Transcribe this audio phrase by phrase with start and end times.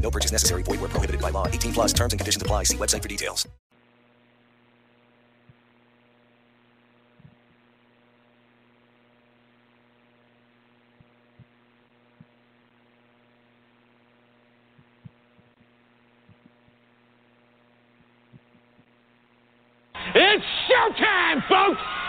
[0.00, 0.62] No purchase necessary.
[0.62, 1.46] Void where prohibited by law.
[1.46, 2.64] 18 plus terms and conditions apply.
[2.64, 3.46] See website for details.
[20.12, 21.99] It's showtime, folks!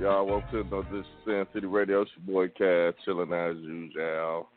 [0.00, 0.24] Y'all?
[0.24, 2.00] Welcome to this Sin City Radio.
[2.00, 4.48] It's your boy Cash, chilling as usual.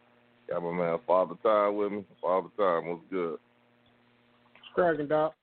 [0.49, 2.05] Got my man Father Time with me.
[2.21, 3.37] Father Time, what's good?
[4.73, 5.33] Cracking, Doc.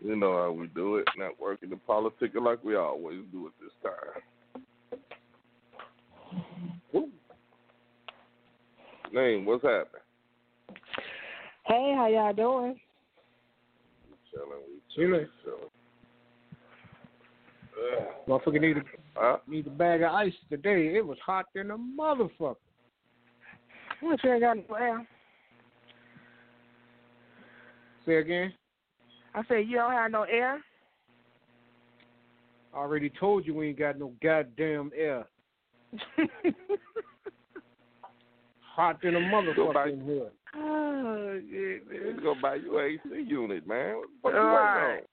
[0.00, 1.08] You know how we do it.
[1.18, 4.62] Networking and politicking like we always do it this time.
[6.92, 7.08] Woo.
[9.12, 10.02] Name, what's happening?
[11.66, 12.80] Hey, how y'all doing?
[14.08, 15.26] We chilling, we Chilling.
[15.44, 15.67] chilling.
[18.28, 18.82] Motherfucker need a,
[19.16, 19.38] Huh?
[19.48, 20.94] need a bag of ice today.
[20.96, 22.56] It was hot than a motherfucker.
[24.00, 25.06] What you ain't got no air?
[28.06, 28.52] Say again.
[29.34, 30.60] I said you don't have no air.
[32.72, 35.26] I already told you we ain't got no goddamn air.
[38.74, 40.30] Hot than a motherfucker in here.
[40.54, 42.22] oh, shit, Let's man.
[42.22, 43.96] go buy you AC unit, man.
[43.96, 44.90] What the fuck you Alright.
[44.90, 45.06] waiting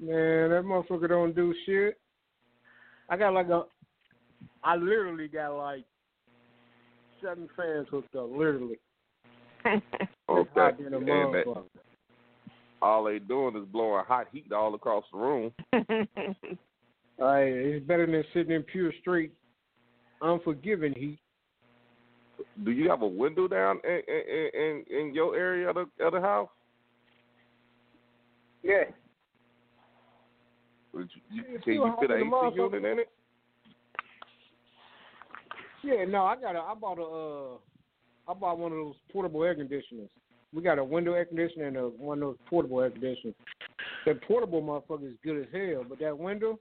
[0.00, 1.98] Man, that motherfucker don't do shit.
[3.08, 3.64] I got like a,
[4.62, 5.84] I literally got like
[7.22, 8.78] seven fans hooked up, literally.
[9.64, 9.82] on?
[10.30, 10.84] It's hot Okay.
[10.84, 11.64] than a And that- motherfucker.
[12.82, 15.52] all they doing is blowing hot heat all across the room.
[17.20, 19.32] Oh, hey, it's better than sitting in pure straight,
[20.22, 21.18] unforgiving heat.
[22.64, 26.12] Do you have a window down in in in, in your area of the, of
[26.12, 26.48] the house?
[28.62, 28.84] Yeah.
[30.98, 32.56] Would you, you, can you fit than an a AC motherfucker.
[32.56, 33.08] unit in it?
[35.84, 39.44] Yeah, no, I got a, I bought a, uh, I bought one of those portable
[39.44, 40.10] air conditioners.
[40.52, 43.36] We got a window air conditioner and a, one of those portable air conditioners.
[44.06, 46.58] That portable motherfucker is good as hell, but that window,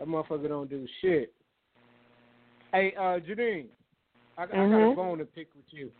[0.00, 1.32] that motherfucker don't do shit.
[2.72, 3.66] Hey, uh, Janine,
[4.36, 5.92] I, I got a bone to pick with you.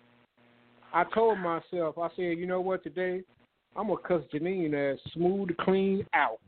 [0.93, 3.23] I told myself, I said, you know what, today
[3.77, 6.41] I'm gonna cuss Janine as smooth, clean out.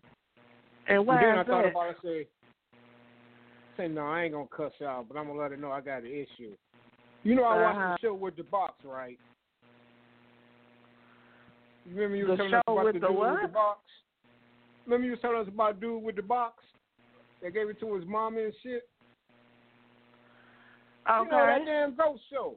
[0.88, 1.70] And And why then I thought that?
[1.70, 2.26] about it, say,
[3.76, 6.02] say no, I ain't gonna cuss out, but I'm gonna let her know I got
[6.02, 6.52] an issue.
[7.22, 7.96] You know, I watched Uh-huh.
[8.00, 9.18] the show with the box, right?
[11.86, 13.32] You remember you The were telling us about with the the dude what?
[13.32, 13.80] with the box?
[14.86, 16.64] Remember you was telling us about dude with the box
[17.42, 18.88] that gave it to his mama and shit?
[21.08, 21.24] Okay.
[21.24, 22.56] You know that damn ghost show.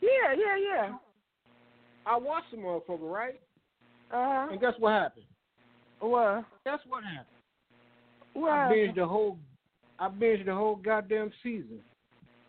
[0.00, 0.96] Yeah, yeah, yeah.
[2.06, 3.40] I watched the motherfucker, right?
[4.12, 4.46] Uh huh.
[4.52, 5.24] And guess what happened?
[6.00, 7.26] Well, Guess what happened?
[8.34, 8.50] What?
[8.50, 9.38] I binged the whole.
[9.98, 11.80] I binged the whole goddamn season.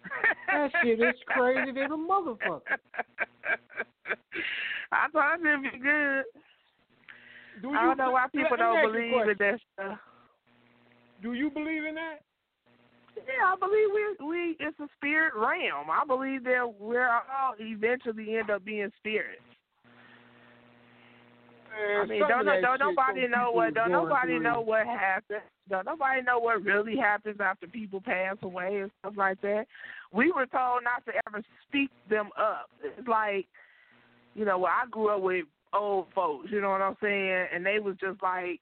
[0.47, 2.61] That shit is crazy than a motherfucker.
[4.91, 6.23] I thought it'd be good.
[7.61, 9.99] Do I don't know why people don't you believe in that stuff.
[11.21, 12.19] Do you believe in that?
[13.17, 15.89] Yeah, I believe we we it's a spirit realm.
[15.89, 19.41] I believe that we're all eventually end up being spirits.
[21.75, 25.41] I mm, mean, don't that don't nobody know what don't nobody know what happens.
[25.69, 29.65] Don't nobody know what really happens after people pass away and stuff like that.
[30.13, 32.69] We were told not to ever speak them up.
[32.83, 33.47] It's like,
[34.35, 36.47] you know, well, I grew up with old folks.
[36.51, 37.47] You know what I'm saying?
[37.53, 38.61] And they was just like,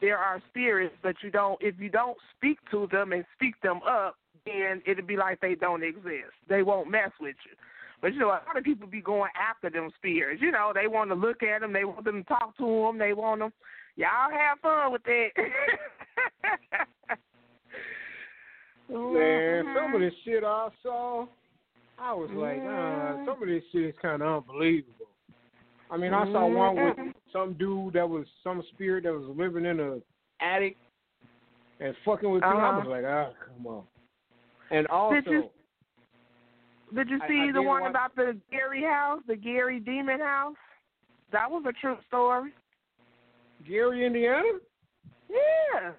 [0.00, 1.58] there are spirits, but you don't.
[1.60, 5.54] If you don't speak to them and speak them up, then it'd be like they
[5.54, 6.34] don't exist.
[6.48, 7.56] They won't mess with you.
[8.00, 10.40] But you know, a lot of people be going after them spirits.
[10.42, 12.98] You know, they want to look at them, they want them to talk to them,
[12.98, 13.52] they want them.
[13.96, 15.28] Y'all have fun with that.
[18.88, 19.94] Man, some Mm-hmm.
[19.94, 21.26] of this shit I saw,
[21.98, 24.94] I was like, uh, some of this shit is kind of unbelievable.
[25.90, 29.64] I mean, I saw one with some dude that was some spirit that was living
[29.64, 29.98] in a
[30.44, 30.76] attic
[31.80, 32.56] and fucking with people.
[32.58, 32.90] I was Uh-huh.
[32.90, 33.84] like, ah, come on.
[34.70, 35.50] And also,
[36.94, 39.36] Did you- Did you I- see I the one watch- about the Gary house, the
[39.36, 40.56] Gary Demon house?
[41.30, 42.52] That was a true story.
[43.64, 44.58] Gary, Indiana.
[45.28, 45.92] Yeah.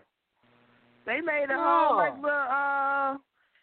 [1.06, 3.18] They made a whole like little uh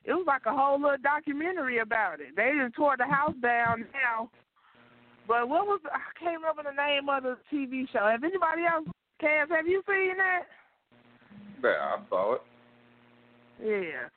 [0.04, 2.34] it was like a whole little documentary about it.
[2.34, 4.30] They just tore the house down now.
[5.26, 8.06] But what was I can't remember the name of the TV show.
[8.06, 8.86] Have anybody else
[9.20, 10.44] Cass, have you seen that?
[11.62, 12.42] Yeah, I saw it.
[13.60, 14.08] Yeah.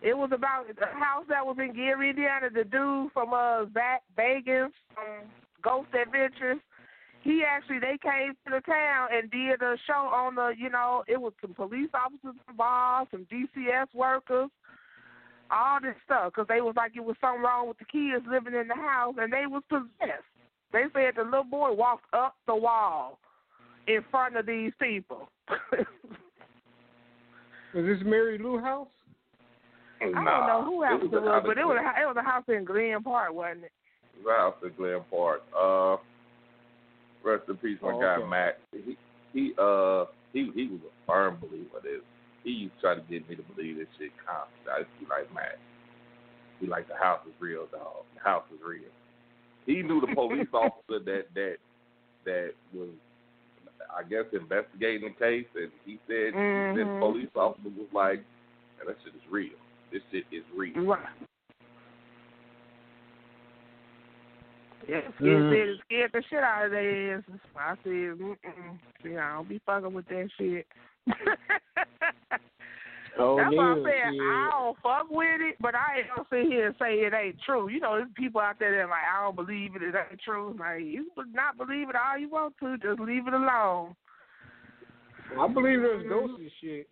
[0.00, 2.48] It was about the house that was in Gary, Indiana.
[2.52, 5.26] The dude from uh Zach Vegas from
[5.62, 6.58] Ghost Adventures.
[7.22, 11.02] He actually they came to the town and did a show on the you know
[11.08, 14.50] it was some police officers involved, some DCS workers,
[15.50, 18.54] all this stuff because they was like it was something wrong with the kids living
[18.54, 20.22] in the house and they was possessed.
[20.72, 23.18] They said the little boy walked up the wall
[23.88, 25.28] in front of these people.
[27.74, 28.88] Was this Mary Lou house?
[30.00, 32.06] I don't know who it house was it a was, but it was a, it
[32.06, 33.72] was a house in Glen Park, wasn't it?
[34.18, 35.42] it was a house in Glen Park.
[35.56, 35.96] Uh,
[37.24, 38.26] rest in peace, my Oh, guy okay.
[38.28, 38.58] Matt.
[38.72, 38.96] He
[39.32, 42.00] he uh he he was a firm believer of this.
[42.44, 44.72] He used to try to get me to believe this shit constantly.
[44.72, 45.58] I used to be like, Matt,
[46.60, 48.06] he like the house is real, dog.
[48.14, 48.90] The house is real.
[49.66, 51.56] He knew the police officer that that
[52.24, 52.88] that was
[53.94, 57.00] I guess investigating the case and he said he said the Mhm.
[57.00, 58.22] police officer was like,
[58.78, 59.58] Man, that shit is real.
[59.92, 60.84] This shit is real.
[60.84, 61.00] Right.
[64.88, 65.50] Yeah, scared, Mhm.
[65.50, 67.40] said scared the shit out of their asses.
[67.54, 68.78] I said, mm-mm.
[69.02, 70.66] See, I don't be fucking with that shit.
[73.20, 74.20] Oh, That's yeah, why I said shit.
[74.20, 77.40] I don't fuck with it, but I ain't gonna sit here and say it ain't
[77.42, 77.68] true.
[77.68, 80.54] You know, there's people out there that like I don't believe it, it ain't true.
[80.58, 83.96] Like you can not believe it all you want to, just leave it alone.
[85.36, 86.88] I believe there's ghosts and shit.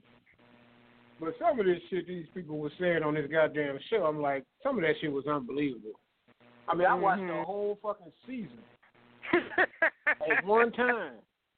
[1.19, 4.45] But some of this shit these people were saying on this goddamn show, I'm like,
[4.63, 5.99] some of that shit was unbelievable.
[6.69, 8.59] I mean, I watched the whole fucking season
[10.07, 11.13] at one time.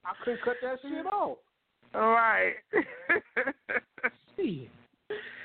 [0.05, 1.39] I couldn't cut that shit off.
[1.95, 2.55] All right.
[4.37, 4.71] See.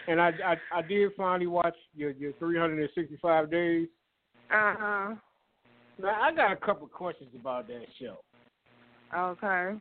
[0.07, 3.87] And I, I I did finally watch your your 365 days.
[4.51, 5.15] uh huh.
[5.99, 8.17] Now I got a couple questions about that show.
[9.15, 9.79] Okay.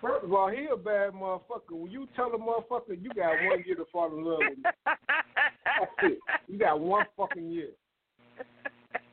[0.00, 1.72] First of all, he a bad motherfucker.
[1.72, 4.64] When you tell a motherfucker you got one year to fall in love with him,
[4.84, 6.18] that's it.
[6.48, 7.70] You got one fucking year.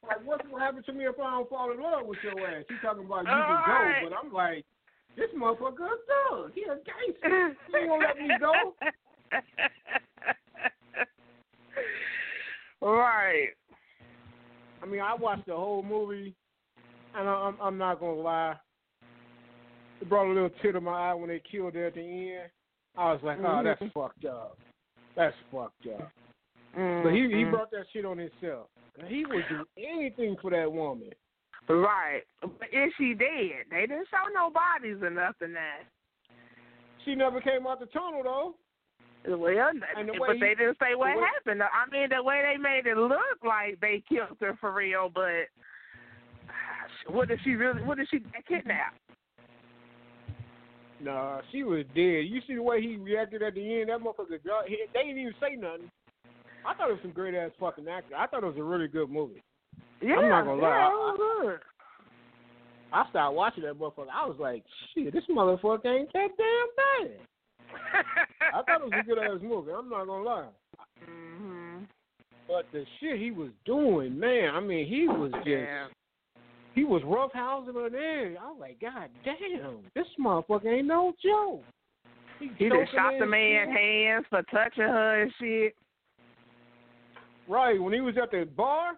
[0.08, 2.64] Like, what's gonna happen to me if I don't fall in love with your ass?
[2.70, 4.02] You talking about you can Alright.
[4.02, 4.66] go, but I'm like,
[5.18, 6.52] this motherfucker a thug.
[6.56, 7.56] He a gangster.
[7.68, 8.74] He ain't gonna let me go.
[12.88, 13.50] right.
[14.82, 16.34] I mean, I watched the whole movie,
[17.14, 18.56] and I, I'm I'm not gonna lie.
[20.02, 22.50] It brought a little tear to my eye when they killed her at the end.
[22.98, 23.94] I was like, oh, that's Mhm.
[23.94, 24.58] fucked up.
[25.16, 26.12] That's fucked up.
[26.74, 27.52] But he he Mhm.
[27.52, 28.70] brought that shit on himself.
[29.06, 31.12] He would do anything for that woman.
[31.68, 32.24] Right.
[32.42, 33.66] But is she dead?
[33.70, 35.82] They didn't show no bodies or nothing there.
[37.04, 38.56] She never came out the tunnel though.
[39.26, 41.64] Well, the but way they didn't say what the way- happened.
[41.64, 45.50] I mean, the way they made it look like they killed her for real, but
[47.08, 47.82] what if she really?
[47.84, 49.00] What if she got kidnapped?
[51.02, 52.26] Nah, she was dead.
[52.26, 53.90] You see the way he reacted at the end?
[53.90, 55.92] That motherfucker, he, they didn't even say nothing.
[56.66, 58.16] I thought it was some great ass fucking actor.
[58.16, 59.44] I thought it was a really good movie.
[60.02, 61.60] Yeah, not gonna lie, Yeah, I- it was good.
[62.94, 64.08] I started watching that motherfucker.
[64.14, 64.64] I was like,
[64.94, 67.20] shit, this motherfucker ain't that damn bad.
[68.54, 69.72] I thought it was a good ass movie.
[69.72, 70.48] I'm not gonna lie.
[71.10, 71.84] Mm-hmm.
[72.48, 75.88] But the shit he was doing, man, I mean, he was just Yeah.
[76.78, 78.36] He was roughhousing her there.
[78.40, 81.64] I was like, God damn, this motherfucker ain't no joke.
[82.40, 85.76] He just shot the man's hands for touching her and shit.
[87.48, 88.94] Right, when he was at the bar,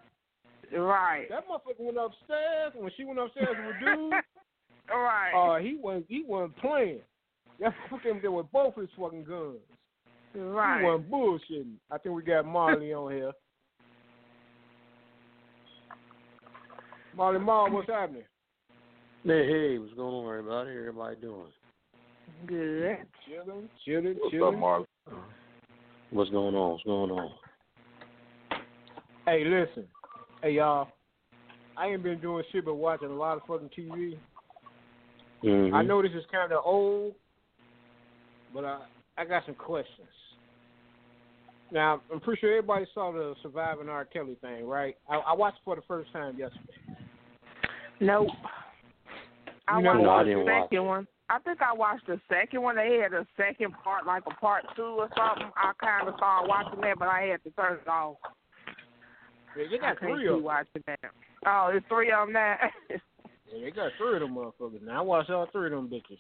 [0.75, 1.27] Right.
[1.29, 2.73] that motherfucker went upstairs.
[2.75, 4.13] When she went upstairs with dude,
[4.91, 5.31] right.
[5.33, 6.99] uh, he wasn't he wasn't playing.
[7.59, 9.57] That fucking there with both his fucking guns.
[10.35, 10.79] right.
[10.81, 11.73] He wasn't bullshitting.
[11.89, 13.31] I think we got Marley on here.
[17.15, 18.23] Marley Marl, what's happening?
[19.23, 20.69] Hey, hey, what's going on, everybody?
[20.71, 21.45] How everybody doing?
[22.47, 22.97] Good.
[23.27, 24.55] Chilling, chilling, What's chilling.
[24.55, 24.85] up, Marlon?
[26.11, 26.71] What's going on?
[26.71, 27.31] What's going on?
[29.25, 29.85] Hey, listen.
[30.41, 30.87] Hey, y'all.
[31.77, 34.17] I ain't been doing shit but watching a lot of fucking TV.
[35.43, 35.73] Mm-hmm.
[35.75, 37.13] I know this is kind of old,
[38.53, 38.79] but I
[39.17, 40.07] I got some questions.
[41.71, 44.05] Now, I'm pretty sure everybody saw the Surviving R.
[44.05, 44.95] Kelly thing, right?
[45.07, 46.88] I, I watched it for the first time yesterday.
[47.99, 48.29] Nope.
[49.67, 51.07] I You never watched No, I the didn't watch second one.
[51.31, 52.75] I think I watched the second one.
[52.75, 55.51] They had a second part, like a part two or something.
[55.55, 58.15] I kind of started watching that, but I had to turn it off.
[59.55, 60.43] They, they got can't three of them.
[60.43, 60.99] watching that.
[61.45, 62.57] Oh, it's three of them now.
[63.51, 64.83] Yeah, they got three of them motherfuckers.
[64.83, 66.19] Now I watched all three of them bitches.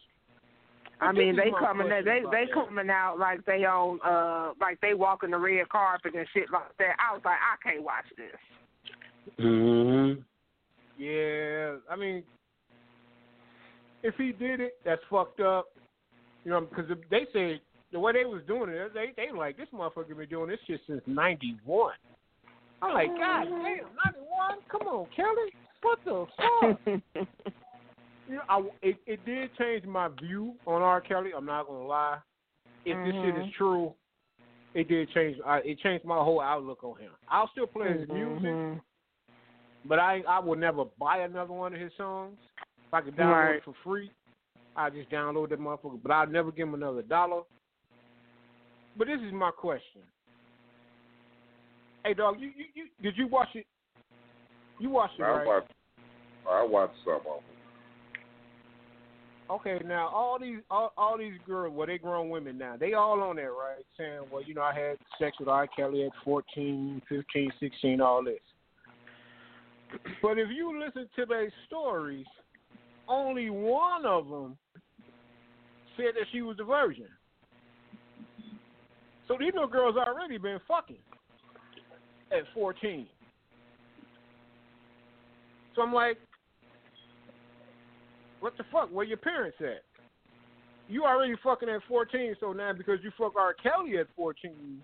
[0.99, 1.87] I But mean, they is my coming.
[1.87, 2.53] They they about they that.
[2.55, 6.75] coming out like they on uh like they walking the red carpet and shit like
[6.79, 6.95] that.
[6.97, 9.35] I was like, I can't watch this.
[9.39, 10.21] Mm-hmm.
[10.99, 12.23] Yeah, I mean,
[14.03, 15.67] if he did it, that's fucked up.
[16.43, 17.61] You know, because they say
[17.93, 20.81] the way they was doing it, they they like this motherfucker been doing this shit
[20.87, 21.93] since '91.
[22.81, 23.85] I'm like, God damn, '91?
[24.69, 26.79] Come on, Kelly, what the fuck?
[28.27, 30.99] you know, I, it it did change my view on R.
[30.99, 31.31] Kelly.
[31.35, 32.17] I'm not gonna lie.
[32.85, 33.53] If this shit is Mhm.
[33.53, 33.93] true,
[34.73, 35.37] it did change.
[35.45, 37.11] I, it changed my whole outlook on him.
[37.29, 38.55] I'll still play his music.
[39.85, 42.37] But I I would never buy another one of his songs.
[42.59, 43.55] If I could download Right.
[43.55, 44.11] it for free,
[44.75, 46.01] I just download that motherfucker.
[46.01, 47.43] But I'd never give him another dollar.
[48.97, 50.01] But this is my question.
[52.03, 53.65] Hey dog, you, you, you did you watch it?
[54.79, 55.47] You watched it, I right?
[55.47, 55.71] watched.
[56.49, 57.43] I watched some of them.
[59.51, 62.77] Okay, now all these all, all these girls, well, they grown women now.
[62.77, 63.83] They all on there, right?
[63.97, 65.67] Saying, well, you know, I had sex with R.
[65.67, 68.37] Kelly at 14, 15, 16, all this.
[70.21, 72.25] But if you listen to their stories,
[73.07, 74.57] only one of them
[75.97, 77.07] said that she was a virgin.
[79.27, 80.97] So these little girls already been fucking
[82.31, 83.07] at 14.
[85.75, 86.17] So I'm like,
[88.39, 88.91] what the fuck?
[88.91, 89.83] Where your parents at?
[90.87, 93.53] You already fucking at 14, so now because you fuck R.
[93.53, 94.81] Kelly at 14,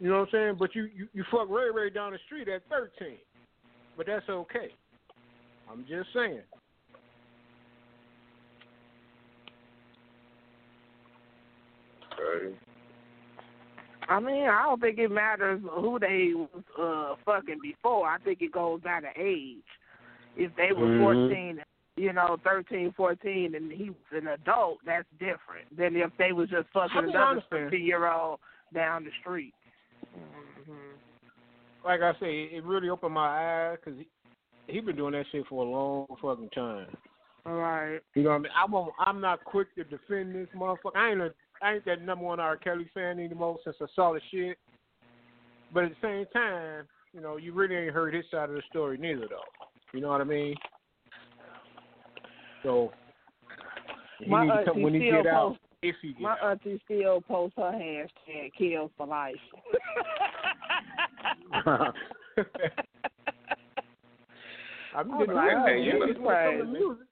[0.00, 0.56] you know what I'm saying?
[0.58, 3.16] But you, you, you fuck Ray Ray down the street at 13.
[3.96, 4.72] But that's okay.
[5.70, 6.40] I'm just saying.
[12.14, 12.54] Okay.
[14.08, 16.48] I mean, I don't think it matters who they was
[16.78, 18.06] uh fucking before.
[18.08, 19.64] I think it goes down to age.
[20.36, 20.98] If they were Mhm.
[20.98, 21.64] fourteen,
[21.96, 26.50] you know, thirteen, fourteen, and he was an adult, that's different than if they was
[26.50, 27.70] just fucking I mean, I another understand.
[27.70, 28.40] fifteen year old
[28.74, 29.54] down the street.
[31.84, 35.44] Like I say, it really opened my eyes because he, he been doing that shit
[35.48, 36.86] for a long fucking time.
[37.46, 38.00] All right.
[38.14, 38.52] You know what I mean?
[38.56, 40.96] I won't, I'm not quick to defend this motherfucker.
[40.96, 42.56] I ain't a, I ain't that number one R.
[42.56, 44.56] Kelly fan anymore since I saw the shit.
[45.72, 48.62] But at the same time, you know, you really ain't heard his side of the
[48.70, 49.42] story neither, though.
[49.92, 50.54] You know what I mean?
[52.62, 52.92] So
[54.18, 55.56] he My need to come when he still get out.
[55.82, 56.62] If he get My out.
[56.64, 59.34] auntie still posts her hashtag kills for life.
[61.52, 61.92] I'm
[65.12, 65.72] I'm getting like, ready.
[65.72, 67.06] hey, you know- into some of the music.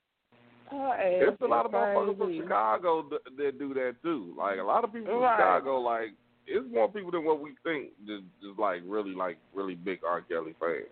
[0.71, 2.41] Her ass There's a lot of motherfuckers from crazy.
[2.43, 4.35] Chicago that, that do that too.
[4.38, 6.14] Like a lot of people from Chicago, like
[6.47, 7.91] it's more people than what we think.
[8.07, 10.23] Just, just like really, like really big R.
[10.23, 10.87] Kelly fans.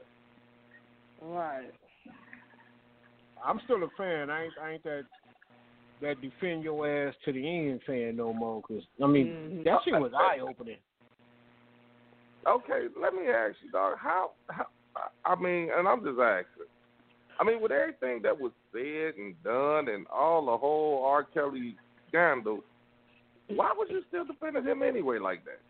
[1.22, 1.70] Right.
[3.44, 4.28] I'm still a fan.
[4.28, 5.04] I ain't, I ain't that
[6.02, 8.60] that defend your ass to the end fan no more.
[8.62, 9.64] Cause I mean, Mhm.
[9.64, 10.76] that shit was eye opening.
[12.46, 13.94] Okay, let me ask you, dog.
[13.98, 14.66] How, how?
[15.24, 16.66] I mean, and I'm just asking.
[17.38, 21.24] I mean, with everything that was said and done, and all the whole R.
[21.24, 21.76] Kelly
[22.08, 22.60] scandal,
[23.48, 25.60] why was you still defending him anyway, like that?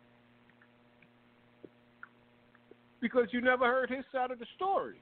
[3.00, 4.96] because you never heard his side of the story.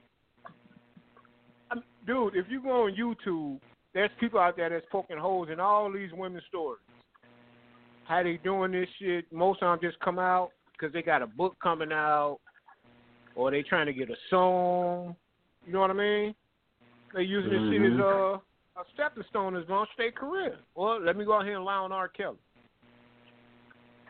[1.71, 3.59] I mean, dude, if you go on YouTube,
[3.93, 6.81] there's people out there that's poking holes in all these women's stories.
[8.05, 9.31] how they doing this shit.
[9.31, 12.39] Most of them just come out because they got a book coming out,
[13.35, 15.15] or they trying to get a song.
[15.65, 16.35] You know what I mean?
[17.13, 18.39] They using this shit as a,
[18.79, 20.57] a stepping stone as launch their career.
[20.75, 22.07] Well, let me go out here and lie on R.
[22.07, 22.37] Kelly.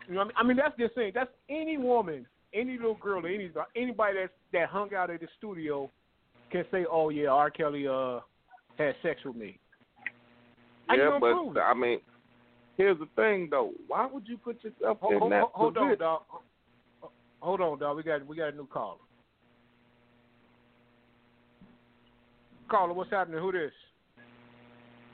[0.07, 0.35] You know what I mean?
[0.38, 1.11] I mean that's just saying.
[1.15, 5.89] That's any woman, any little girl, any anybody that that hung out at the studio
[6.51, 7.51] can say, "Oh yeah, R.
[7.51, 8.19] Kelly uh
[8.77, 9.59] had sex with me."
[10.89, 11.59] You yeah, but?
[11.61, 11.99] I mean,
[12.75, 13.71] here's the thing though.
[13.88, 15.99] Why would you put yourself Hold, in hold, that hold on, position?
[15.99, 16.21] dog.
[17.41, 17.98] Hold on, dog.
[17.98, 18.98] We got we got a new caller.
[22.69, 23.39] Caller, what's happening?
[23.39, 23.72] Who this?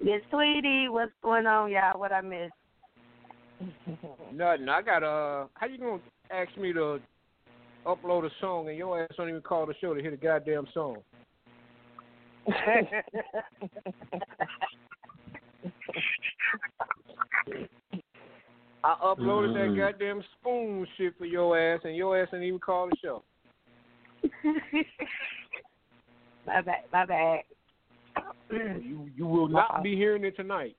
[0.03, 0.89] Miss sweetie.
[0.89, 1.99] what's going on, y'all?
[1.99, 2.53] What I missed?
[4.33, 4.69] Nothing.
[4.69, 5.45] I got uh.
[5.53, 5.99] How you gonna
[6.31, 6.99] ask me to
[7.85, 10.67] upload a song and your ass don't even call the show to hear the goddamn
[10.73, 10.97] song?
[18.85, 19.55] I uploaded Mhm.
[19.55, 23.23] that goddamn spoon shit for your ass, and your ass didn't even call the show.
[26.45, 26.83] my bad.
[26.93, 27.43] My bad.
[28.51, 30.77] You you will not be hearing it tonight.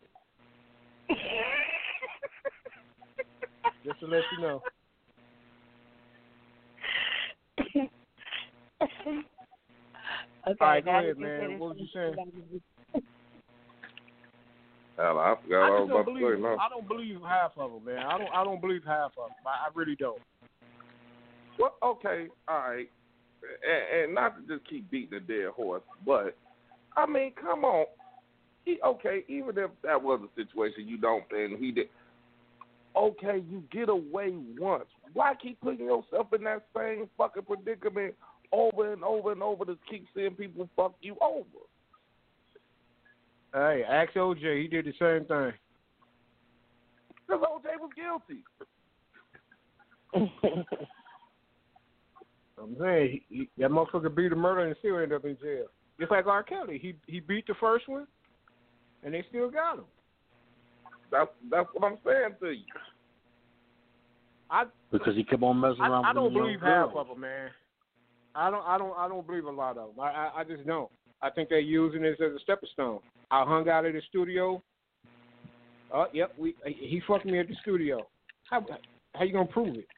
[3.84, 4.62] Just to let you know.
[7.58, 7.90] okay,
[10.46, 11.58] All right, go ahead, man.
[11.58, 12.14] What was you saying?
[14.96, 16.36] Hell, I forgot I don't about to believe.
[16.36, 16.40] say.
[16.40, 16.56] No.
[16.56, 18.06] I don't believe half of them, man.
[18.06, 18.30] I don't.
[18.34, 19.36] I don't believe half of them.
[19.46, 20.20] I, I really don't.
[21.58, 22.88] Well, okay, all right,
[23.42, 26.36] and, and not to just keep beating a dead horse, but
[26.96, 27.86] I mean, come on.
[28.64, 31.88] He, okay, even if that was a situation you don't, and he did.
[32.96, 34.86] Okay, you get away once.
[35.12, 38.14] Why keep putting yourself in that same fucking predicament
[38.52, 41.44] over and over and over to keep seeing people fuck you over?
[43.52, 44.62] Hey, ask OJ.
[44.62, 45.52] He did the same thing.
[47.26, 48.44] Because OJ was guilty.
[52.58, 55.66] I'm saying he, he, that motherfucker beat a murder and still end up in jail.
[55.98, 56.42] Just like R.
[56.42, 58.06] Kelly, he he beat the first one,
[59.02, 59.84] and they still got him.
[61.10, 62.64] That's that's what I'm saying to you.
[64.50, 66.98] I Because he kept on messing I, around I with don't believe half girls.
[66.98, 67.50] of them, man.
[68.34, 70.00] I don't I don't I don't believe a lot of them.
[70.00, 70.90] I I, I just don't.
[71.22, 73.00] I think they're using this as a stepping stone.
[73.30, 74.62] I hung out at the studio.
[75.92, 78.06] Oh, yep, we he fucked me at the studio.
[78.50, 78.64] How
[79.14, 79.88] how you gonna prove it?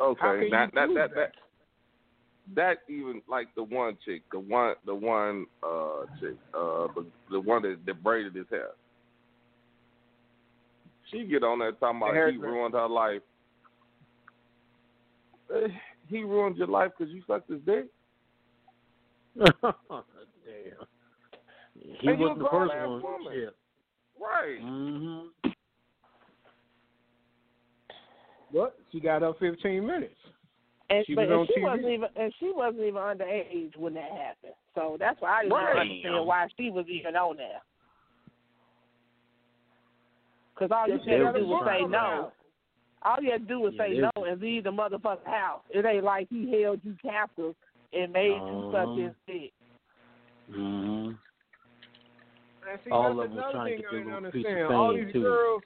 [0.00, 1.32] Okay, that that prove that that
[2.54, 7.40] that even like the one chick, the one the one uh chick, uh the the
[7.40, 8.70] one that, that braided his hair.
[11.10, 13.22] She get on there talking about he ruined her life.
[15.54, 15.68] Eh,
[16.08, 17.86] He ruined your life because you sucked his dick.
[19.36, 19.54] Damn.
[21.84, 23.02] He And wasn't the first one.
[23.02, 23.32] woman.
[23.32, 23.56] Shit.
[24.18, 24.60] Right.
[24.62, 25.50] Mm-hmm.
[28.52, 30.14] But she got her 15 minutes.
[30.90, 31.64] And, She but was and she TV.
[31.64, 34.54] wasn't even and she wasn't even underage when that happened.
[34.74, 35.76] So that's why I didn't Right.
[35.78, 37.60] understand why she was even on there.
[40.54, 42.32] Because all you had to do was book say no.
[43.02, 45.62] All you had to do was Yeah, say there's- no and leave the motherfucking house.
[45.70, 47.56] It ain't like he held you captive
[47.92, 48.94] and made you suck Uh-huh.
[48.94, 49.52] his dick.
[50.50, 51.12] Mm-hmm.
[52.84, 54.70] See, All of them trying to get didn't little piece of.
[54.70, 55.22] All these too.
[55.22, 55.62] girls,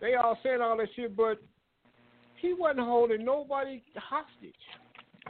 [0.00, 1.40] they all said all that shit, but
[2.40, 4.54] he wasn't holding nobody hostage.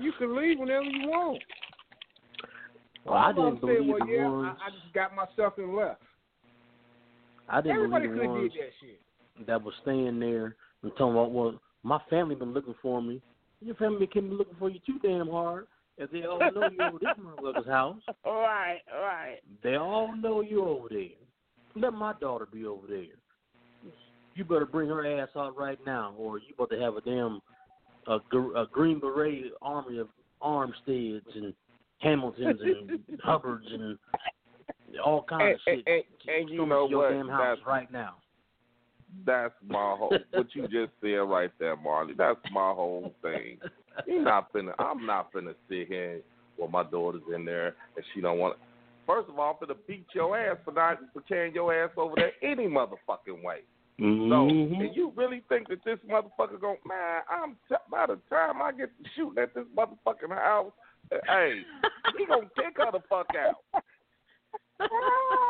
[0.00, 1.42] You can leave whenever you want.
[3.04, 4.56] Well, I didn't saying, believe well, the yeah, ones.
[4.60, 6.02] I, I just got myself and left.
[7.48, 8.52] I didn't Everybody believe the ones
[9.36, 13.22] that that was staying there and talking about, well, my family been looking for me.
[13.60, 15.66] Your family can be looking for you too damn hard.
[15.98, 19.38] If they all know you over this motherfucker's house, All right, all right.
[19.62, 21.08] they all know you over there.
[21.74, 23.04] Let my daughter be over there.
[24.34, 27.40] You better bring her ass out right now, or you about to have a damn
[28.06, 30.08] a, gr- a Green Beret army of
[30.42, 31.54] Armsteads and
[31.98, 33.98] Hamiltons and Hubbards and
[35.04, 36.04] all kinds And, of shit.
[36.26, 37.10] and, and you know your what?
[37.10, 38.16] damn house That's right now.
[39.24, 40.16] that's my whole.
[40.32, 42.12] what you just said right there, Marley.
[42.16, 43.58] That's my whole thing.
[44.06, 44.74] You're not finna.
[44.78, 46.20] I'm not finna sit here
[46.56, 48.56] while my daughter's in there and she don't want.
[49.06, 52.14] First of all, I'm finna beat your ass for not for carrying your ass over
[52.16, 53.60] there any motherfucking way.
[53.98, 54.80] So, Mhm.
[54.80, 57.22] and you really think that this motherfucker gon' man?
[57.30, 60.72] I'm t- by the time I get to shooting at this motherfucking house,
[61.12, 61.64] uh, hey,
[62.18, 63.62] he gonna kick her the fuck out.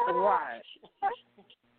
[0.08, 0.62] Right.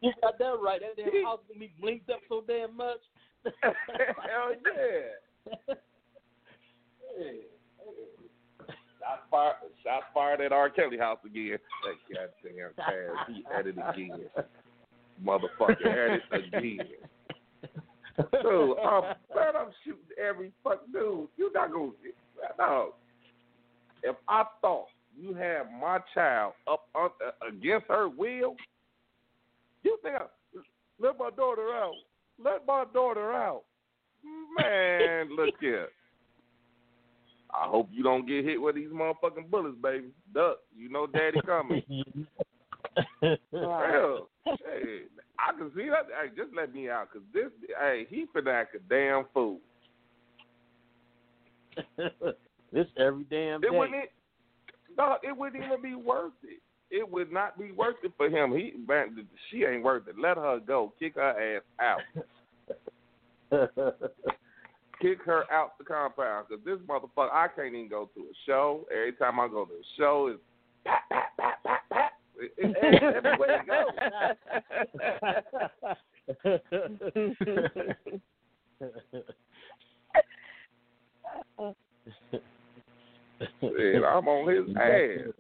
[0.02, 0.82] You got that right.
[0.82, 3.00] That damn house gonna be blinked up so damn much.
[3.64, 5.76] Hell yeah.
[9.00, 9.56] Shots fired,
[10.14, 10.70] fired at R.
[10.70, 11.58] Kelly house again.
[11.84, 14.26] That goddamn Taz, he at it again.
[15.24, 16.88] motherfucker at it again.
[18.18, 21.28] Dude, I'm, glad I'm shooting every fuck dude.
[21.38, 21.92] You're not gonna
[22.58, 22.94] no.
[24.04, 24.88] If I thought
[25.20, 28.56] you had my child up un, uh, against her will,
[29.84, 30.26] you think I,
[31.00, 31.94] let my daughter out?
[32.44, 33.64] Let my daughter out,
[34.60, 35.36] man.
[35.36, 35.88] look here.
[37.58, 40.10] I hope you don't get hit with these motherfucking bullets, baby.
[40.34, 41.82] Duck, you know daddy coming.
[43.22, 45.02] Hell, hey,
[45.40, 46.08] I can see that.
[46.08, 49.60] Hey, just let me out, cause this, hey, he finna act a damn fool.
[52.72, 53.68] this every damn day.
[53.68, 54.10] It wouldn't,
[54.98, 56.62] no, it wouldn't even be worth it.
[56.90, 58.52] It would not be worth it for him.
[58.56, 60.16] He, man, she ain't worth it.
[60.18, 60.94] Let her go.
[61.00, 62.02] Kick her ass out.
[65.02, 68.88] Kick her out the compound, cause this motherfucker, I can't even go to a show.
[68.92, 70.42] Every time I go to a show, it's
[70.86, 72.12] pat pat pat pat pat.
[72.40, 73.94] It, it, everywhere it goes.
[83.62, 85.34] and I'm on his ass.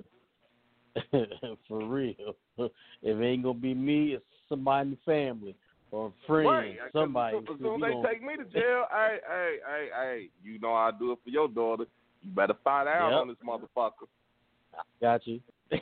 [1.67, 2.35] For real.
[2.57, 5.55] If it ain't gonna be me, it's somebody in the family
[5.91, 6.77] or a friend, right.
[6.93, 7.37] somebody.
[7.37, 10.91] As soon as they take me to jail, hey, hey, hey, hey, you know I
[10.97, 11.85] do it for your daughter.
[12.21, 13.21] You better find out Yep.
[13.21, 14.07] on this motherfucker.
[15.01, 15.41] Got you.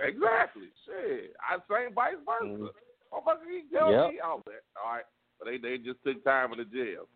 [0.00, 0.68] Exactly.
[0.86, 1.36] Shit.
[1.42, 2.46] I same vice versa.
[2.46, 2.68] Mhm.
[3.12, 4.10] Motherfucker, he tell Yep.
[4.12, 4.62] me all that.
[4.82, 5.04] All right.
[5.38, 7.06] But they they just took time in the jail.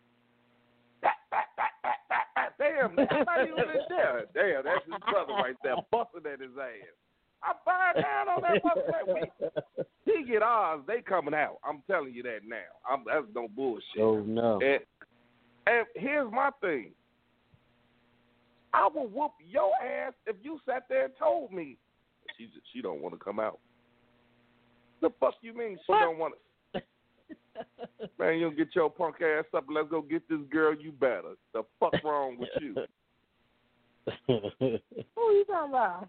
[2.59, 4.25] Damn, that's not even in there.
[4.33, 6.95] Damn, that's his brother right there busting at his ass.
[7.43, 9.85] I find down on that motherfucker.
[10.05, 11.57] He get ours, they coming out.
[11.63, 12.57] I'm telling you that now.
[12.89, 13.99] I'm, that's no bullshit.
[13.99, 14.59] Oh no.
[14.61, 14.79] And,
[15.67, 16.91] and here's my thing.
[18.73, 21.77] I will whoop your ass if you sat there and told me
[22.37, 23.59] she she don't want to come out.
[25.01, 26.81] The fuck you mean she don't want to?
[28.19, 29.65] Man, you'll get your punk ass up.
[29.67, 30.73] and Let's go get this girl.
[30.73, 31.35] You better.
[31.53, 32.75] The fuck wrong with you?
[34.27, 34.33] Who
[35.21, 36.07] are you talking about?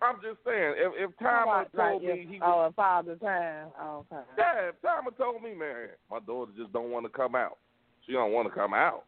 [0.00, 0.74] I'm just saying.
[0.76, 3.68] If if Talking Timer about, like, told me if- he oh, if Father Time.
[3.80, 4.22] Oh, okay.
[4.38, 7.58] Yeah, if Timer told me, man, my daughter just don't want to come out.
[8.06, 9.04] She don't want to come out.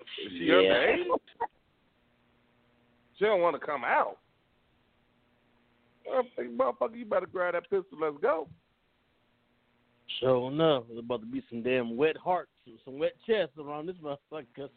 [0.00, 0.54] Is she Yeah.
[0.54, 1.18] underage?
[3.18, 4.18] She don't want to come out.
[6.12, 7.98] I think, motherfucker, you better grab that pistol.
[8.00, 8.48] Let's go.
[10.18, 13.86] Sure enough, there's about to be some damn wet hearts, and some wet chests around
[13.86, 14.46] this motherfucker.
[14.56, 14.70] 'cause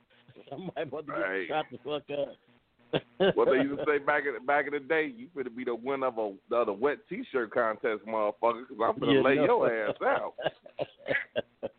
[0.50, 1.48] somebody about to get Right.
[1.48, 2.36] shot the fuck up.
[2.92, 5.76] What they used to say back in back in the day, you finna be the
[5.76, 8.64] winner of a the other wet T-shirt contest, motherfucker.
[8.70, 9.66] Because I'm finna You lay know.
[9.66, 10.34] your ass out.
[11.62, 11.72] This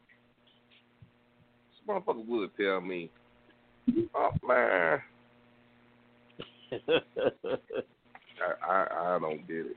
[1.88, 3.10] motherfucker would tell me,
[4.16, 4.98] oh man,
[6.88, 9.76] I I, I don't get it.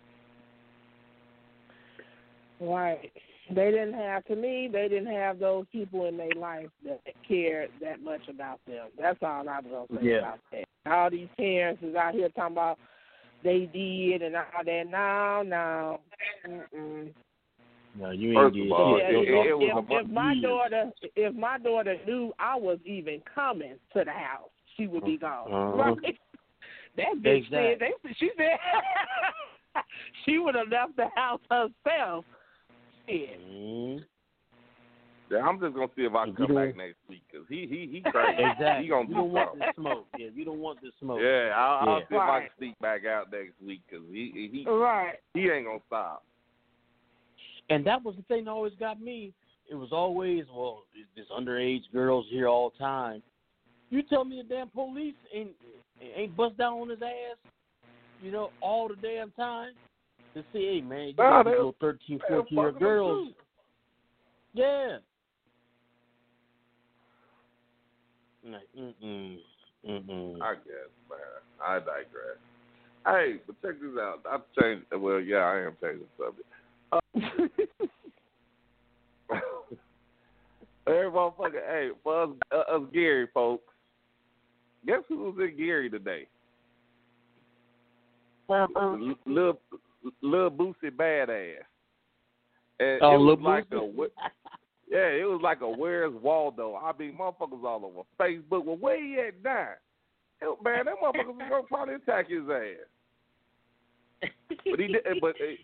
[2.59, 3.11] Right.
[3.53, 4.69] They didn't have to me.
[4.71, 8.87] They didn't have those people in their life that cared that much about them.
[8.99, 10.17] That's all I was gonna say Yeah.
[10.19, 10.65] about that.
[10.85, 12.77] All these parents is out here talking about
[13.43, 14.87] they did and all that.
[14.89, 15.99] No, no.
[16.47, 17.13] Mm-mm.
[17.95, 18.97] no, you ain't First get of all.
[18.99, 20.43] Yeah, it- if, it was if, a if my years.
[20.43, 25.17] daughter, if my daughter knew I was even coming to the house, she would be
[25.17, 25.51] gone.
[25.51, 25.95] Uh-huh.
[25.95, 26.19] Right?
[26.97, 27.75] That bitch Exactly.
[27.79, 27.79] said.
[27.79, 28.57] They, she said
[30.25, 32.25] she would have left the house herself.
[33.09, 33.41] Shit.
[33.41, 34.03] Mm.
[35.31, 37.87] Yeah, I'm just gonna see if I can come back next week because he he
[37.91, 38.41] he crazy.
[38.41, 38.83] Exactly.
[38.83, 39.67] He gonna you do don't want something.
[39.75, 40.07] the smoke.
[40.15, 41.19] Yeah, you don't want the smoke.
[41.21, 42.05] Yeah, I'll, I'll Yeah.
[42.09, 45.15] see if I can sneak back out next week because he he Right.
[45.35, 46.23] he ain't gonna stop.
[47.69, 49.31] And that was the thing that always got me.
[49.69, 53.21] It was always, well, this underage girls here all the time.
[53.91, 55.51] You tell me the damn police ain't
[56.01, 57.37] ain't bust down on his ass,
[58.19, 59.73] you know, all the damn time
[60.33, 63.29] to see, hey man, you Nah, got these little 13, 14 year girls.
[64.53, 64.97] Yeah.
[68.45, 69.37] Like, mm-mm,
[69.87, 70.41] mm-mm.
[70.41, 71.19] I guess, man.
[71.63, 72.37] I digress.
[73.05, 74.21] Hey, but check this out.
[74.29, 74.85] I've changed.
[74.91, 76.47] Well, yeah, I am changing the subject.
[80.87, 83.63] Every motherfucker, hey, for us, uh, us Gary folks,
[84.87, 86.27] guess who was in Gary today?
[88.49, 88.97] Uh-uh.
[89.25, 89.59] Little,
[90.21, 91.55] little Boosie badass.
[92.79, 93.95] And Oh, it was Lil like a, Boosie?
[93.97, 94.31] wh-
[94.91, 96.75] yeah, it was like a Where's Waldo.
[96.75, 98.65] I mean, motherfuckers all over Facebook.
[98.65, 99.69] Well, where he at now?
[100.41, 102.87] Hell, Man, that motherfucker was gonna probably attack his ass.
[104.69, 105.03] But he did.
[105.21, 105.55] But uh,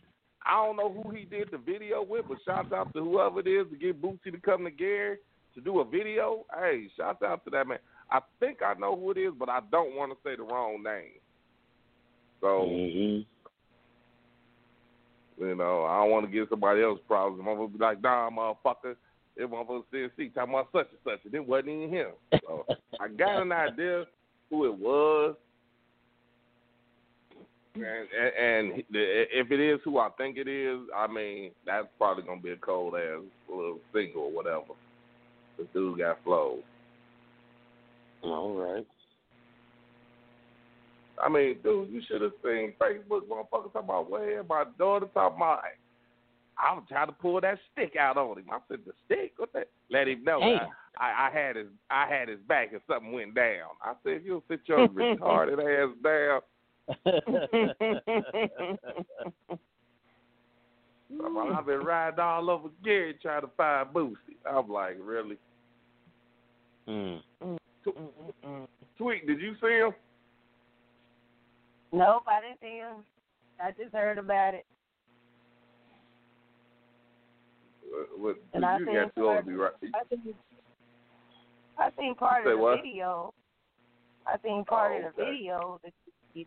[0.46, 2.26] I don't know who he did the video with.
[2.28, 5.18] But shouts out to whoever it is to get Boosie to come to Gary
[5.56, 6.46] to do a video.
[6.54, 7.80] Hey, shouts out to that man.
[8.12, 10.84] I think I know who it is, but I don't want to say the wrong
[10.84, 11.20] name.
[12.42, 13.26] So Mhm.
[15.38, 17.44] You know, I don't want to give somebody else problems.
[17.46, 18.96] I'm gonna be like, nah, motherfucker.
[19.36, 22.08] It motherfucker said, see, talking about such and such, and it wasn't even him.
[22.46, 22.66] So
[23.00, 24.06] I got an idea
[24.50, 25.36] who it was.
[27.76, 32.24] And, and, and if it is who I think it is, I mean, that's probably
[32.24, 33.20] gonna be a cold ass
[33.50, 34.74] little single or whatever.
[35.58, 36.62] The dude got flows.
[38.24, 38.88] All right.
[41.24, 45.38] I mean, dude, you should have seen Facebook motherfucker talking about where my daughter talking
[45.38, 45.62] about.
[46.58, 48.46] I was trying to pull that stick out on him.
[48.52, 49.34] I said, "The stick?
[49.38, 50.40] What that?" Let him know.
[50.40, 50.60] Hey.
[50.98, 53.72] I, I had his I had his back and something went down.
[53.82, 56.42] I said, "You'll sit your retarded ass down."
[61.24, 64.16] I'm, I've been riding all over Gary trying to find Boosie.
[64.50, 65.38] I'm like, really?
[66.88, 67.22] mm.
[68.98, 69.92] Tweet, did you see him?
[71.96, 73.04] Nope, I didn't see him.
[73.60, 74.66] I just heard about it.
[77.90, 79.72] What, what, And I you seen got too old to part- be right.
[79.94, 80.34] I seen,
[81.78, 82.82] I seen part of the what?
[82.82, 83.34] video.
[84.28, 85.80] I seen part Oh, of the video.
[85.84, 85.94] That
[86.34, 86.46] you,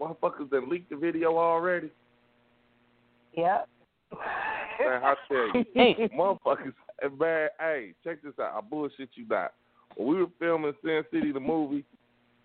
[0.00, 1.90] Motherfuckers that leaked the video already.
[3.36, 3.68] yep.
[4.12, 6.08] Man, I tell you, Hey.
[6.16, 8.54] motherfuckers, hey, man, hey, check this out.
[8.56, 9.54] I bullshit you not.
[9.96, 11.84] When we were filming Sin City the movie,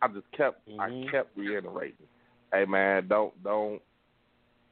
[0.04, 0.80] I just kept, Mhm.
[0.80, 2.08] I kept reiterating,
[2.52, 3.82] hey man, don't, don't,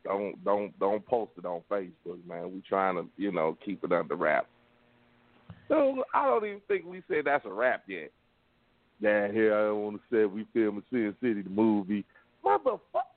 [0.04, 2.52] don't, don't, don't post it on Facebook, man.
[2.54, 4.50] We trying to, you know, keep it under wraps.
[5.70, 8.12] So I don't even think we said that's a rap yet.
[9.02, 12.04] Down here I don't want to say we filming Sin City the movie.
[12.44, 13.08] Motherfucker,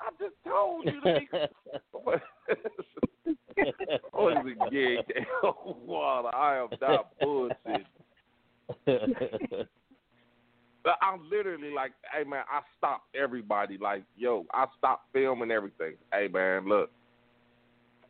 [0.00, 1.28] I just told you to be.
[4.12, 5.24] What is it, gig?
[5.86, 6.34] Water.
[6.34, 7.86] I am not bullshit.
[10.82, 13.78] But I'm literally like, hey man, I stopped everybody.
[13.78, 15.94] Like, yo, I stopped filming everything.
[16.12, 16.90] Hey man, look,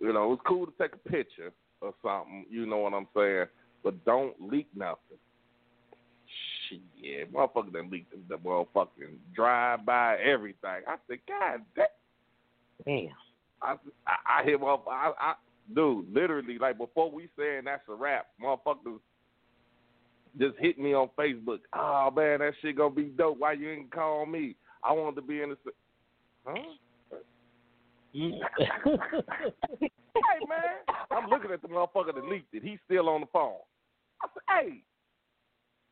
[0.00, 2.46] you know, it's cool to take a picture or something.
[2.50, 3.46] You know what I'm saying?
[3.83, 5.18] But don't leak nothing.
[6.68, 10.83] Shit, yeah, motherfucker done leaked the motherfucking drive by everything.
[10.87, 11.87] I said, God damn.
[12.87, 13.09] Damn.
[13.62, 13.72] I,
[14.06, 14.87] I, I hit up.
[14.88, 15.35] I, I,
[15.74, 19.00] dude, literally, like before we saying that's a wrap, motherfuckers
[20.38, 21.61] just hit me on Facebook.
[21.75, 23.38] Oh man, that shit gonna be dope.
[23.38, 24.57] Why you ain't call me?
[24.85, 25.57] I wanted to be in the.
[26.47, 26.55] Huh?
[28.12, 28.31] Hey
[30.49, 32.62] man, I'm looking at the motherfucker that leaked it.
[32.62, 33.61] He's still on the phone.
[34.23, 34.83] I said, hey,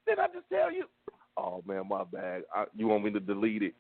[0.07, 0.87] did I just tell you?
[1.37, 2.43] Oh man, my bad.
[2.55, 3.75] I, you want me to delete it?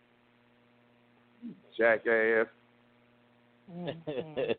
[1.76, 2.46] Jackass.
[3.70, 4.52] Mm-hmm.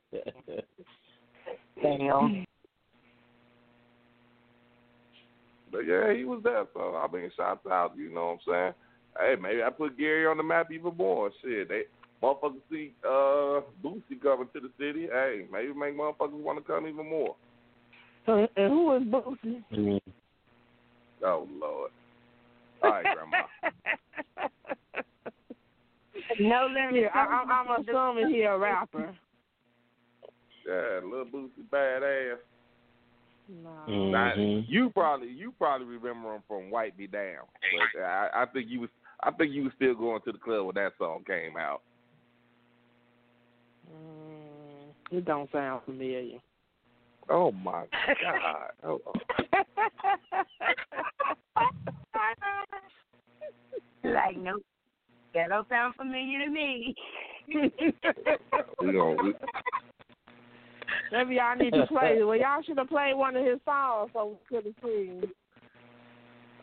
[1.82, 2.46] Damn.
[5.72, 6.66] But yeah, he was there.
[6.74, 7.94] So I mean, shouts out.
[7.98, 8.74] You know what I'm saying?
[9.20, 11.32] Hey, maybe I put Gary on the map even more.
[11.42, 11.84] Shit, they
[12.22, 15.08] motherfuckers see uh Boosie coming to the city.
[15.12, 17.36] Hey, maybe make motherfuckers want to come even more.
[18.28, 19.64] And and who is Boosie?
[19.74, 20.02] Mm.
[21.24, 21.92] Oh Lord.
[22.84, 23.38] All right, Grandma.
[26.40, 27.02] No limit.
[27.02, 29.16] Yeah, I, I, I'm assuming he a rapper.
[30.68, 32.38] Yeah, little Boosie badass.
[33.50, 34.12] No.
[34.12, 37.46] Now, you probably you probably remember him from Wipe Me Down.
[37.96, 38.90] But I, I think you was
[39.22, 41.82] I think you was still going to the club when that song came out.
[43.92, 46.40] Mm, it don't sound familiar.
[47.30, 47.86] Oh my
[48.24, 48.72] God.
[48.84, 49.02] Oh,
[54.04, 54.64] like, nope.
[55.34, 56.96] That don't sound familiar to me.
[57.54, 59.34] we gonna we,
[61.12, 62.22] Maybe y'all need to play.
[62.26, 65.24] Well, y'all should have played one of his songs so we could have seen.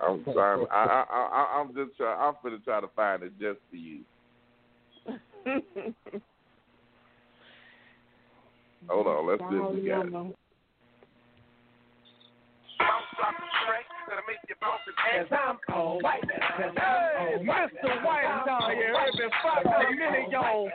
[0.01, 0.67] I'm sorry.
[0.71, 2.19] I, I, I, I'm just trying.
[2.21, 4.01] I'm gonna try to find it just for you.
[8.89, 9.27] Hold on.
[9.27, 10.37] Let's see if we got it.
[14.63, 15.21] Hey,
[17.45, 18.05] Mr.
[18.05, 18.95] White down here,
[19.43, 20.69] five minutes, y'all.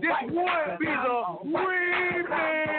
[0.00, 2.70] This would be the remix.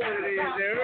[0.00, 0.76] What it is, you?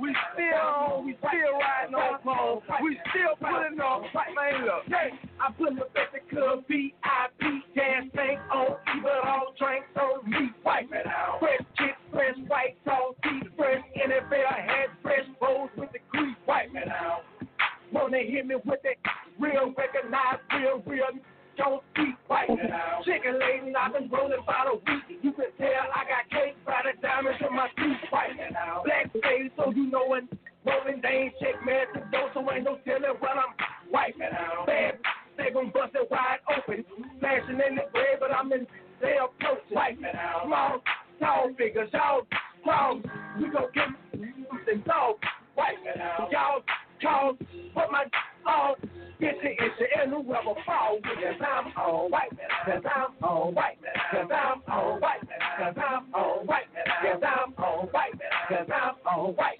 [0.00, 2.62] We still, we still riding on clothes.
[2.82, 4.02] We still putting on.
[4.12, 4.84] Man, look.
[4.90, 7.42] I put the physical VIP
[7.74, 10.50] gas tank on, even all drinks on me.
[10.64, 11.38] Wipe it out.
[11.40, 16.36] Fresh chips, fresh white sauce, deep fresh NFL head, fresh bowls with the grease.
[16.46, 17.22] Wipe it out.
[17.92, 18.96] Wanna hit me with that
[19.38, 21.06] real, recognize real, real
[21.56, 22.48] don't speak white.
[23.04, 25.20] Chicken lady, I've been rolling by the week.
[25.22, 28.36] You can tell I got cake by the diamonds from my teeth white.
[28.84, 30.28] Black face, so you know when
[30.64, 33.52] rolling, they ain't check man to go, so ain't no telling when I'm
[33.90, 34.18] white.
[34.18, 34.98] Bad,
[35.36, 36.84] they gon' bust it wide open.
[37.18, 38.66] Smashing in the bread, but I'm in
[39.00, 39.64] their approach.
[39.70, 39.98] White,
[40.44, 40.82] small,
[41.20, 42.26] tall figures, y'all,
[42.62, 43.00] small.
[43.38, 43.88] We gon' get
[44.50, 45.18] something tall.
[45.54, 45.78] White,
[46.30, 46.62] y'all,
[47.00, 47.34] tall,
[47.74, 48.04] put my
[48.46, 48.76] all,
[49.20, 49.56] bitch in
[50.04, 52.30] brand new rebel fall because I'm all white,
[52.64, 53.78] because I'm all white,
[54.10, 55.20] because I'm all white,
[55.56, 56.66] because I'm all white,
[57.00, 58.12] because I'm all white,
[58.48, 59.53] because I'm all white.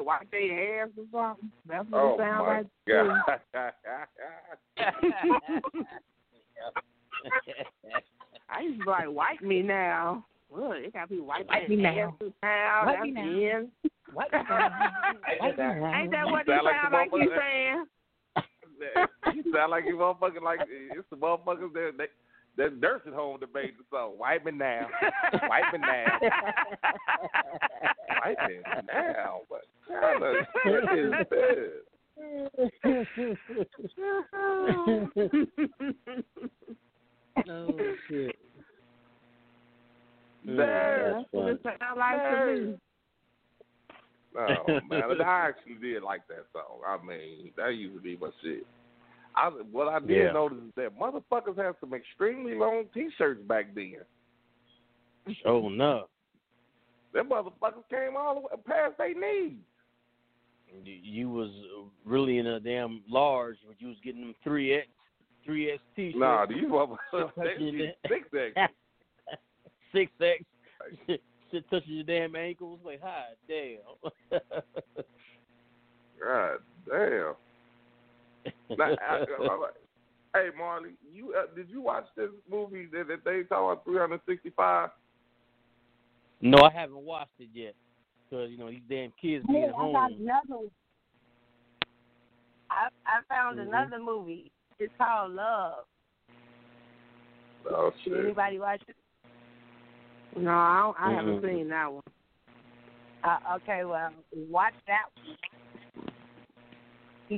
[0.00, 1.50] like wipe their hands or something.
[1.68, 2.66] That's what oh it sounds like.
[2.88, 3.10] God.
[8.50, 10.24] I used to be like, wipe me now.
[10.50, 12.16] Well, it gotta be wiping wipe me now.
[12.42, 12.82] now.
[12.86, 13.66] Wipe That's me now.
[14.14, 14.70] Wipe me now.
[15.94, 17.84] Ain't that what you sound like, like you saying?
[19.34, 22.06] you sound like you motherfucking like it's the motherfuckers that they
[22.56, 24.88] that nursing home debate so wiping now.
[25.48, 26.18] wiping now.
[28.24, 28.62] wiping
[28.92, 29.42] now
[30.00, 30.34] kind of
[30.64, 31.90] shit is this?
[37.48, 38.36] oh shit.
[40.42, 41.60] There, that's what it
[41.98, 42.78] like to me.
[44.38, 46.80] Oh man, I actually did like that song.
[46.86, 48.66] I mean, that used to be my shit.
[49.36, 50.32] I what I did yeah.
[50.32, 53.96] notice is that motherfuckers had some extremely long T-shirts back then.
[55.44, 56.08] Oh no,
[57.12, 59.58] them motherfuckers came all the way past their knees
[60.84, 61.50] you was
[62.04, 64.86] really in a damn large but you was getting them three X
[65.44, 66.20] three X T shirts.
[66.20, 67.30] Nah, these you motherfuckers
[68.08, 68.70] six X
[69.92, 70.44] six X
[71.50, 73.78] shit touching your damn ankles like hot damn.
[76.22, 76.58] God
[76.88, 77.34] damn.
[78.78, 79.66] Now, I, I,
[80.34, 83.98] hey Marley, you uh, did you watch this movie that, that they talk about three
[83.98, 84.90] hundred sixty five?
[86.40, 87.74] No, I haven't watched it yet.
[88.30, 90.16] Cause you know these damn kids Hey, being I got home.
[90.20, 90.68] another.
[92.70, 93.66] I I found Mhm.
[93.66, 94.52] another movie.
[94.78, 95.84] It's called Love.
[97.68, 98.24] Oh Did shit!
[98.24, 98.96] anybody watch it?
[100.36, 101.56] No, I, don't, I haven't Mhm.
[101.56, 102.02] seen that one.
[103.24, 105.36] Uh, okay, well, watch that one.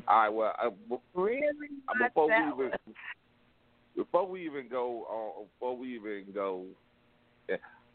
[0.06, 2.94] All right, well, I, be- Really uh, before we even one.
[3.96, 6.66] before we even go on, before we even go,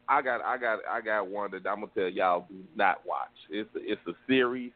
[0.10, 3.28] I got I got I got one that I'm gonna tell y'all do not watch.
[3.50, 4.72] It's a, it's a series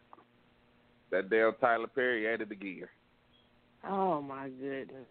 [1.12, 2.88] that damn Tyler Perry added again.
[3.88, 5.08] Oh my goodness.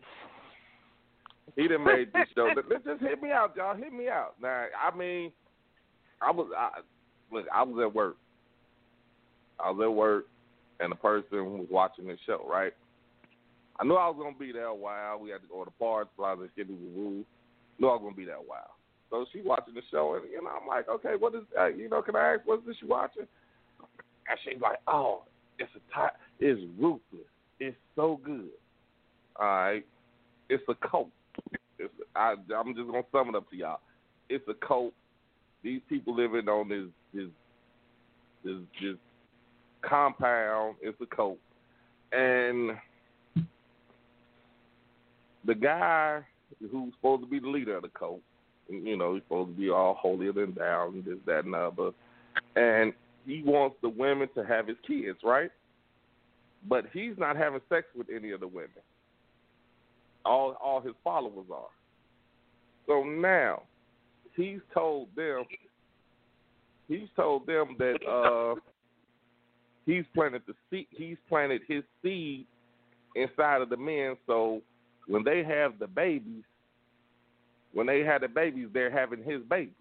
[1.56, 2.50] He done made this show.
[2.54, 3.76] Let, let's just hit me out, y'all.
[3.76, 4.34] Hit me out.
[4.40, 5.32] Now, I mean,
[6.20, 6.80] I was I,
[7.32, 7.46] look.
[7.52, 8.16] I was at work.
[9.58, 10.26] I was at work,
[10.78, 12.46] and the person was watching the show.
[12.48, 12.72] Right.
[13.78, 15.18] I knew I was gonna be there a while.
[15.18, 17.24] We had to go to parts, blah blah, get the rules.
[17.78, 18.76] Knew I was gonna be there a while.
[19.10, 21.42] So she watching the show, and you know, I'm like, okay, what is?
[21.58, 23.26] Uh, you know, can I ask what's you watching?
[24.28, 25.22] And she's like, oh,
[25.58, 27.26] it's a ty- it's ruthless.
[27.58, 28.50] It's so good.
[29.36, 29.86] All right,
[30.48, 31.08] it's a cult.
[31.78, 33.80] It's, I, I'm just gonna sum it up to y'all.
[34.28, 34.92] It's a cult.
[35.62, 37.28] These people living on this this
[38.44, 38.96] this this
[39.82, 40.76] compound.
[40.82, 41.38] It's a cult,
[42.12, 42.70] and
[45.44, 46.20] the guy
[46.70, 48.20] who's supposed to be the leader of the cult,
[48.70, 51.58] you know, he's supposed to be all holier than thou and this, that, and the
[51.58, 51.90] other,
[52.56, 52.92] and
[53.26, 55.50] he wants the women to have his kids, right?
[56.68, 58.70] But he's not having sex with any of the women
[60.24, 61.68] all all his followers are.
[62.86, 63.62] So now
[64.36, 65.44] he's told them
[66.88, 68.60] he's told them that uh
[69.86, 72.46] he's planted the seed he's planted his seed
[73.16, 74.60] inside of the men so
[75.06, 76.44] when they have the babies
[77.72, 79.74] when they had the babies they're having his babies.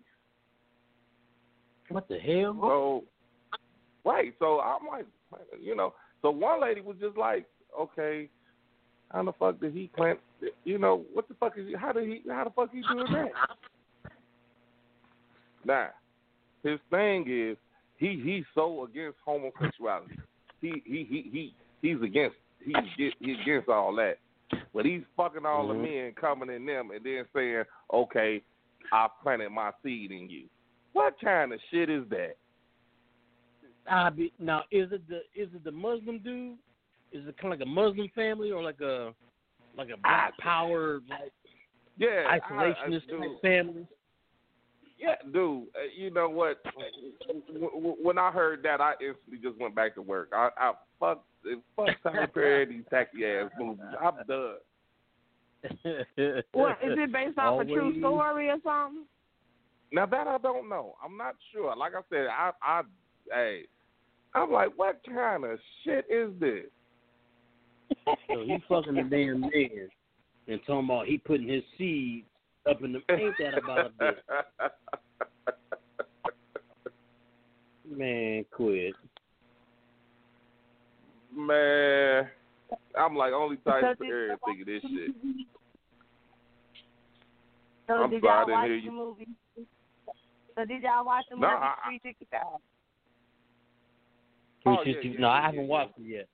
[1.89, 2.55] What the hell?
[2.61, 3.03] So
[4.05, 5.05] right, so I'm like
[5.61, 7.45] you know, so one lady was just like,
[7.79, 8.29] Okay,
[9.11, 10.19] how the fuck did he plant?
[10.63, 11.75] You know what the fuck is he?
[11.75, 12.21] How did he?
[12.29, 13.31] How the fuck he doing that?
[15.65, 15.89] Now,
[16.63, 17.57] his thing is
[17.97, 20.15] he he's so against homosexuality.
[20.61, 24.17] He he he he he's against he's get- he's against all that.
[24.74, 28.41] But he's fucking all the men coming in them and then saying, "Okay,
[28.91, 30.45] I planted my seed in you."
[30.93, 32.36] What kind of shit is that?
[33.89, 34.64] I be now.
[34.72, 36.58] Is it the is it the Muslim dude?
[37.12, 39.14] Is it kind of like a Muslim family or like a
[39.76, 41.32] like a black power like
[41.97, 43.88] Yeah, I- I- isolationist family?
[44.97, 45.68] Yeah, dude.
[45.76, 46.62] Uh, you know what?
[47.28, 50.30] W- w- When I heard that, I instantly just went back to work.
[50.34, 51.24] I, I fuck,
[51.75, 53.83] fuck Tyler Perry and these tacky ass movies.
[54.01, 54.55] I'm done.
[56.53, 59.05] What is it based off a true story or something?
[59.91, 60.95] Now that I don't know.
[61.03, 61.75] I'm not sure.
[61.75, 62.81] Like I said, I, I,
[63.31, 63.63] hey,
[64.33, 66.65] I'm like, what kind of shit is this?
[68.05, 69.89] So he fucking the damn man
[70.47, 72.27] and talking about he putting his seeds
[72.69, 74.69] up in the ain't that about a bitch?
[77.97, 78.93] Man, quit.
[81.39, 82.27] Man,
[82.99, 85.15] I'm like only Tyler So did Perry y'all thinking this shit.
[87.87, 88.91] So I'm did sorry, I y'all didn't watch hear the you.
[88.91, 89.27] movie?
[90.55, 92.41] So did y'all watch the No, movie I- I- 365?
[94.65, 96.27] Oh, Three yeah, yeah, no, yeah, I haven't yeah, watched it yet.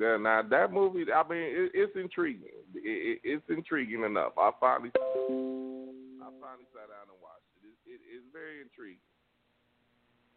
[0.00, 2.48] Yeah, now that movie, I mean, it, it's intriguing.
[2.74, 4.32] It, it, it's intriguing enough.
[4.38, 7.68] I finally, I finally sat down and watched it.
[7.86, 8.00] It, it.
[8.10, 8.98] It's very intriguing.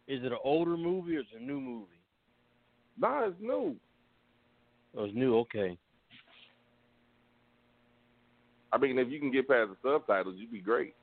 [0.08, 2.00] Is it an older movie or is it a new movie?
[2.98, 3.76] No, it's new.
[4.96, 5.36] Oh, it's new.
[5.40, 5.76] Okay.
[8.72, 10.94] I mean, if you can get past the subtitles, you'd be great.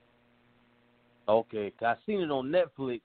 [1.28, 3.02] Okay, 'cause I seen it on Netflix,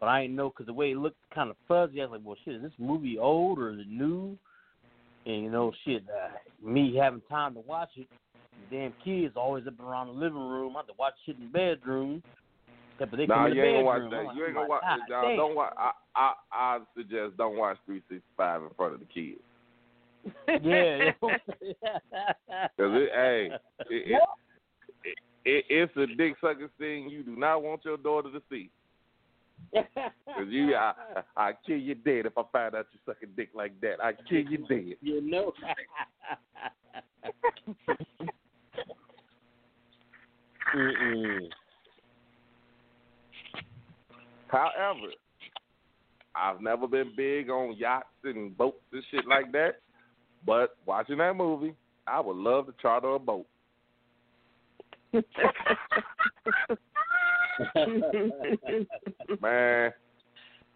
[0.00, 2.00] but I didn't know because the way it looked kind of fuzzy.
[2.00, 4.38] I was like, well, shit, is this movie old or is it new?
[5.26, 6.30] And you know, shit, uh,
[6.62, 8.08] me having time to watch it,
[8.70, 10.76] the damn kids always up around the living room.
[10.76, 12.22] I have to watch shit in the bedroom.
[12.98, 14.26] Except they nah, come in you ain't gonna bedroom.
[14.26, 14.36] watch that.
[14.36, 14.82] You ain't gonna watch.
[15.08, 15.74] God Nah, don't watch.
[15.78, 19.40] I, I, I suggest don't watch 365 in front of the kids.
[20.64, 21.12] yeah.
[22.76, 23.50] Cause it, hey,
[23.88, 24.22] it, it,
[25.04, 28.68] it, it, it's a dick sucking thing you do not want your daughter to see.
[29.72, 30.92] Cause you, I,
[31.36, 34.02] I kill you dead if I find out you sucking dick like that.
[34.02, 34.96] I kill you dead.
[35.02, 35.52] you know.
[40.74, 41.48] Mm-mm.
[44.48, 45.12] However,
[46.34, 49.80] I've never been big on yachts and boats and shit like that.
[50.46, 51.74] But watching that movie,
[52.06, 53.46] I would love to charter a boat.
[59.40, 59.92] Man,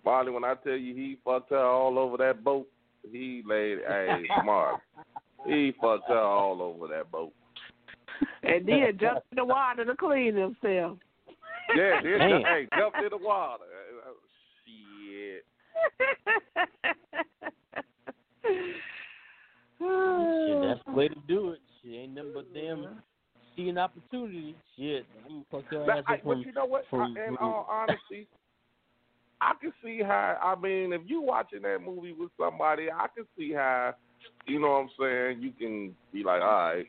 [0.04, 2.66] Marley, when I tell you he fucked her all over that boat,
[3.10, 4.80] he laid hey Marley.
[5.46, 7.32] He fucked her all over that boat.
[8.42, 10.98] and then jumped in the water to clean himself.
[11.76, 12.42] Yeah, then Man.
[12.42, 13.64] hey, jumped in the water.
[14.06, 14.12] Uh,
[14.64, 15.44] Shit.
[19.78, 21.60] Shit, that's the way to do it.
[21.82, 23.02] Shit, ain't nothing but them
[23.56, 24.54] see an opportunity.
[24.76, 26.84] Shit, I'm fuck your But, ass I, up but you know what?
[26.90, 28.28] from, I, in all honesty,
[29.40, 30.38] I can see how.
[30.42, 33.94] I mean, if you watching that movie with somebody, I can see how.
[34.46, 35.42] You know what I'm saying?
[35.42, 36.86] You can be like, all right,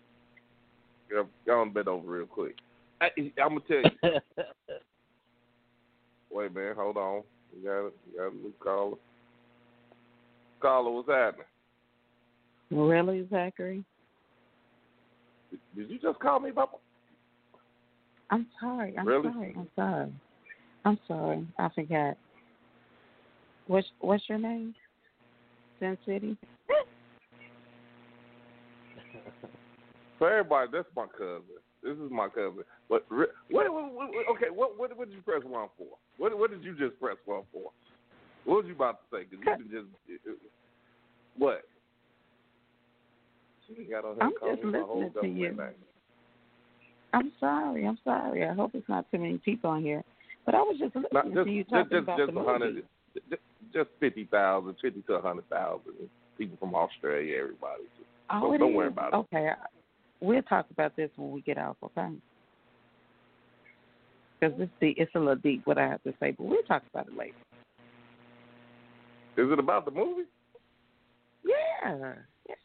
[1.10, 2.56] go go on bed over real quick.
[3.02, 3.10] I,
[3.42, 4.20] I'm gonna tell you.
[6.32, 7.24] Wait, man, hold on.
[7.56, 7.94] You got it.
[8.12, 8.98] You got a new caller.
[10.62, 11.46] Caller, what's happening?
[12.72, 13.84] Really, Zachary?
[15.52, 16.78] Did, did you just call me, Papa?
[18.32, 18.96] I'm sorry.
[18.98, 19.30] I'm Really?
[19.32, 19.56] sorry.
[19.58, 20.14] I'm sorry.
[20.86, 21.48] I'm sorry.
[21.60, 22.18] I forgot.
[23.68, 24.74] What's What's your name?
[25.80, 26.38] Sin City.
[30.18, 31.42] For everybody, that's my cousin.
[31.84, 32.64] This is my cousin.
[32.90, 35.88] But what, what, what, what- okay, what, what, what did you press one for?
[36.18, 37.72] What, what did you just press one for?
[38.46, 39.24] What was you about to say?
[39.30, 40.38] Because you can just
[41.38, 41.62] what?
[43.68, 45.58] She got on her I'm just listening to you.
[47.14, 47.86] I'm sorry.
[47.86, 48.46] I'm sorry.
[48.48, 50.04] I hope it's not too many people on here.
[50.46, 52.40] But I was just listening Not just, to you just, talking just, about just the
[52.40, 52.82] movie.
[53.30, 53.42] just,
[53.74, 55.94] just fifty thousand, fifty to a hundred thousand
[56.38, 57.38] people from Australia.
[57.42, 57.84] Everybody.
[58.30, 58.76] Oh, Don't- don't is?
[58.76, 59.16] worry about it.
[59.16, 59.50] Okay.
[60.24, 62.08] We'll talk about this when we get off, okay?
[64.40, 66.82] Because it's, deep- it's a little deep what I have to say, but we'll talk
[66.94, 67.34] about it later.
[69.36, 70.24] Is it about the movie?
[71.44, 72.14] Yeah.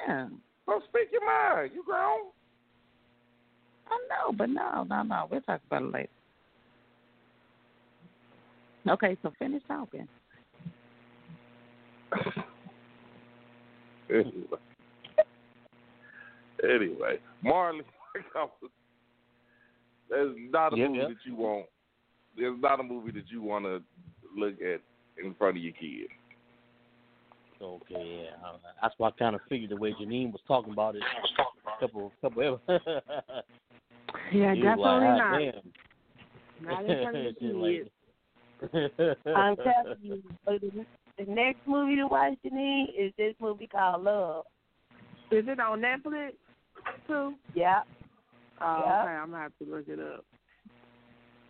[0.06, 0.28] Yeah.
[0.68, 1.72] Well, speak your mind.
[1.74, 2.30] You grown.
[3.88, 5.26] I know, but no, no, no.
[5.28, 6.09] We'll talk about it later.
[8.88, 10.06] Okay, so finish talking.
[14.11, 14.59] anyway,
[16.64, 17.82] anyway, Marley,
[20.11, 21.09] there's not a Yeah, movie yeah.
[21.09, 21.66] that you want.
[22.36, 23.82] There's not a movie that you want to
[24.36, 24.80] look at
[25.22, 26.09] in front of your kid.
[27.61, 28.52] Okay, yeah.
[28.80, 31.02] That's why I kind of figured the way Janine was talking about it.
[31.02, 32.61] A couple, couple.
[34.32, 35.20] Yeah, definitely like, not.
[35.20, 35.72] "Ah, damn."
[36.61, 37.82] Not in front of the Shit
[38.72, 39.24] kids.
[39.36, 40.86] I'm telling you, but the,
[41.18, 44.44] the next movie to watch, Janine, is this movie called Love.
[45.30, 46.32] Is it on Netflix
[47.07, 47.34] too?
[47.55, 47.82] Yeah.
[48.61, 49.03] Oh, Yeah.
[49.03, 49.11] okay.
[49.12, 50.24] I'm gonna have to look it up.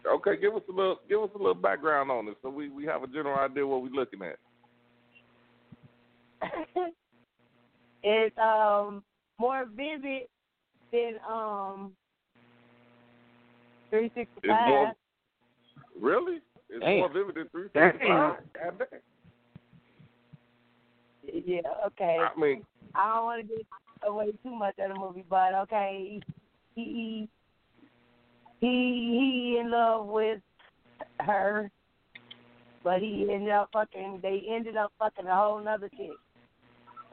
[0.07, 2.85] Okay, give us a little, give us a little background on it, so we we
[2.87, 4.39] have a general idea what we're looking at.
[8.03, 9.03] it's um
[9.39, 10.23] more vivid
[10.93, 11.93] than um
[13.91, 14.95] three sixty It's more five.
[16.01, 16.41] really.
[16.71, 16.99] It's Damn.
[16.99, 17.93] more vivid than three Damn.
[17.93, 18.37] sixty five.
[18.55, 19.01] God damn.
[21.45, 22.19] Yeah, okay.
[22.21, 22.65] I mean,
[22.95, 23.67] I don't want to get
[24.07, 26.21] away too much of the movie, but okay,
[26.75, 27.29] he
[28.61, 30.41] he he in love with
[31.21, 31.71] her,
[32.85, 34.21] but he ended up fucking.
[34.23, 36.11] They ended up fucking a whole nother chick,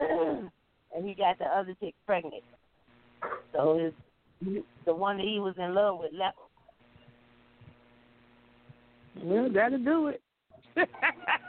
[0.00, 0.50] and
[1.04, 2.42] he got the other chick pregnant.
[3.52, 6.36] So his the one that he was in love with left.
[9.22, 10.20] Well, that'll do it.
[10.76, 10.84] yeah,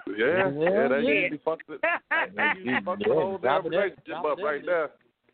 [0.08, 1.10] Yeah, yeah, that yeah.
[1.10, 1.82] usually fucks it.
[1.82, 4.90] That usually fucks the whole drop damn it there, relationship up right there.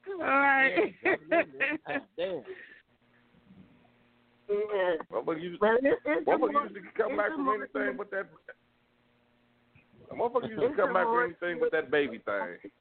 [0.06, 0.16] There.
[0.16, 0.94] All right.
[2.18, 2.42] Damn.
[4.50, 4.96] Yeah.
[5.12, 8.12] Motherfucker usually, But it's, it's a motherfucker more- usually come back a from anything but
[8.12, 8.28] that.
[10.16, 12.72] Motherfucker usually It's come back from anything but that baby thing.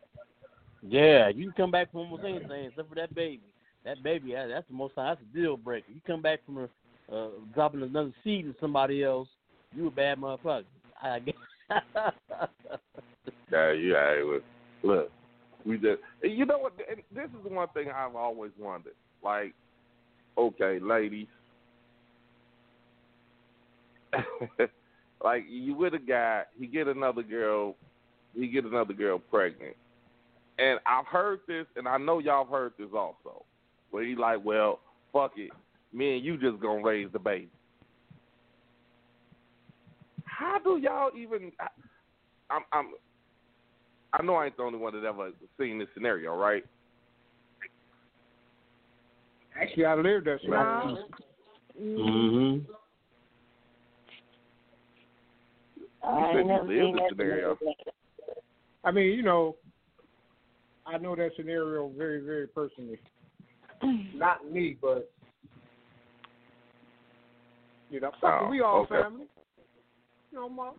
[0.87, 3.41] Yeah, you can come back from almost anything except for that baby.
[3.85, 4.95] That baby, that's the most.
[4.95, 5.91] Time, that's a deal breaker.
[5.93, 6.69] You come back from a,
[7.15, 9.29] uh, dropping another seed to somebody else,
[9.75, 10.65] you a bad motherfucker.
[11.03, 11.35] I guess.
[13.51, 14.09] Yeah, yeah.
[14.19, 14.41] It was,
[14.83, 15.11] look,
[15.65, 16.01] we just.
[16.23, 16.77] You know what?
[16.77, 18.95] This is the one thing I've always wondered.
[19.23, 19.55] Like,
[20.37, 21.27] okay, ladies.
[25.25, 27.77] like you with a guy, he get another girl,
[28.35, 29.77] he get another girl pregnant,
[30.59, 33.45] and I've heard this, and I know y'all have heard this also,
[33.91, 34.81] where he like, well,
[35.13, 35.51] fuck it,
[35.93, 37.49] me and you just gonna raise the baby.
[40.25, 41.53] How do y'all even?
[41.61, 41.69] I,
[42.51, 42.87] I'm, I'm,
[44.13, 46.65] I know I ain't the only one that ever seen this scenario, right?
[49.61, 50.85] Actually, I lived that scenario.
[50.85, 50.99] No.
[51.81, 52.73] mm-hmm.
[56.05, 57.59] I You said you never lived seen the that scenario.
[58.85, 59.57] I mean, you know,
[60.87, 62.99] I know that scenario very, very personally.
[64.15, 65.11] Not me, but
[67.91, 69.03] you know, Oh, we all okay.
[69.03, 69.27] family.
[70.33, 70.71] You know, my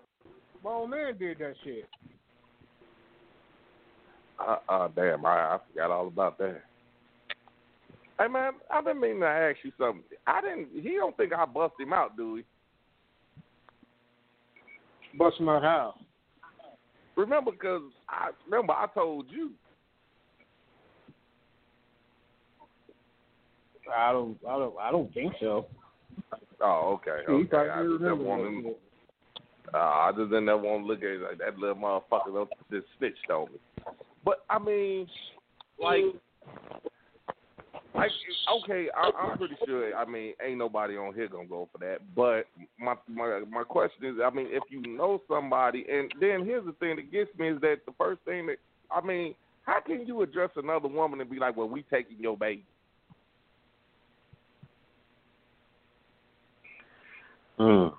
[0.63, 1.87] my old man did that shit.
[4.45, 6.61] Uh, uh, damn, I, I forgot all about that.
[8.19, 10.03] Hey man, I've been meaning to ask you something.
[10.27, 10.69] I didn't.
[10.73, 12.43] He don't think I bust him out, do he?
[15.17, 15.95] Bust him out how?
[17.15, 19.51] Remember, because I remember I told you.
[23.95, 25.65] I don't, I don't, I don't think so.
[26.61, 27.69] Oh, okay, okay.
[27.69, 28.75] I just didn't want him.
[29.73, 32.85] Uh, I just didn't ever want to look at it like that little motherfucker just
[32.97, 33.59] snitched on me.
[34.25, 35.07] But I mean,
[35.81, 36.03] like,
[37.93, 38.11] like
[38.63, 39.95] okay, I, I'm pretty sure.
[39.95, 41.97] I mean, ain't nobody on here gonna go for that.
[42.15, 42.45] But
[42.79, 46.73] my my my question is, I mean, if you know somebody, and then here's the
[46.73, 48.57] thing that gets me is that the first thing that
[48.91, 52.37] I mean, how can you address another woman and be like, "Well, we taking your
[52.37, 52.65] baby"?
[57.59, 57.93] Mm.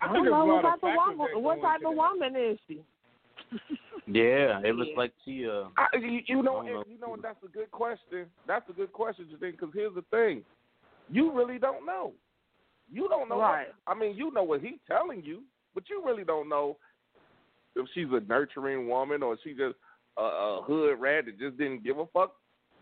[0.00, 1.42] I I don't know lot what type of woman.
[1.42, 2.80] What type of woman is she?
[4.10, 6.80] Yeah, it looks like she uh I, you, you know, I don't know.
[6.80, 8.24] and, you know, that's a good question.
[8.46, 9.50] That's a good question, Justine.
[9.52, 10.42] Because here's the thing:
[11.10, 12.12] you really don't know.
[12.90, 13.36] You don't know.
[13.36, 13.66] what- Right.
[13.86, 15.42] I mean, you know what he's telling you,
[15.74, 16.78] but you really don't know
[17.76, 19.76] if she's a nurturing woman or she just
[20.16, 22.34] a, a hood rat that just didn't give a fuck.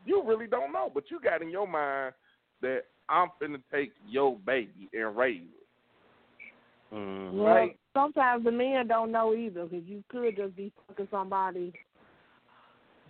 [0.05, 2.15] You really don't know, but you got in your mind
[2.63, 6.95] that I'm finna take your baby and raise it.
[6.95, 7.79] mm, Well, Right.
[7.97, 11.73] Sometimes the men don't know either because you could just be fucking somebody,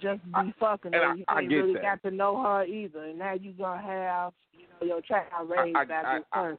[0.01, 1.15] just be I- fucking and her.
[1.17, 1.83] You I ain't get really that.
[1.83, 5.77] got to know her either, and now you gonna have you know your child raised
[5.77, 6.59] I- by I- this I- person.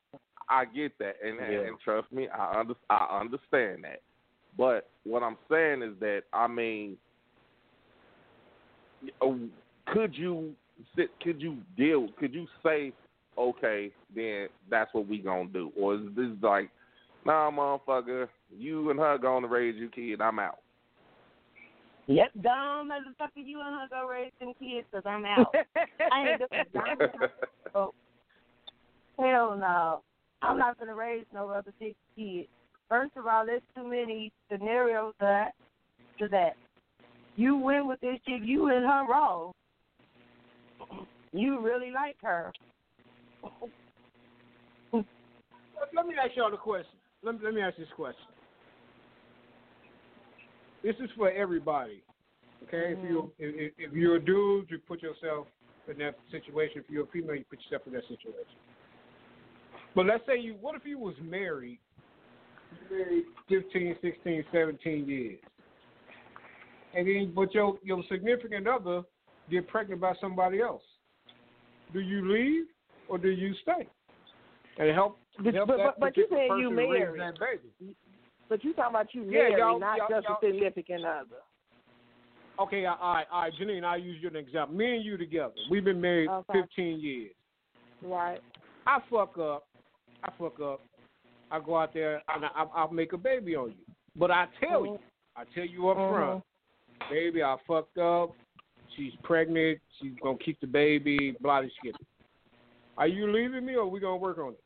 [0.50, 1.60] I get that, and and, Yeah.
[1.68, 4.02] and trust me, I under, I understand that.
[4.58, 6.98] But what I'm saying is that I mean,
[9.22, 9.40] oh,
[9.88, 10.56] could you
[10.96, 11.10] sit?
[11.22, 12.08] Could you deal?
[12.20, 12.94] Could you say,
[13.38, 16.70] okay, then that's what we gonna do, or is this like,
[17.26, 20.60] nah, motherfucker, you and her gonna raise your kid, I'm out.
[22.08, 25.54] Yep, dumb motherfucker, you and her go raise them kids 'cause I'm out.
[26.12, 27.32] I ain't doing that.
[27.76, 27.94] Oh,
[29.20, 30.02] hell no.
[30.42, 32.48] I'm not going to raise no other six kids.
[32.88, 35.52] First of all, there's too many scenarios to that.
[36.20, 36.56] To that.
[37.36, 39.52] You win with this chick, you and her wrong.
[41.34, 42.54] You really like her.
[44.94, 45.06] Let-
[45.94, 46.98] Let me ask y'all the question.
[47.28, 48.24] Let me, let me ask this question.
[50.82, 52.02] This is for everybody.
[52.64, 53.60] Okay, if you mm-hmm.
[53.60, 55.48] if, if you're a dude, you put yourself
[55.90, 56.78] in that situation.
[56.78, 58.56] If you're a female, you put yourself in that situation.
[59.94, 61.80] But let's say you, what if you was married,
[62.90, 65.40] married 15, 16, 17 years,
[66.96, 69.02] and then but your your significant other
[69.52, 70.84] get pregnant by somebody else?
[71.92, 72.68] Do you leave
[73.10, 73.86] or do you stay
[74.80, 75.18] and help?
[75.44, 77.20] But, help but, but, you said you married.
[77.20, 77.96] that baby?
[78.50, 81.42] But you talking about you Yeah, married, y'all- not y'all- just y'all- a significant other.
[82.60, 84.76] Okay, all right, all right, Janine, I'll use you as an example.
[84.76, 86.62] Me and you together, we've been married Okay.
[86.62, 87.36] 15 years.
[88.02, 88.42] Right.
[88.88, 89.68] I fuck up,
[90.24, 90.82] I fuck up,
[91.52, 93.94] I go out there and I, I'll make a baby on you.
[94.16, 95.00] But I tell you,
[95.36, 97.14] I tell you up front, mm-hmm.
[97.14, 98.32] baby, I fucked up.
[98.96, 99.80] She's pregnant.
[100.00, 101.36] She's gonna keep the baby.
[101.40, 101.96] Blah, blah, shit.
[102.98, 104.60] Are you leaving me, or we gonna work on it?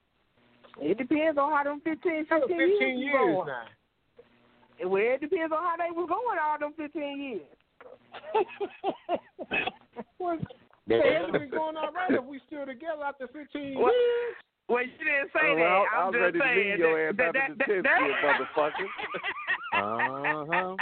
[0.80, 3.48] It depends on how them 15, 15, 15 years, years going.
[3.48, 4.90] now.
[4.90, 7.42] Well, it depends on how they was going all them 15 years.
[10.18, 10.40] What?
[10.88, 13.78] The hell been going all right if we still together after 15 years?
[13.78, 13.94] What?
[14.70, 15.64] Well, you didn't say Oh, that.
[15.66, 18.16] I'm I'm just ready to saying leave your ass that, after that, the 10th year,
[18.24, 18.88] motherfucker.
[20.72, 20.76] uh-huh.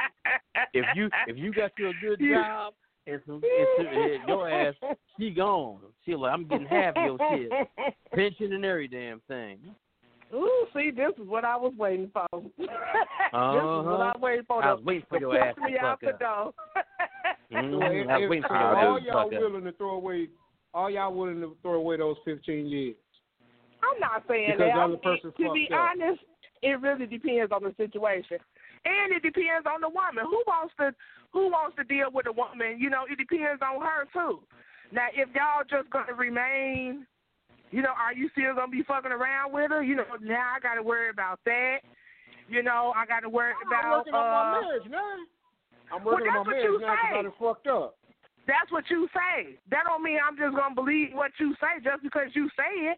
[0.74, 2.74] If you if you got you a good job
[3.08, 4.76] and some and some, and your ass
[5.20, 5.80] she gone.
[6.06, 7.52] She like I'm getting half your shit.
[8.14, 9.58] Pension and every damn thing.
[10.34, 12.28] Ooh, see, this is what I was waiting for.
[12.58, 14.14] this is what I Uh-huh.
[14.14, 14.64] was waiting for.
[14.64, 16.20] I to- was waiting for your ass to me out fuck the up.
[16.20, 16.54] door.
[17.52, 17.80] Mhm.
[17.80, 19.40] Well, I was if- waiting for if your ass to y'all fuck up.
[19.42, 20.28] willing to throw away,
[20.74, 22.96] all y'all willing to throw away those 15 years.
[23.82, 24.74] I'm not saying Because that.
[24.76, 25.80] the I other mean, to be up.
[25.80, 26.22] honest,
[26.62, 28.38] it really depends on the situation,
[28.86, 30.26] and it depends on the woman.
[30.26, 30.94] Who wants to
[31.32, 32.78] Who wants to deal with a woman?
[32.80, 34.42] You know, it depends on her too.
[34.92, 37.06] Now, if y'all just gonna remain,
[37.72, 39.84] you know, are you still gonna be fucking around with her?
[39.84, 41.80] You know, now I got to worry about that.
[42.50, 43.98] You know, I got to worry I'm about.
[44.00, 45.16] working on my uh, marriage now.
[45.94, 47.22] I'm Well, working on that's my what marriage you now because I say.
[47.22, 47.96] done fucked up.
[48.50, 49.60] That's what you say.
[49.70, 52.98] That don't mean I'm just gonna believe what you say just because you say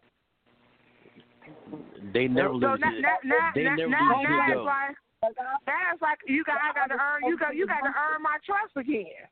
[2.16, 3.04] They never so lose now, it.
[3.04, 5.44] now, now, They now, never now, lose now it, it's though.
[5.44, 8.22] like that's like you got I got to earn you got you got to earn
[8.22, 9.26] my trust again.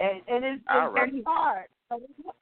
[0.00, 1.66] And and it's, it's, read- it's hard.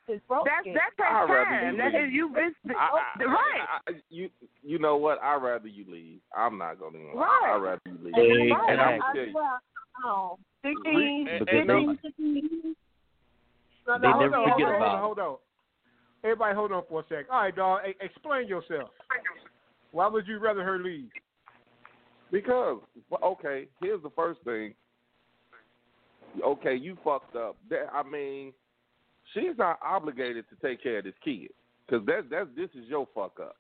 [0.09, 0.53] It's broken.
[0.53, 1.73] That's that takes I'd time.
[1.73, 2.05] you That leave.
[2.05, 3.65] is you it's, I, I, right.
[3.89, 4.29] I, you
[4.63, 5.19] you know what?
[5.23, 6.21] I'd rather you leave.
[6.37, 6.99] I'm not gonna.
[6.99, 7.25] Lie.
[7.25, 7.53] Right.
[7.57, 8.15] I'd rather you leave.
[8.15, 8.53] Exactly.
[8.69, 9.33] And I'm gonna tell you.
[9.35, 9.59] well,
[10.05, 12.77] oh, 16, And- Because and they- 15, 16.
[13.89, 15.37] No, no, hold never on, forget hold on, about- Hold on, hold on.
[16.25, 17.25] Everybody, hold on for a sec.
[17.31, 17.81] All right, dog.
[18.03, 18.91] explain yourself.
[19.93, 21.09] Why would you rather her leave?
[22.31, 22.81] Because
[23.23, 24.75] okay, here's the first thing.
[26.45, 27.57] Okay, you fucked up.
[27.71, 28.53] That, I mean,
[29.33, 31.51] she's not obligated to take care of this kid
[31.87, 33.57] because that's that's this is your fuck up.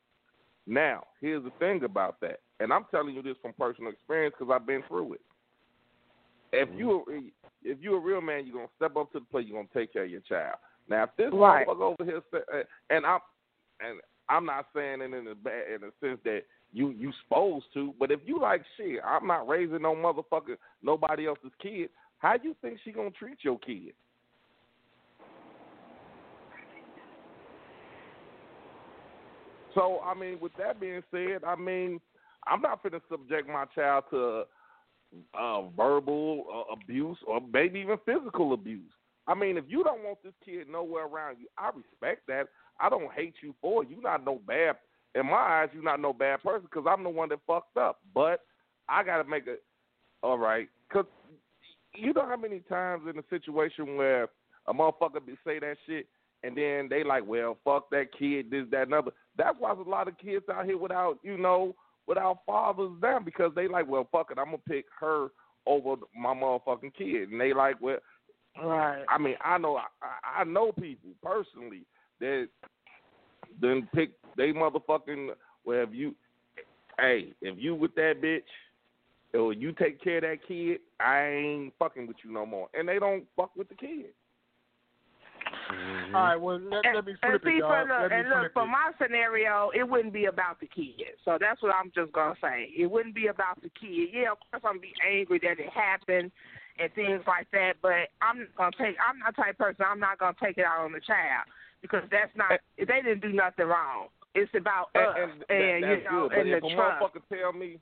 [0.66, 4.52] Now, here's the thing about that, and I'm telling you this from personal experience because
[4.54, 5.20] I've been through it.
[6.52, 7.04] If you
[7.62, 9.46] if you're a real man, you're gonna step up to the plate.
[9.46, 10.56] You're gonna take care of your child.
[10.88, 11.66] Now, if this Right.
[11.66, 13.20] motherfucker over here, and I'm
[13.80, 17.66] and I'm not saying it in a bad in a sense that you you supposed
[17.74, 21.90] to, but if you like shit, I'm not raising no motherfucker nobody else's kid.
[22.18, 23.92] How do you think she gonna treat your kid?
[29.74, 32.00] So I mean, with that being said, I mean,
[32.46, 34.44] I'm not gonna subject my child to
[35.38, 38.92] uh, verbal uh, abuse or maybe even physical abuse.
[39.26, 42.48] I mean, if you don't want this kid nowhere around you, I respect that.
[42.80, 43.90] I don't hate you for it.
[43.90, 44.76] You're not no bad.
[45.14, 48.00] In my eyes, you're not no bad person because I'm the one that fucked up.
[48.14, 48.40] But
[48.88, 49.62] I got to make it
[50.22, 50.68] all right.
[50.88, 51.06] Because
[51.94, 54.28] you know how many times in a situation where
[54.66, 56.06] a motherfucker be say that shit
[56.42, 59.10] and then they like, well, fuck that kid, this, that, and other.
[59.36, 61.74] That's why there's a lot of kids out here without, you know,
[62.06, 65.28] without fathers down because they like, well, fuck it, I'm gonna pick her
[65.66, 67.98] over my motherfucking kid, and they like, well,
[68.62, 69.04] Right.
[69.08, 71.82] I mean, I know, I, I know people personally
[72.20, 72.48] that
[73.60, 75.30] then pick they motherfucking.
[75.64, 76.14] Well, if you,
[76.98, 81.72] hey, if you with that bitch, or you take care of that kid, I ain't
[81.78, 82.68] fucking with you no more.
[82.74, 84.06] And they don't fuck with the kid.
[85.70, 86.14] Mhm.
[86.14, 87.88] All right, well, let, And, let me and flip see, it, for dog.
[87.88, 88.66] look, Let me and look, for it.
[88.66, 91.14] my scenario, it wouldn't be about the kid.
[91.24, 92.72] So that's what I'm just gonna say.
[92.76, 94.10] It wouldn't be about the kid.
[94.12, 96.32] Yeah, of course I'm gonna be angry that it happened
[96.78, 97.74] and things like that.
[97.82, 98.96] But I'm not gonna take.
[99.00, 99.84] I'm not the type of person.
[99.88, 101.46] I'm not gonna take it out on the child
[101.82, 102.60] because that's not.
[102.76, 104.08] They didn't do nothing wrong.
[104.34, 106.30] It's about us And, and, and that, you know good.
[106.30, 107.02] But and if the a trust.
[107.02, 107.78] motherfucker tell me,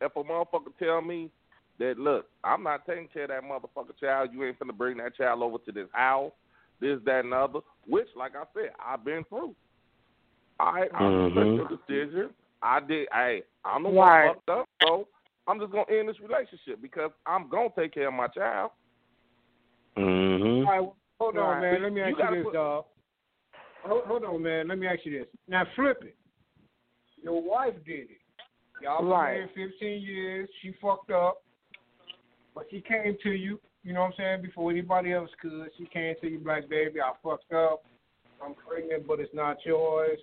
[0.00, 1.30] if a motherfucker tell me
[1.78, 4.30] that look, I'm not taking care of that motherfucker child.
[4.32, 6.32] You ain't finna bring that child over to this house,
[6.80, 7.60] this, that, and the other.
[7.86, 9.54] Which, like I said, I've been through.
[10.60, 11.56] I I respect Mhm.
[11.56, 12.34] your decision.
[12.62, 13.08] I did.
[13.12, 14.26] Hey, I'm the Right.
[14.26, 15.08] one fucked up, so
[15.46, 18.70] I'm just gonna end this relationship because I'm gonna take care of my child.
[19.96, 20.66] Mhm.
[20.66, 21.60] All right, hold on, Right.
[21.72, 21.82] man.
[21.82, 22.84] Let me ask gotta you this, put- dog.
[23.84, 24.68] Hold, hold on, man.
[24.68, 25.28] Let me ask you this.
[25.48, 26.16] Now flip it.
[27.22, 28.20] Your wife did it.
[28.82, 29.34] Y'all been Right.
[29.34, 30.48] married 15 years.
[30.60, 31.42] She fucked up,
[32.54, 33.60] but she came to you.
[33.82, 34.42] You know what I'm saying?
[34.42, 37.84] Before anybody else could, she came to you like, baby, I fucked up.
[38.42, 40.18] I'm pregnant, but it's not yours.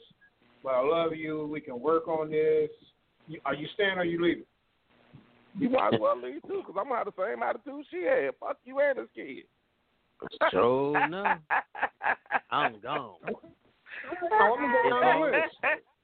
[0.63, 1.47] But I love you.
[1.47, 2.69] We can work on this.
[3.27, 4.45] You, are you staying or you leaving?
[5.59, 8.31] You might as well leave too, because I'm gonna have the same attitude she had.
[8.39, 9.45] Fuck you and this kid.
[10.51, 11.39] Sure enough.
[12.51, 13.15] I'm gone.
[13.25, 13.31] So
[14.31, 15.55] oh, I'm gonna go down the list.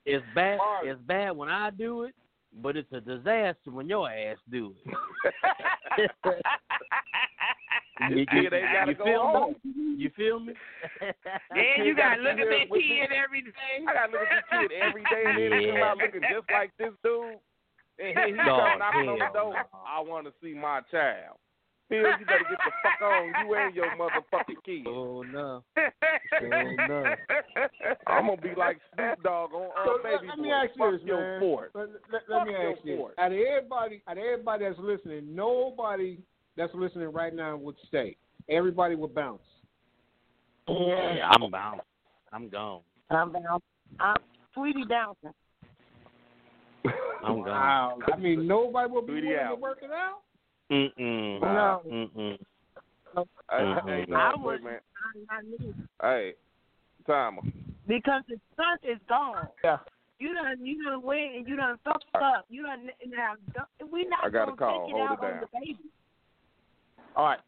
[0.06, 0.60] It's bad.
[0.60, 0.92] Marlon.
[0.92, 2.16] It's bad when I do it,
[2.62, 6.12] but it's a disaster when your ass do it.
[8.10, 9.56] This kid ain't gotta you go feel home.
[9.66, 9.96] me?
[9.98, 10.54] You feel me?
[11.02, 13.82] Then you gotta look at Yeah, that with kid every day.
[13.88, 16.46] I gotta look at this kid every day and then he come out looking just
[16.54, 17.42] like this dude.
[18.00, 19.56] And here he No, come knocking on the door.
[19.74, 21.38] I want to see my child.
[21.90, 23.34] Phil, you better get the fuck on.
[23.48, 24.86] You and your motherfucking kid.
[24.88, 25.64] Oh no.
[25.78, 27.04] Oh no.
[28.08, 30.54] I'm gonna be like Snoop Dogg on uh, So let, Baby let me Boy.
[30.54, 31.40] ask you Fuck this, your man.
[31.40, 31.72] fort.
[31.74, 33.00] Let, let, let me ask you this.
[33.00, 33.14] fort.
[33.18, 36.18] Out of everybody, out of everybody that's listening, nobody
[36.58, 38.18] that's listening right now would stay.
[38.50, 39.42] Everybody would bounce.
[40.68, 41.82] Yeah, I'm bound.
[42.34, 42.82] I'm gone.
[43.10, 43.60] I'm down.
[44.02, 44.18] I'm
[44.54, 45.32] sweetie bouncing.
[47.24, 47.46] I'm gone.
[47.48, 48.00] Wow.
[48.14, 49.60] I mean, nobody will be Sweetie willing to out.
[49.62, 50.20] work it out.
[50.72, 51.42] Mm-mm.
[51.42, 51.82] No.
[51.86, 52.38] Mm-mm.
[53.50, 53.86] Hey, Mhm.
[53.90, 54.80] hey, no, I wait, would- man.
[55.30, 56.36] I need Hey,
[57.06, 57.42] timer.
[57.88, 59.48] because the son is gone.
[59.64, 59.80] Yeah.
[60.20, 62.46] You done you done went and you done fucked up.
[62.50, 63.36] You done now
[63.90, 64.86] we not I got a gonna call.
[64.88, 65.78] take it Hold out it on the baby.
[67.16, 67.40] All right.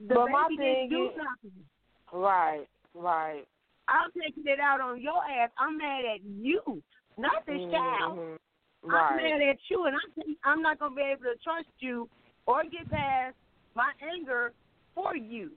[0.00, 1.64] The But my thing didn't do is- nothing.
[2.12, 3.46] Right, right.
[3.88, 5.50] I'm taking it out on your ass.
[5.58, 6.82] I'm mad at you,
[7.18, 8.38] not this child.
[8.86, 8.94] Mhm.
[8.94, 12.08] I'm mad at you, and I'm I'm not gonna be able to trust you
[12.46, 13.34] or get past
[13.74, 14.52] my anger
[14.94, 15.50] for you.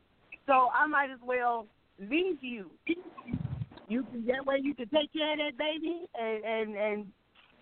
[0.48, 1.68] So I might as well
[2.00, 2.72] leave you.
[3.88, 7.12] you can that way you can take care of that baby and and and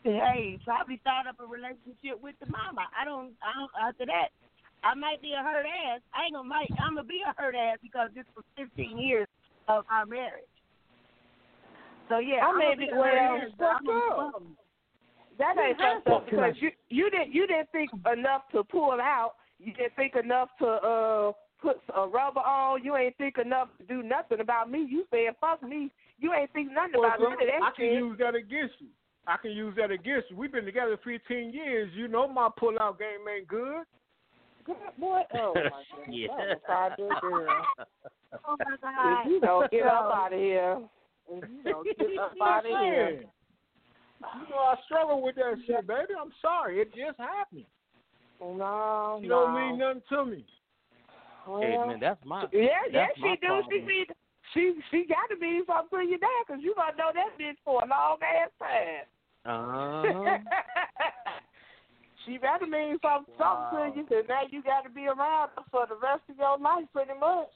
[0.03, 2.87] hey, probably start up a relationship with the mama.
[2.95, 4.31] I don't I don't after that.
[4.83, 6.01] I might be a hurt ass.
[6.13, 9.27] I ain't gonna might I'm gonna be a hurt ass because this was fifteen years
[9.67, 10.47] of our marriage.
[12.07, 13.35] So yeah, I gonna be well,
[15.37, 19.33] That ain't fucked up because you you didn't you didn't think enough to pull out.
[19.59, 21.31] You didn't think enough to uh
[21.61, 22.83] put a rubber on.
[22.83, 24.85] You ain't think enough to do nothing about me.
[24.89, 25.91] You said fuck me.
[26.19, 27.93] You ain't think nothing Well, about none of that I can shit.
[27.93, 28.87] use that against you.
[29.27, 30.37] I can use that against you.
[30.37, 31.91] We've been together 15 years.
[31.93, 33.83] You know my pull-out game ain't good.
[34.97, 35.73] Boy, oh my goodness.
[36.09, 36.27] Yeah.
[36.69, 37.47] I'm a girl.
[38.45, 39.25] Oh my god.
[39.25, 40.79] If you don't get up out of here.
[41.29, 43.23] If you don't get up out of here.
[44.21, 46.13] Listen, You know I struggle with that shit, baby.
[46.19, 46.81] I'm sorry.
[46.81, 47.65] It just happened.
[48.39, 49.45] No, You no.
[49.45, 50.45] don't mean nothing to me.
[51.45, 53.63] Hey man, that's my Yeah, yeah, that's she my do.
[53.71, 53.87] She problem.
[53.87, 54.05] be,
[54.53, 57.55] she she got to be something to you now, cause you gonna know that bitch
[57.63, 59.07] for a long ass time.
[59.45, 60.37] Uh-huh.
[62.25, 65.63] she better mean something, something to you, cause now you got to be around her
[65.71, 67.47] for the rest of your life, pretty much.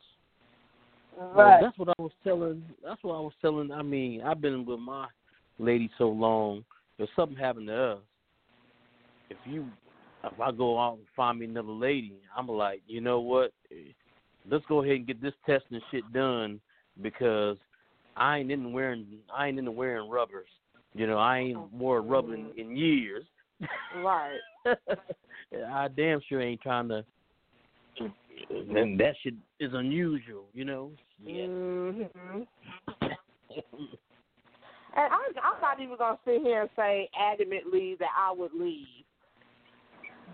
[1.17, 2.63] Well, that's what I was telling.
[2.83, 3.71] That's what I was telling.
[3.71, 5.07] I mean, I've been with my
[5.61, 6.63] lady so long.
[6.97, 7.99] If something happened to us,
[9.29, 9.65] if you,
[10.23, 13.51] if I go out and find me another lady, I'm like, you know what?
[14.49, 16.59] Let's go ahead and get this test and shit done
[17.01, 17.57] because
[18.17, 19.05] I ain't into wearing.
[19.35, 20.47] I ain't into wearing rubbers.
[20.93, 23.23] You know, I ain't wore rubber in, in years.
[24.03, 24.39] Right.
[25.73, 27.05] I damn sure ain't trying to.
[28.49, 30.91] And that shit is unusual, you know.
[31.23, 31.45] Yeah.
[31.45, 32.01] hmm
[34.95, 35.33] And I'm
[35.71, 39.05] not even gonna sit here and say adamantly that I would leave.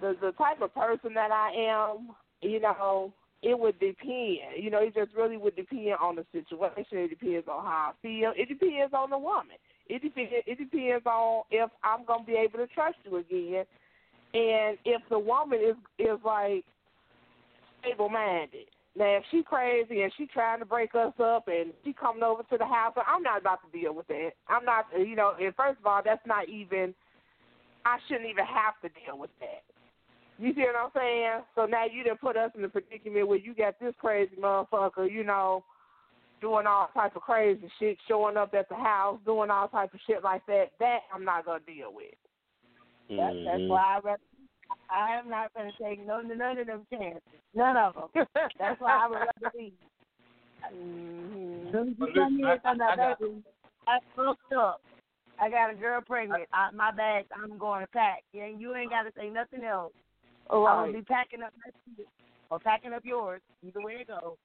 [0.01, 2.09] The the type of person that I am,
[2.41, 3.13] you know,
[3.43, 4.57] it would depend.
[4.57, 6.97] You know, it just really would depend on the situation.
[6.97, 8.33] It depends on how I feel.
[8.35, 9.57] It depends on the woman.
[9.87, 10.31] It depends.
[10.45, 13.65] It depends on if I'm gonna be able to trust you again,
[14.33, 16.65] and if the woman is is like
[17.81, 18.67] stable minded.
[18.97, 22.41] Now, if she crazy and she trying to break us up and she coming over
[22.43, 24.31] to the house, I'm not about to deal with that.
[24.47, 25.33] I'm not, you know.
[25.39, 26.95] And first of all, that's not even.
[27.85, 29.63] I shouldn't even have to deal with that.
[30.39, 31.43] You see what I'm saying?
[31.55, 35.09] So now you done put us in the predicament where you got this crazy motherfucker,
[35.09, 35.63] you know,
[36.41, 39.99] doing all type of crazy shit, showing up at the house, doing all type of
[40.05, 40.71] shit like that.
[40.79, 42.13] That I'm not gonna deal with.
[43.09, 43.69] That, that's Mhm.
[43.69, 44.21] why I rather,
[44.89, 47.21] I am not going to take none, none of them chances.
[47.55, 48.25] None of them.
[48.59, 49.73] That's why I would rather leave.
[50.73, 51.71] Mm-hmm.
[51.71, 53.43] Soon as But you come listen, here I- from I that got- baby,
[53.87, 54.81] I fucked up.
[55.39, 56.43] I got a girl pregnant.
[56.51, 58.23] I, my bag, I'm going to pack.
[58.33, 59.93] Yeah, you ain't got to say nothing else.
[60.49, 62.07] I'm going to be packing up my shit
[62.49, 63.41] or packing up yours.
[63.65, 64.35] Either way it goes.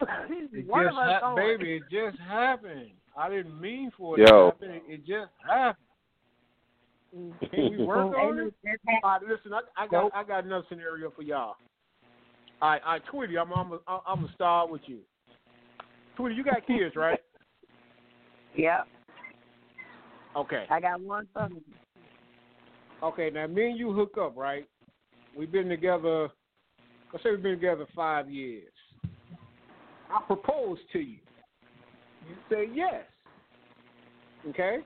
[0.30, 1.36] It One just of us hap- going.
[1.58, 2.90] baby, it just happened.
[3.16, 4.50] I didn't mean for it Yo.
[4.50, 4.70] to happen.
[4.70, 5.84] It, it just happened.
[7.10, 8.54] Can we work on it?
[8.64, 11.56] That's All right, listen, I, I got I got another scenario for y'all.
[12.62, 14.98] All right, all right, Tweety, I'm I'm I'm I'm gonna start with you.
[16.16, 17.18] Tweety, you got kids, right?
[18.56, 18.88] Yep.
[20.36, 20.64] Okay.
[20.68, 21.60] I got one son.
[23.00, 24.66] Okay, now me and you hook up, right?
[25.36, 26.28] We've been together.
[27.12, 28.72] Let's say we've been together five years.
[30.10, 31.18] I propose to you.
[32.28, 33.04] You say yes.
[34.48, 34.78] Okay.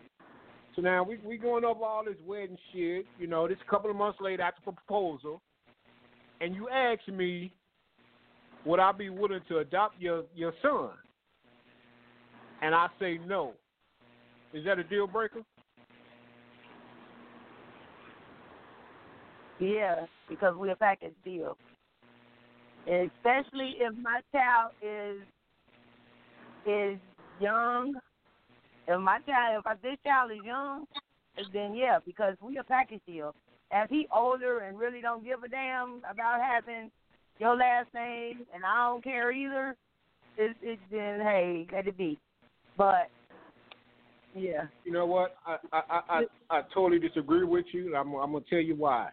[0.75, 3.07] So now we we going over all this wedding shit.
[3.19, 5.41] You know, this couple of months later after proposal,
[6.41, 7.53] and you ask me,
[8.65, 10.91] would I be willing to adopt your your son?
[12.63, 13.53] And I say no.
[14.53, 15.43] Is that a deal breaker?
[19.61, 21.57] Yeah, because we're a package deal.
[22.87, 25.21] Especially if my child is
[26.67, 26.99] is
[27.41, 27.95] young.
[28.87, 30.87] If my child, if this child is young,
[31.53, 33.35] then yeah, because we a package deal.
[33.71, 36.91] If he older and really don't give a damn about having
[37.39, 39.77] your last name, and I don't care either,
[40.37, 42.19] it, it then hey, let it be.
[42.77, 43.11] But
[44.35, 45.37] yeah, You know what?
[45.47, 47.97] I I I, I, I totally disagree with you.
[47.97, 49.11] I'm I'm gonna tell you why.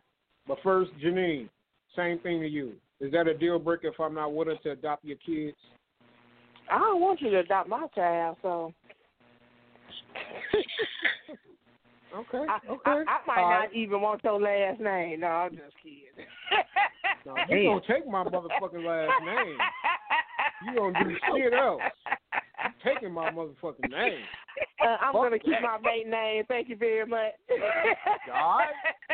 [0.48, 1.50] But first, Janine,
[1.96, 2.74] same thing to you.
[3.00, 5.58] Is that a deal breaker if I'm not willing to adopt your kids?
[6.72, 8.74] I don't want you to adopt my child, so
[12.14, 12.40] Okay.
[12.40, 12.82] I, okay.
[12.86, 13.74] I, I might All not right.
[13.74, 15.22] even want your last name.
[15.22, 16.28] No, I'm just kidding.
[17.26, 19.58] No, you gonna take my motherfucking last name.
[20.66, 21.80] You gonna do shit else.
[22.66, 24.20] You taking my motherfucking name.
[24.84, 25.62] Uh, I'm Fuck gonna keep that.
[25.62, 26.44] my maiden name.
[26.48, 27.34] Thank you very much.
[28.34, 28.68] All right.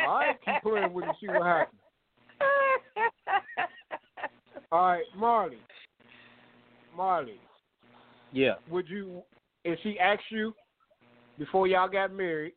[0.08, 0.36] All right.
[0.44, 1.16] Keep playing with it.
[1.20, 1.80] See what happens.
[4.72, 5.58] All right, Marley.
[6.96, 7.40] Marley,
[8.32, 8.54] Yeah.
[8.70, 9.22] would you,
[9.64, 10.52] if she asked you
[11.38, 12.52] before y'all got married,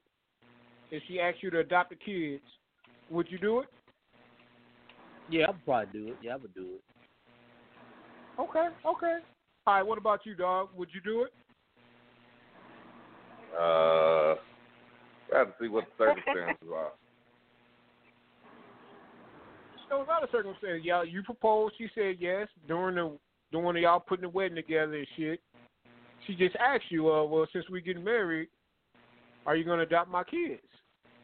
[0.92, 2.44] and she asked you to adopt the kids,
[3.10, 3.68] would you do it?
[5.30, 6.18] Yeah, I'd probably do it.
[6.22, 8.42] Yeah, I would do it.
[8.42, 9.18] Okay, okay.
[9.68, 10.70] All right, what about you, dog?
[10.76, 11.34] Would you do it?
[13.58, 14.36] Uh,
[15.34, 16.92] I have to see what the circumstances are.
[19.90, 20.86] There was other circumstances.
[20.86, 21.76] Y'all, you proposed.
[21.78, 23.18] She said yes during the
[23.52, 25.42] during y'all putting the wedding together and shit.
[26.26, 28.48] She just asked you, uh, well, since we getting married,
[29.46, 30.62] are you gonna adopt my kids?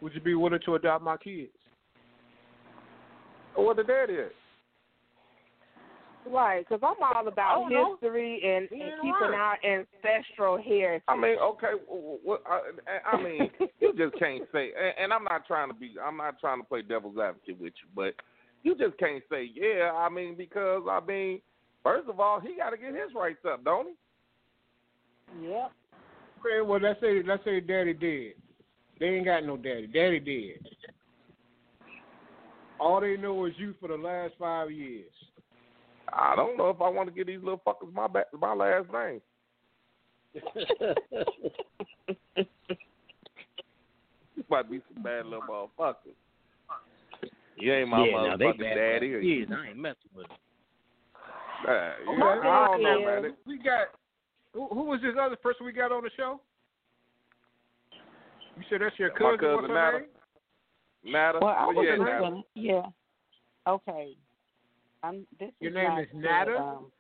[0.02, 1.52] Would you be willing to adopt my kids?
[3.56, 4.32] What the dad is?
[6.32, 7.98] Right, because I'm all about don't know.
[8.02, 9.34] history and, and keeping right.
[9.34, 11.04] our ancestral heritage.
[11.08, 12.44] I mean, okay, what?
[12.46, 13.50] I, I mean,
[13.80, 14.72] you just can't say.
[14.78, 15.96] And, and I'm not trying to be.
[16.04, 18.14] I'm not trying to play devil's advocate with you, but
[18.64, 19.92] you just can't say yeah.
[19.96, 21.42] I mean, because I mean,
[21.84, 25.48] first of all, he got to get his rights up, don't he?
[25.48, 25.72] Yep.
[26.40, 28.34] Okay, well let's say let's say daddy dead.
[29.00, 29.88] They ain't got no daddy.
[29.88, 30.70] Daddy dead.
[32.80, 35.12] All they know is you for the last five years.
[36.14, 38.88] I don't know if I want to give these little fuckers my ba- my last
[38.94, 39.22] name.
[44.36, 46.16] You might be some bad little motherfuckers.
[47.58, 49.14] You ain't my yeah, they motherfucking bad daddy.
[49.16, 50.38] or you- I ain't messing with them.
[51.68, 53.34] Uh, you Okay, know, I don't know, man.
[53.48, 53.88] We got
[54.58, 56.42] who, who was this other person we got on the show?
[58.58, 59.38] You said that's your My cousin.
[59.38, 59.98] cousin What's her Nata.
[60.00, 61.14] name?
[61.14, 61.40] Nata.
[61.42, 62.86] Well, I was yeah, just gonna, yeah.
[63.68, 64.16] Okay.
[65.04, 65.28] I'm.
[65.40, 66.58] This Your is name not is to, Nata?
[66.58, 66.92] Um,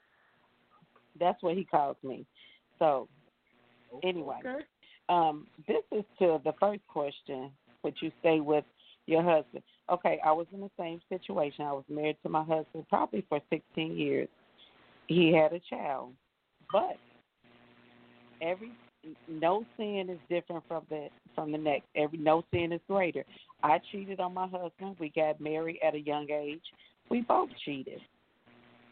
[1.19, 2.27] that's what he calls me.
[2.77, 3.07] So
[4.03, 4.63] anyway, Okay.
[5.09, 7.51] um, this is to the first question.
[7.83, 8.65] Would you stay with
[9.07, 9.63] your husband?
[9.89, 11.65] Okay, I was in the same situation.
[11.65, 14.27] I was married to my husband probably for 16 years.
[15.07, 16.13] He had a child,
[16.71, 16.97] but
[18.41, 18.71] every
[19.27, 21.87] no sin is different from the from the next.
[21.95, 23.23] Every no sin is greater.
[23.63, 24.95] I cheated on my husband.
[24.99, 26.63] We got married at a young age.
[27.09, 28.01] We both cheated,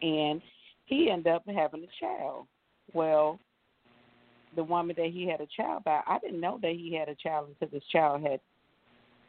[0.02, 0.42] and
[0.86, 2.48] he ended up having a child.
[2.94, 3.40] Well,
[4.56, 7.16] the woman that he had a child by, I didn't know that he had a
[7.16, 8.40] child until this child had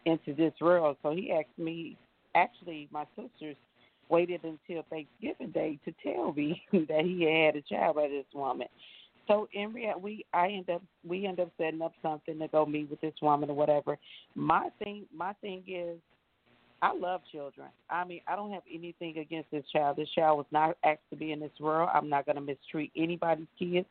[0.05, 0.97] entered this world.
[1.03, 1.97] So he asked me.
[2.35, 3.57] Actually, my sisters
[4.11, 8.69] waited until Thanksgiving Day to tell me that he had a child by this woman.
[9.29, 12.65] So in reality, we I end up we end up setting up something to go
[12.65, 13.99] meet with this woman or whatever.
[14.35, 15.99] My thing my thing is,
[16.83, 17.69] I love children.
[17.91, 19.97] I mean, I don't have anything against this child.
[19.97, 21.91] This child was not asked to be in this world.
[21.93, 23.87] I'm not going to mistreat anybody's kids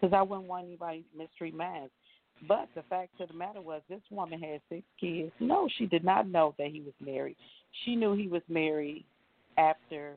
[0.00, 1.90] because I wouldn't want anybody to mistreat mine.
[2.46, 5.32] But the fact of the matter was, this woman had six kids.
[5.40, 7.36] No, she did not know that he was married.
[7.84, 9.04] She knew he was married
[9.56, 10.16] after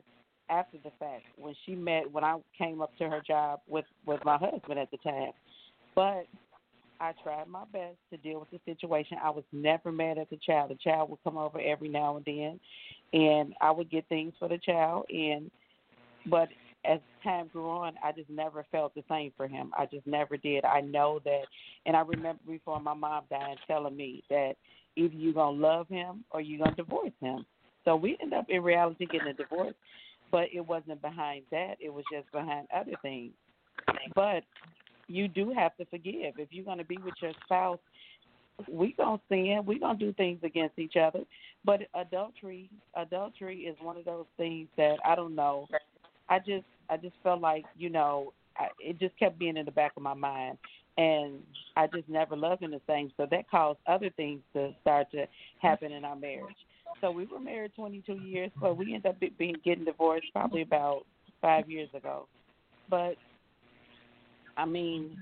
[0.52, 4.24] after the fact when she met when I came up to her job with with
[4.24, 5.32] my husband at the time.
[5.94, 6.26] But
[7.00, 9.18] I tried my best to deal with the situation.
[9.22, 10.70] I was never mad at the child.
[10.70, 12.60] The child would come over every now and then,
[13.12, 15.06] and I would get things for the child.
[15.10, 15.50] And
[16.30, 16.48] but
[16.84, 19.72] as time grew on, I just never felt the same for him.
[19.76, 20.64] I just never did.
[20.64, 21.42] I know that,
[21.86, 24.54] and I remember before my mom died telling me that
[24.96, 27.46] either you're gonna love him or you're gonna divorce him.
[27.84, 29.74] So we ended up in reality getting a divorce,
[30.32, 31.74] but it wasn't behind that.
[31.78, 33.32] It was just behind other things.
[34.16, 34.42] But
[35.06, 37.78] you do have to forgive if you're gonna be with your spouse.
[38.68, 39.62] We gonna sin.
[39.66, 41.20] We gonna do things against each other.
[41.64, 45.68] But adultery, adultery is one of those things that I don't know.
[46.28, 49.70] I just, I just felt like you know, I, it just kept being in the
[49.70, 50.56] back of my mind,
[50.96, 51.40] and
[51.76, 53.12] I just never loved him the same.
[53.16, 55.26] So that caused other things to start to
[55.60, 56.56] happen in our marriage.
[57.00, 61.02] So we were married 22 years, but we ended up being getting divorced probably about
[61.40, 62.28] five years ago.
[62.88, 63.16] But
[64.56, 65.16] I mean,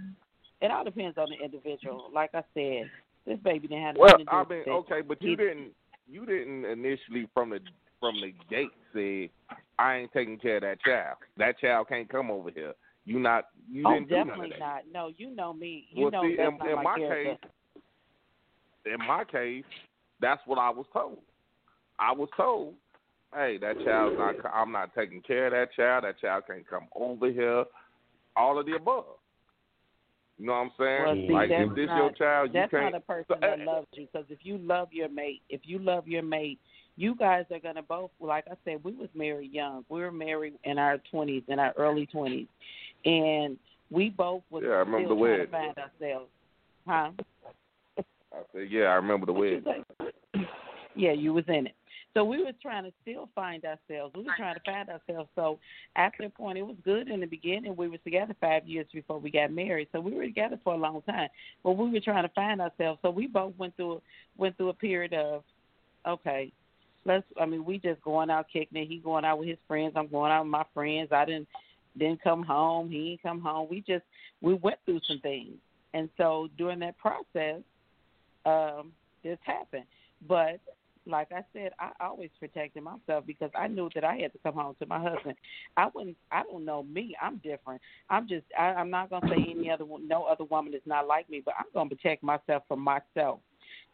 [0.61, 2.11] it all depends on the individual.
[2.13, 2.91] Like I said,
[3.27, 5.73] this baby didn't have Well, to do I mean, okay, but you didn't
[6.09, 7.61] you didn't initially from the
[7.99, 9.31] from the gate say
[9.79, 11.19] I ain't taking care of that child.
[11.37, 12.75] That child can't come over here.
[13.05, 14.59] You not you oh, didn't do none definitely of that.
[14.61, 14.83] not.
[14.93, 15.87] No, you know me.
[15.93, 17.39] You well, know see, that's in, not in my, my case,
[18.87, 19.65] in my case,
[20.21, 21.19] that's what I was told.
[22.01, 22.75] I was told,
[23.35, 24.35] hey, that child's not.
[24.53, 26.05] I'm not taking care of that child.
[26.05, 27.65] That child can't come over here.
[28.37, 29.05] All of the above.
[30.39, 31.05] You know what I'm saying?
[31.05, 32.93] Well, see, like if this not, your child, you that's can't.
[32.93, 34.09] That's not a person so, that eh, loves you.
[34.11, 36.59] Because if you love your mate, if you love your mate,
[36.97, 38.11] you guys are gonna both.
[38.21, 39.85] Like I said, we was married young.
[39.91, 42.47] We were married in our twenties, in our early twenties,
[43.05, 43.59] and
[43.91, 45.47] we both was Yeah, I remember still the trying wedding.
[45.47, 46.31] to find ourselves.
[46.87, 47.11] Huh?
[48.33, 49.65] I said, yeah, I remember the wedding.
[50.95, 51.75] Yeah, you was in it.
[52.15, 54.15] So we were trying to still find ourselves.
[54.17, 55.29] We were trying to find ourselves.
[55.37, 55.61] So
[55.95, 57.77] after that point, it was good in the beginning.
[57.77, 59.89] We were together five years before we got married.
[59.93, 61.29] So we were together for a long time.
[61.63, 62.99] But we were trying to find ourselves.
[63.03, 64.03] So we both went through
[64.37, 65.45] went through a period of,
[66.07, 66.53] okay,
[67.05, 67.25] let's.
[67.41, 68.89] I mean, we just going out kicking it.
[68.89, 69.93] He going out with his friends.
[69.95, 71.11] I'm going out with my friends.
[71.13, 71.47] I didn't
[71.97, 72.91] didn't come home.
[72.91, 73.69] He didn't come home.
[73.71, 74.05] We just
[74.41, 75.55] we went through some things.
[75.95, 77.63] And so during that process,
[78.47, 78.93] um,
[79.23, 79.85] this happened.
[80.29, 80.61] But
[81.11, 84.55] like I said, I always protected myself because I knew that I had to come
[84.55, 85.37] home to my husband.
[85.77, 86.17] I wouldn't.
[86.31, 87.15] I don't know me.
[87.21, 87.81] I'm different.
[88.09, 88.45] I'm just.
[88.59, 89.85] I, I'm not gonna say any other.
[90.03, 91.43] No other woman is not like me.
[91.45, 93.41] But I'm gonna protect myself from myself.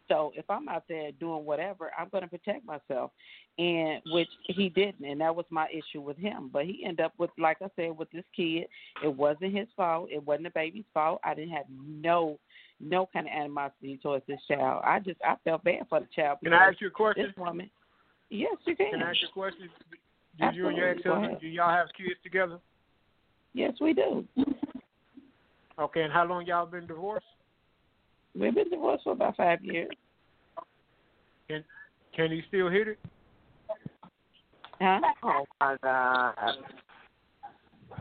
[0.09, 3.11] So if I'm out there doing whatever, I'm going to protect myself,
[3.59, 6.51] and which he didn't, and that was my issue with him.
[6.53, 8.67] But he ended up with, like I said, with this kid.
[9.03, 10.09] It wasn't his fault.
[10.13, 11.21] It wasn't the baby's fault.
[11.25, 12.39] I didn't have no,
[12.81, 14.83] no kind of animosity towards this child.
[14.85, 16.39] I just I felt bad for the child.
[16.43, 17.27] Can I ask you a question?
[17.27, 17.71] This woman.
[18.31, 18.91] Yes, you can.
[18.91, 19.69] Can I ask you a question?
[20.39, 21.25] Do you and your Absolutely.
[21.25, 22.59] ex-husband, do y'all have kids together?
[23.55, 24.27] Yes, we do.
[25.79, 27.25] Okay, and how long y'all been divorced?
[28.39, 29.89] We've been divorced for about five years.
[31.49, 31.65] Can
[32.15, 32.99] can he still hit it?
[34.81, 35.01] Huh?
[35.23, 36.35] Oh my God.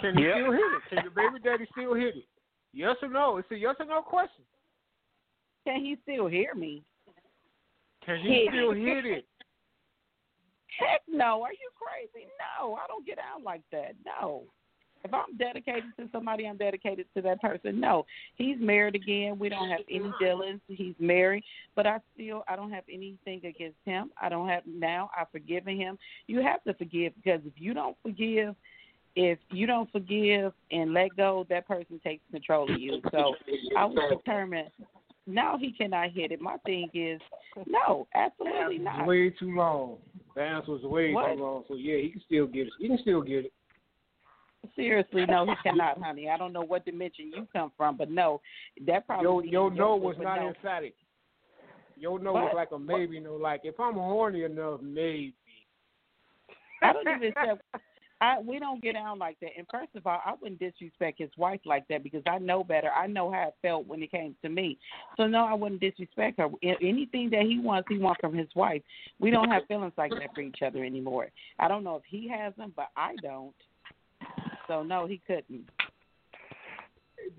[0.02, 0.36] Can he Yep.
[0.36, 0.82] still hit it?
[0.90, 2.26] Can your baby daddy still hit it?
[2.74, 3.38] Yes or no?
[3.38, 4.44] It's a yes or no question.
[5.66, 6.84] Can he still hear me?
[8.06, 9.26] Can he still hit it?
[10.80, 11.42] Heck no.
[11.42, 12.28] Are you crazy?
[12.60, 13.96] No, I don't get out like that.
[14.06, 14.44] No.
[15.04, 17.80] If I'm dedicated to somebody, I'm dedicated to that person.
[17.80, 18.06] No.
[18.36, 19.38] He's married again.
[19.38, 20.62] We don't have any dealings.
[20.68, 21.44] He's married.
[21.76, 24.12] But I still I don't have anything against him.
[24.22, 25.98] I don't have now I've forgiven him.
[26.28, 28.56] You have to forgive because if you don't forgive
[29.16, 33.02] if you don't forgive and let go, that person takes control of you.
[33.12, 33.36] So
[33.78, 34.70] I was determined.
[35.28, 36.40] No, he cannot hit it.
[36.40, 37.20] My thing is,
[37.66, 39.08] no, absolutely not.
[39.08, 39.98] way too long.
[40.36, 41.34] The answer was way What?
[41.34, 41.64] too long.
[41.68, 42.74] So yeah, he can still get it.
[42.80, 43.54] He can still get it.
[44.76, 46.30] Seriously, no, he cannot, honey.
[46.30, 48.42] I don't know what dimension you come from, but no,
[48.86, 50.50] that probably Your your no was not no.
[50.50, 50.96] emphatic.
[51.98, 53.20] Your no was like a maybe.
[53.20, 55.34] No, like if I'm horny enough, maybe.
[56.84, 57.80] I don't even say
[58.22, 59.52] I we don't get down like that.
[59.58, 62.90] And first of all, I wouldn't disrespect his wife like that because I know better.
[62.90, 64.78] I know how it felt when it came to me.
[65.18, 66.48] So no, I wouldn't disrespect her.
[66.64, 68.82] Anything that he wants, he wants from his wife.
[69.20, 71.28] We don't have feelings like that for each other anymore.
[71.60, 73.54] I don't know if he has them, but I don't.
[74.68, 75.70] So no, he couldn't.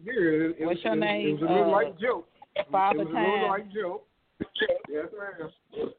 [0.05, 1.29] Yeah, it, What's your it name?
[1.29, 2.29] It was a little Uh, like joke.
[2.71, 4.07] Father it was a little like joke.
[4.89, 5.51] Yes, ma'am.
[5.73, 5.95] It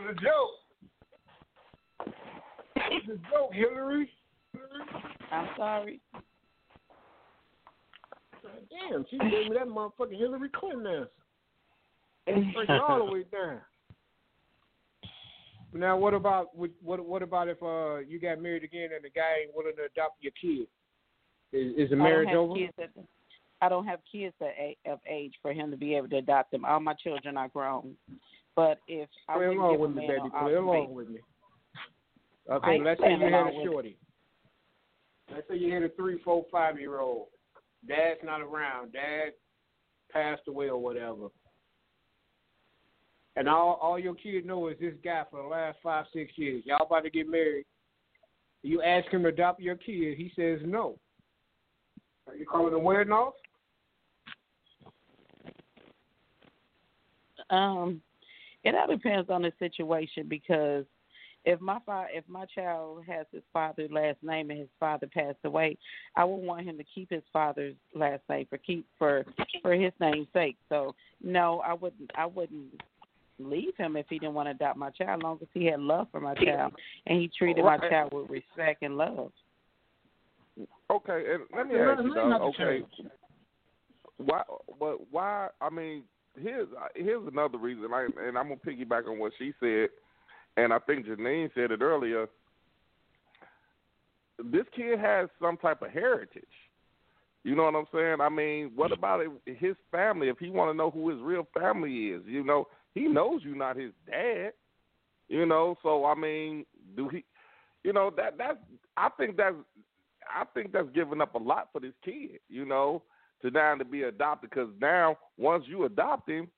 [0.00, 0.61] was a joke.
[2.92, 4.10] It was a joke, Hillary.
[5.30, 6.00] I'm sorry.
[8.90, 11.10] Damn, she gave me that motherfucking Hillary Clinton answer.
[12.26, 13.60] Break it all the way down.
[15.74, 19.08] Now, what about what what what about if uh you got married again and the
[19.08, 20.66] guy ain't willing to adopt your kid?
[21.52, 22.58] Is, is the marriage I don't have over?
[22.58, 23.04] Kids at,
[23.62, 26.50] I don't have kids that a, of age for him to be able to adopt
[26.50, 26.66] them.
[26.66, 27.94] All my children are grown.
[28.54, 30.30] But if I Play wouldn't along give with me, man baby.
[30.38, 31.20] Play along with me.
[32.50, 33.96] Okay, let's say you had a shorty.
[35.30, 37.28] Let's say you had a three, four, five year old.
[37.86, 38.92] Dad's not around.
[38.92, 39.32] Dad
[40.10, 41.28] passed away or whatever.
[43.36, 46.62] And all all your kids know is this guy for the last five, six years.
[46.66, 47.64] Y'all about to get married.
[48.62, 50.98] You ask him to adopt your kid, he says no.
[52.28, 53.34] Are you calling the wedding off?
[57.50, 58.00] Um,
[58.64, 60.84] it all depends on the situation because
[61.44, 65.38] if my fa- if my child has his father's last name and his father passed
[65.44, 65.76] away,
[66.16, 69.24] I would want him to keep his father's last name for keep for
[69.60, 70.56] for his name's sake.
[70.68, 72.80] So no, I wouldn't I wouldn't
[73.38, 75.80] leave him if he didn't want to adopt my child, as long as he had
[75.80, 76.74] love for my child
[77.06, 79.32] and he treated my child with respect and love.
[80.90, 82.44] Okay, and let me ask let- you let though.
[82.48, 82.82] Okay,
[84.18, 84.42] why?
[84.78, 85.48] But why?
[85.60, 86.04] I mean,
[86.40, 87.88] here's here's another reason.
[87.92, 89.88] I, and I'm gonna piggyback on what she said,
[90.56, 92.26] and I think Janine said it earlier.
[94.44, 96.44] This kid has some type of heritage.
[97.44, 98.20] You know what I'm saying?
[98.20, 100.28] I mean, what about his family?
[100.28, 103.56] If he want to know who his real family is, you know, he knows you're
[103.56, 104.52] not his dad.
[105.28, 106.66] You know, so I mean,
[106.96, 107.24] do he?
[107.84, 108.58] You know that that's.
[108.96, 109.56] I think that's.
[110.28, 112.38] I think that's giving up a lot for this kid.
[112.48, 113.02] You know,
[113.40, 116.48] to now to be adopted because now once you adopt him,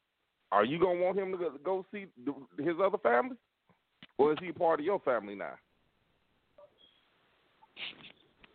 [0.53, 2.07] are you gonna want him to go see
[2.59, 3.37] his other family,
[4.19, 5.55] or is he part of your family now?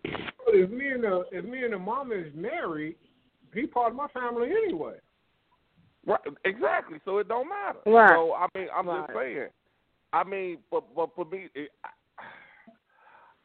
[0.04, 2.96] But if me and the if me and the mama is married,
[3.54, 4.96] he part of my family anyway.
[6.06, 7.00] Right, exactly.
[7.06, 7.80] So it don't matter.
[7.86, 8.16] Right.
[8.16, 9.48] So I mean, I'm just saying.
[10.12, 11.70] I mean, but but for me, it,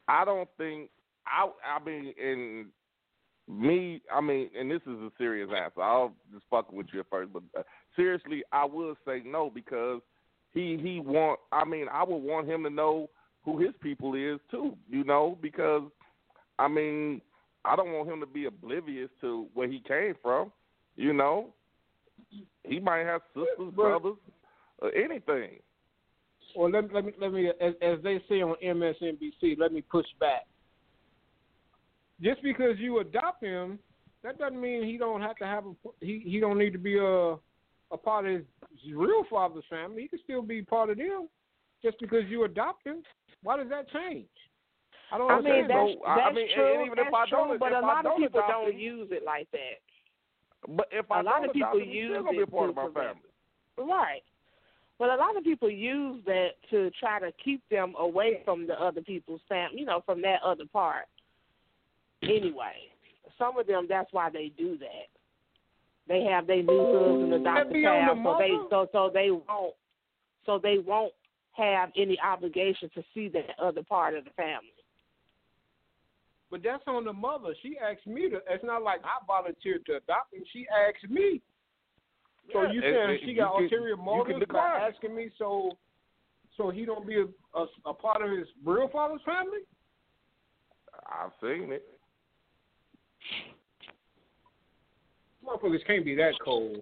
[0.07, 0.89] I don't think
[1.27, 1.49] I.
[1.63, 2.67] I mean, in
[3.47, 5.81] me, I mean, and this is a serious answer.
[5.81, 7.63] I'll just fucking with you at first, but uh,
[7.95, 10.01] seriously, I will say no because
[10.55, 11.39] he he want.
[11.51, 13.09] I mean, I would want him to know
[13.43, 14.75] who his people is too.
[14.89, 15.83] You know, because
[16.57, 17.21] I mean,
[17.63, 20.51] I don't want him to be oblivious to where he came from.
[20.95, 21.53] You know,
[22.63, 24.15] he might have sisters, brothers,
[24.79, 25.59] or anything.
[26.55, 30.05] Well, let, let me let me as, as they say on MSNBC, let me push
[30.19, 30.45] back.
[32.21, 33.77] Just because you adopt him,
[34.23, 36.97] that doesn't mean he don't have to have a he he don't need to be
[36.97, 37.35] a
[37.91, 38.43] a part of his
[38.93, 40.03] real father's family.
[40.03, 41.29] He can still be part of them.
[41.83, 43.03] Just because you adopt him,
[43.43, 44.27] why does that change?
[45.11, 45.69] I don't I mean, understand.
[45.69, 46.85] that's, So, I- I that's mean, and true.
[46.85, 48.71] even if that's I don't- true, but if a I lot of people adopt don't
[48.71, 49.79] him- use it like that.
[50.67, 52.41] But if A I lot don't of people adopt him, he's use still gonna be
[52.43, 53.17] a part of my prevent-
[53.77, 53.91] family.
[53.93, 54.23] Right.
[54.97, 58.81] But a lot of people use that to try to keep them away from the
[58.81, 61.05] other people's family, you know, from that other part.
[62.23, 62.89] Anyway,
[63.37, 65.07] some of them that's why they do that.
[66.07, 69.11] They have their new husband and That the be on the so they so so
[69.13, 69.73] they won't
[70.45, 71.13] so they won't
[71.53, 74.69] have any obligation to see that other part of the family.
[76.51, 77.55] But that's on the mother.
[77.63, 78.37] She asked me to.
[78.49, 80.43] It's not like I volunteered to adopt him.
[80.53, 81.41] She asked me.
[82.53, 84.89] So Yeah, you and- saying and she you got can- ulterior you can motives by
[84.91, 85.71] asking me so
[86.55, 87.25] so he don't be a,
[87.59, 89.59] a, a part of his real father's family?
[91.07, 91.83] I've seen it.
[95.45, 96.77] Motherfuckers can't be that cold.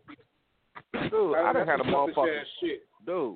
[0.93, 2.41] Dude, I done had a That's some selfish motherfucker.
[2.61, 2.83] shit.
[3.05, 3.35] Dude,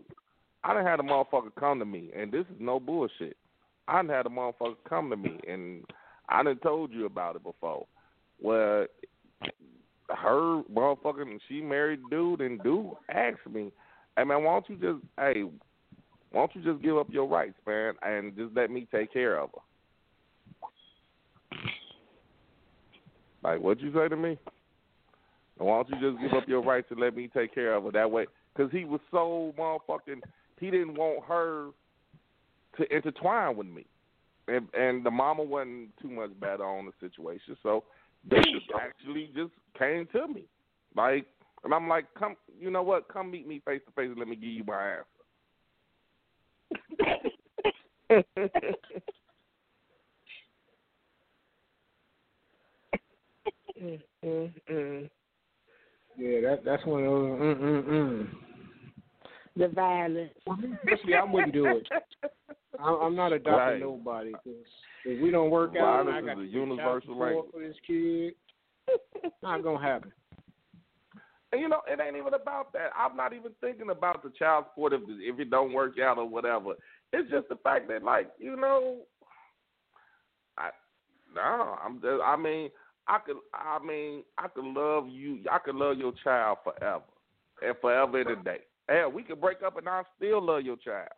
[0.64, 3.36] I done had a motherfucker come to me, and this is no bullshit.
[3.88, 5.84] I done had a motherfucker come to me, and
[6.30, 7.86] I done told you about it before.
[8.40, 8.88] Where
[10.10, 13.72] her motherfucking, she married dude, and dude asked me,
[14.16, 15.44] hey man, why don't you just, hey,
[16.32, 19.40] why don't you just give up your rights, man, and just let me take care
[19.40, 19.62] of her?
[23.44, 24.38] Like, what'd you say to me?
[25.58, 27.92] Why don't you just give up your rights and let me take care of her
[27.92, 28.28] that way?
[28.56, 30.22] Because he was so motherfucking,
[30.60, 31.70] he didn't want her
[32.78, 33.86] to intertwine with me.
[34.48, 37.84] And and the mama wasn't too much better on the situation, so
[38.30, 40.46] they just actually just came to me,
[40.96, 41.26] like,
[41.66, 43.10] and I'm like, come, you know what?
[43.12, 45.06] Come meet me face to face and let me give you my answer.
[53.82, 55.10] mm, mm, mm.
[56.18, 57.40] Yeah, that that's one of those.
[57.40, 58.28] Mm mm mm.
[59.56, 60.32] The violence.
[60.86, 61.88] Personally, I wouldn't do it.
[62.80, 63.80] I, I'm not adopting Right.
[63.80, 64.32] nobody.
[64.34, 64.66] 'cause
[65.06, 67.14] if we don't work out, and I Violence got is to a pay child universal
[67.14, 67.52] support language.
[67.52, 69.32] for this kid.
[69.44, 70.12] Not gonna happen.
[71.52, 72.90] And you know, it ain't even about that.
[72.96, 76.28] I'm not even thinking about the child support if if it don't work out or
[76.28, 76.74] whatever.
[77.14, 78.98] It's just the fact that, like, you know,
[80.58, 80.72] I
[81.34, 82.22] no, I'm just.
[82.24, 82.70] I mean,
[83.08, 83.38] I could.
[83.54, 85.40] I mean, I could love you.
[85.52, 87.04] I could love your child forever
[87.62, 88.60] and forever and a day.
[88.90, 91.10] Hell, we could break up and I still love your child.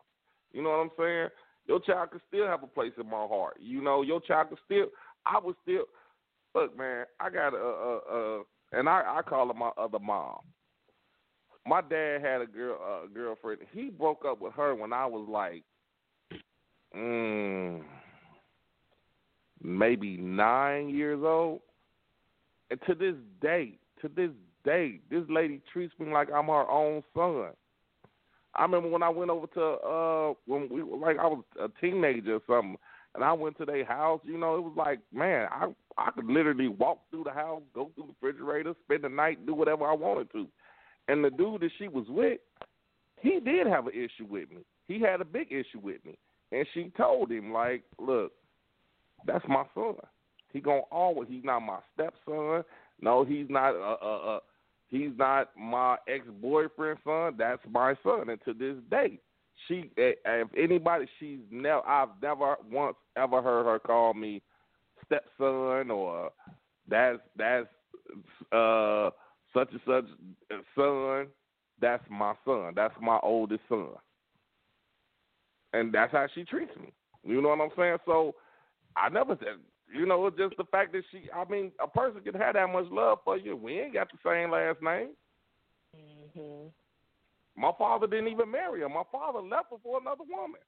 [0.51, 1.27] You know what I'm saying?
[1.67, 3.57] Your child could still have a place in my heart.
[3.59, 4.87] You know, your child could still.
[5.25, 5.83] I would still.
[6.55, 10.39] Look, man, I got a, a, a and I, I call her my other mom.
[11.67, 13.61] My dad had a girl a girlfriend.
[13.71, 15.63] He broke up with her when I was like,
[16.95, 17.83] mm,
[19.61, 21.61] maybe nine years old.
[22.69, 24.31] And to this day, to this
[24.63, 27.51] day, this lady treats me like I'm her own son.
[28.55, 31.69] I remember when I went over to uh when we were like I was a
[31.81, 32.77] teenager or something,
[33.15, 34.21] and I went to their house.
[34.23, 35.67] You know, it was like man, I
[35.97, 39.53] I could literally walk through the house, go through the refrigerator, spend the night, do
[39.53, 40.47] whatever I wanted to.
[41.07, 42.39] And the dude that she was with,
[43.19, 44.61] he did have an issue with me.
[44.87, 46.17] He had a big issue with me,
[46.51, 48.31] and she told him like, look,
[49.25, 49.95] that's my son.
[50.51, 51.29] He gonna always.
[51.29, 52.63] He's not my stepson.
[53.01, 53.75] No, he's not.
[53.75, 54.39] Uh, uh, uh,
[54.89, 57.35] he's not my ex boyfriend's son.
[57.37, 58.29] That's my son.
[58.29, 59.19] And to this day,
[59.67, 59.91] she.
[59.97, 61.85] eh, If anybody, she's never.
[61.87, 64.41] I've never once ever heard her call me
[65.05, 66.31] stepson or
[66.89, 67.67] that's that's
[68.51, 69.09] uh
[69.53, 70.05] such and such
[70.75, 71.27] son.
[71.81, 72.73] That's my son.
[72.75, 73.89] That's my oldest son.
[75.73, 76.91] And that's how she treats me.
[77.23, 77.97] You know what I'm saying?
[78.05, 78.35] So
[78.97, 79.59] I never said
[79.93, 82.71] you know, it's just the fact that she I mean, a person can have that
[82.71, 83.55] much love for you.
[83.55, 85.09] We ain't got the same last name.
[85.95, 86.67] hmm
[87.55, 88.89] My father didn't even marry her.
[88.89, 90.61] My father left her for another woman.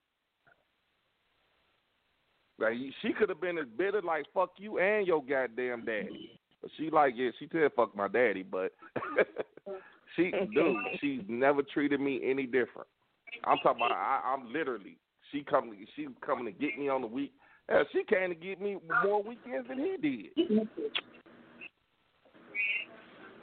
[2.59, 6.39] Like she could have been as bitter like fuck you and your goddamn daddy.
[6.61, 8.71] But she like yeah, she said fuck my daddy, but
[10.15, 12.87] she dude, she never treated me any different.
[13.43, 13.91] I'm talking about.
[13.91, 14.97] I, I'm literally.
[15.31, 15.85] She coming.
[15.95, 17.33] She coming to get me on the week.
[17.71, 20.67] Hell, she came to get me more weekends than he did.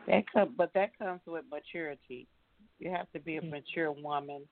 [0.07, 2.27] That come, but that comes with maturity.
[2.79, 4.43] You have to be a mature woman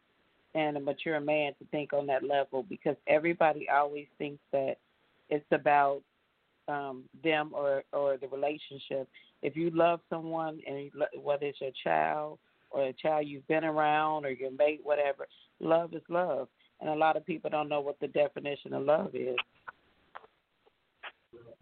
[0.55, 4.77] and a mature man to think on that level because everybody always thinks that
[5.28, 6.03] it's about
[6.69, 9.09] um them or or the relationship.
[9.43, 12.39] If you love someone and you, lo- whether it's your child
[12.70, 15.27] or a child you've been around or your mate, whatever,
[15.61, 16.48] love is love.
[16.81, 19.36] And a lot of people don't know what the definition of love is.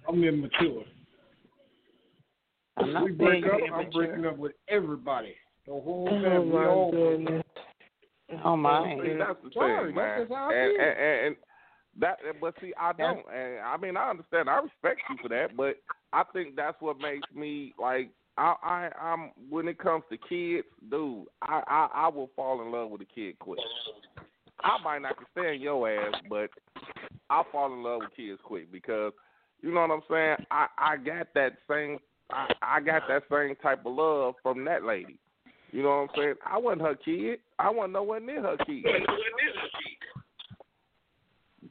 [0.09, 0.85] I'm immature.
[2.77, 5.35] I'm not we break up, you're I'm breaking up with everybody.
[5.67, 6.27] The whole family.
[6.27, 6.53] Oh, family.
[6.53, 7.45] my all goodness.
[8.45, 8.99] Oh my!
[9.03, 10.21] See, that's the thing, that's man.
[10.21, 10.81] just how I and, feel.
[10.81, 11.37] and, and, and
[12.01, 13.25] that, but see, I don't.
[13.33, 14.49] And I mean, I understand.
[14.49, 15.77] I respect you for that, but
[16.13, 18.11] I think that's what makes me like.
[18.37, 21.27] I, I, I'm when it comes to kids, dude.
[21.43, 23.61] I, I, I will fall in love with a kid quick.
[24.61, 26.51] I might not can stand your ass, but
[27.31, 29.13] I fall in love with kids quick because
[29.65, 30.37] you know what I'm saying.
[30.51, 31.99] I, I got that same.
[32.31, 35.19] I, I got that same type of love from that lady.
[35.73, 36.35] You know what I'm saying?
[36.47, 37.39] I wasn't her kid.
[37.59, 38.85] I wasn't nowhere near her kid.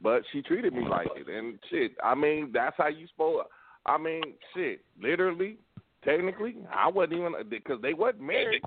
[0.02, 1.92] But she treated me like it, and shit.
[2.02, 3.48] I mean, that's how you spoke.
[3.86, 4.22] I mean,
[4.54, 4.80] shit.
[5.00, 5.56] Literally,
[6.04, 8.62] technically, I wasn't even because they wasn't married.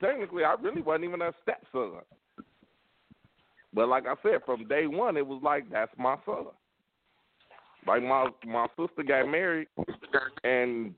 [0.00, 2.00] Technically, I really wasn't even a stepson.
[3.74, 6.46] But like I said, from day one, it was like that's my son.
[7.86, 9.68] Like my my sister got married,
[10.42, 10.94] and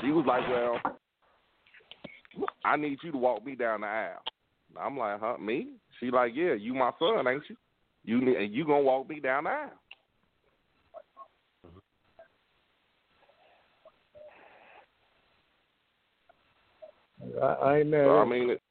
[0.00, 4.22] she was like, "Well, I need you to walk me down the aisle."
[4.80, 7.56] I'm like, "Huh, me?" She like, "Yeah, you my son, ain't you?
[8.04, 9.70] You and you gonna walk me down the aisle?"
[17.42, 17.90] I, I ain't.
[17.90, 18.62] So, I mean, it,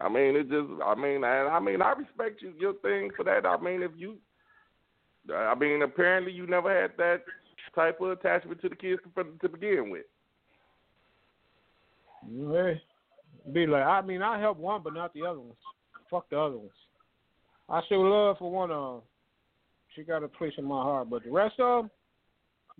[0.00, 3.24] I mean, it just, I mean, and I mean, I respect you, your thing for
[3.24, 3.46] that.
[3.46, 4.16] I mean, if you,
[5.34, 7.22] I mean, apparently you never had that
[7.74, 10.04] type of attachment to the kids to, to begin with.
[12.30, 12.52] you.
[12.52, 12.82] Hey,
[13.52, 15.54] be like, I mean, I help one, but not the other ones.
[16.10, 16.70] Fuck the other ones.
[17.68, 19.02] I show love for one of them.
[19.94, 21.90] She got a place in my heart, but the rest of them,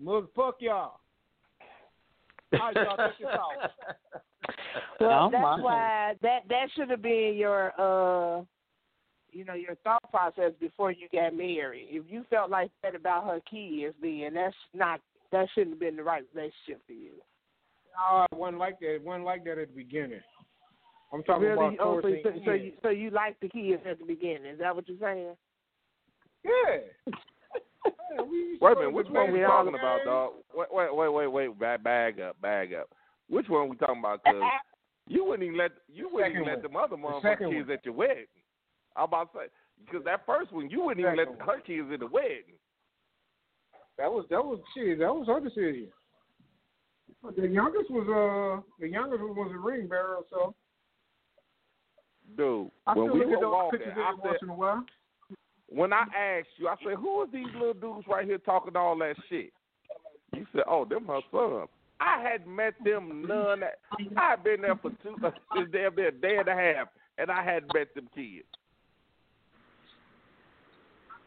[0.01, 0.99] motherfuck y'all.
[2.53, 3.71] All right, y'all, check this out.
[5.01, 5.59] Well, Oh, that's my.
[5.59, 8.43] why that that should have been your uh
[9.37, 11.87] you know, your thought process before you got married.
[11.91, 14.99] If you felt like that about her kids, then that's not
[15.31, 17.11] that shouldn't have been the right relationship for you.
[17.95, 18.95] No, it wasn't like that.
[18.95, 20.21] It wasn't like that at the beginning.
[21.13, 21.75] I'm talking really?
[21.75, 22.41] about oh, towards so, the so, end.
[22.45, 24.53] so you so you like the kids at the beginning?
[24.53, 25.35] Is that what you're saying?
[26.43, 27.11] yeah.
[28.15, 30.31] Yeah, we Wait a minute, which one we talking all about, dog?
[30.55, 32.89] Wait, wait, wait, wait, wait, bag, bag up, bag up.
[33.29, 34.23] Which one we talking about?
[34.23, 34.35] Cause
[35.07, 37.77] you wouldn't even let you wouldn't even let them other The motherfucking second kids one.
[37.77, 38.25] at your wedding.
[38.97, 39.45] I'm about to say
[39.85, 42.57] because that first one you wouldn't even let Second her kids at the wedding.
[43.97, 44.99] That was that was shit.
[44.99, 45.87] That was her decision.
[47.35, 50.53] The youngest was uh the youngest one was a ring bearer, so
[52.35, 54.83] Dude, I when we were those walking, pictures I said, in a while.
[55.69, 58.97] when I asked you, I said, "Who are these little dudes right here talking all
[58.97, 59.53] that shit?"
[60.35, 61.69] You said, "Oh, them her sons."
[61.99, 63.63] I hadn't met them none.
[64.17, 67.31] I had been there for two, since damn near a day and a half, and
[67.31, 68.45] I hadn't met them kids.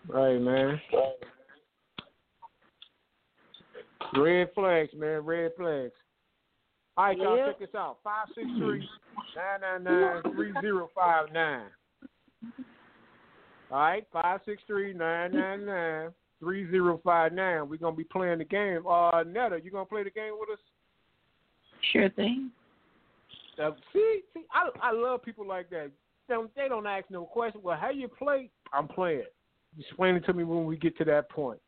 [0.08, 0.80] Right, man.
[4.16, 5.20] Red flags, man.
[5.20, 5.92] Red flags.
[6.96, 7.46] All right, y'all, Yeah.
[7.46, 7.98] check this out.
[8.02, 8.88] Five six three
[9.36, 11.70] nine nine nine three zero five nine.
[13.70, 17.68] All right, five six three nine nine nine three zero five nine.
[17.68, 18.86] We're gonna be playing the game.
[18.86, 20.64] Uh, Netta, you gonna play the game with us?
[21.92, 22.50] Sure thing.
[23.62, 25.90] Uh, see, see, I I love people like that.
[26.28, 27.60] They don't, they don't ask no question.
[27.62, 28.50] Well, how you play?
[28.72, 29.24] I'm playing.
[29.78, 31.60] Explain it to me when we get to that point.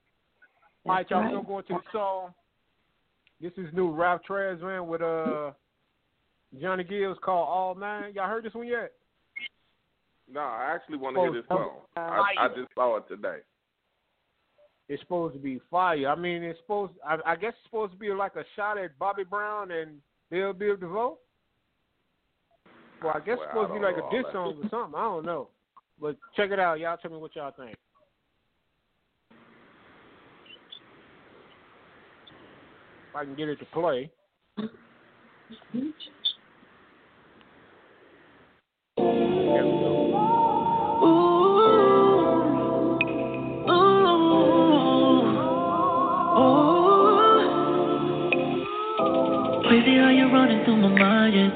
[0.87, 1.21] All right, y'all.
[1.21, 1.31] Right.
[1.31, 2.35] we're gonna go into the song.
[3.41, 5.53] This is new Ralph Tresvant with uh
[6.61, 8.13] Johnny Gills called All Nine.
[8.15, 8.93] Y'all heard this one yet?
[10.33, 11.79] No, I actually want to hear this song.
[11.97, 13.39] Uh, I, I just saw it today.
[14.89, 16.09] It's supposed to be fire.
[16.09, 16.93] I mean, it's supposed.
[17.07, 19.99] I, I guess it's supposed to be like a shot at Bobby Brown and
[20.31, 21.19] Bell Biv DeVoe.
[23.03, 24.69] Well, I guess it's Well, I supposed to be like a all diss song or
[24.71, 24.99] something.
[24.99, 25.49] I don't know.
[26.01, 26.81] But check it out.
[26.81, 27.77] Y'all tell me what y'all think.
[33.13, 34.11] If I can get it to play.
[34.57, 34.71] There we
[39.53, 39.99] go.
[49.69, 51.51] Crazy how you're running through my mind, yeah.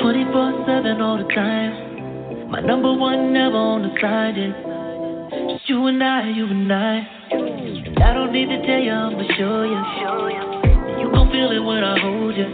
[0.00, 2.50] 24 7 all the time.
[2.52, 4.54] My number one never on the assignment.
[5.58, 6.98] Just you and I, you and I.
[8.00, 10.57] I don't need to tell you, I'ma show you.
[11.38, 12.48] You gon' feel it when I hold you.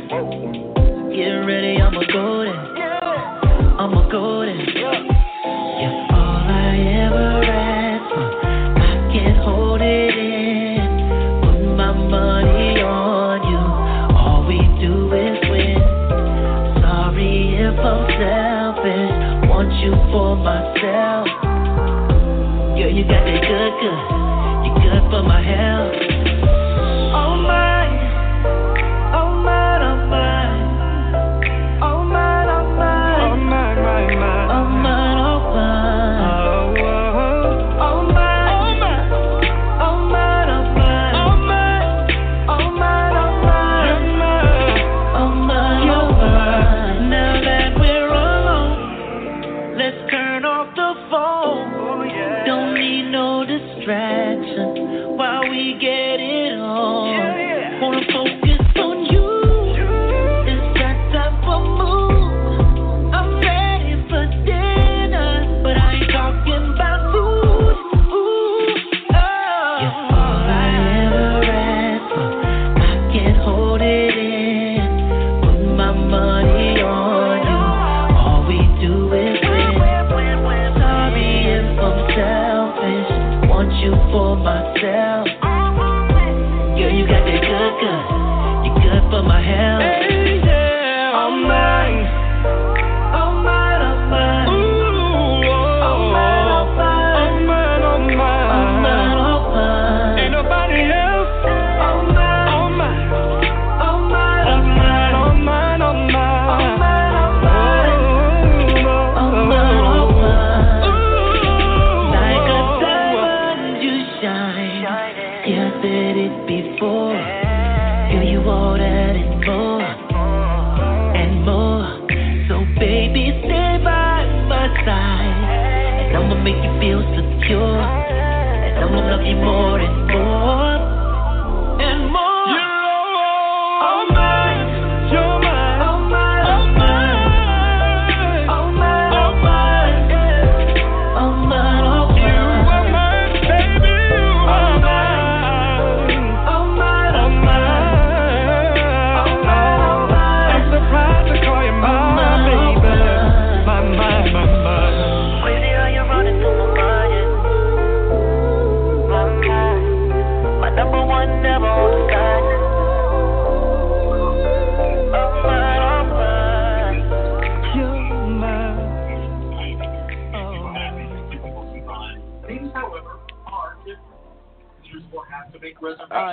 [1.16, 3.00] Get ready, I'ma go there.
[3.80, 4.60] I'ma go there.
[4.60, 4.92] You're
[6.12, 8.28] all I ever asked for.
[8.76, 10.84] I can't hold it in.
[11.40, 13.64] Put my money on you.
[14.16, 15.80] All we do is win.
[16.82, 19.48] Sorry if I'm selfish.
[19.48, 21.26] Want you for myself.
[22.76, 24.00] Girl, you got that good, good.
[24.66, 26.13] You good for my health.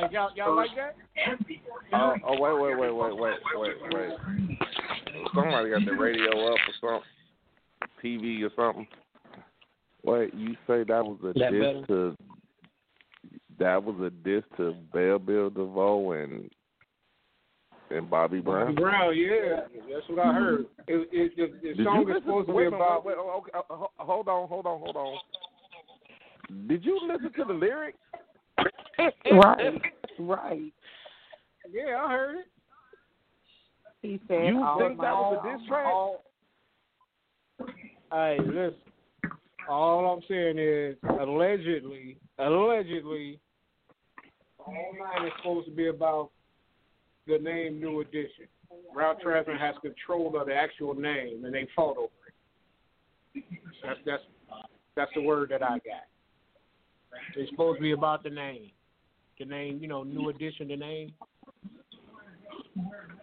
[0.02, 0.34] Make reservations.
[0.34, 0.96] All right, y'all, y'all like that?
[1.94, 4.58] Oh, oh wait, wait, wait, wait, wait, wait, wait.
[5.36, 7.10] Somebody got the radio up or something,
[8.04, 8.88] TV or something.
[10.04, 11.86] Wait, you say that was a That diss better?
[11.88, 12.18] to
[13.60, 16.50] that was a diss to Bell Biv DeVoe and
[17.92, 18.74] and Bobby Brown.
[18.76, 19.62] Brown, yeah,
[19.94, 20.66] that's what I heard.
[20.88, 23.06] It, it, the the Did song you is listen- supposed to wait be about.
[23.06, 25.18] Wait, wait, okay, uh, hold on, hold on, hold on.
[26.68, 27.98] Did you listen to the lyrics?
[29.32, 29.82] Right,
[30.20, 30.74] right.
[31.72, 32.46] Yeah, I heard it.
[34.02, 35.86] He said, You all think my- that was a diss track?
[35.86, 36.24] All,
[38.12, 38.76] hey, listen.
[39.70, 43.40] All I'm saying is, allegedly, allegedly,
[44.60, 46.32] all nine is supposed to be about
[47.28, 48.48] the name New Edition.
[48.94, 52.10] Ralph Tresvant has control of the actual name, and they fought over
[53.36, 53.44] it.
[53.84, 54.24] That's that's
[54.96, 56.08] that's the word that I got.
[57.36, 58.72] It's supposed to be about the name,
[59.40, 61.14] the name, you know, New Edition, the name.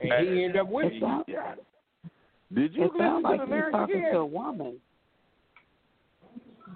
[0.01, 1.01] And he ended up with It it.
[1.01, 1.25] sounds,
[2.55, 4.13] Did you it listen sounds to like the he's talking again?
[4.13, 4.77] to a woman.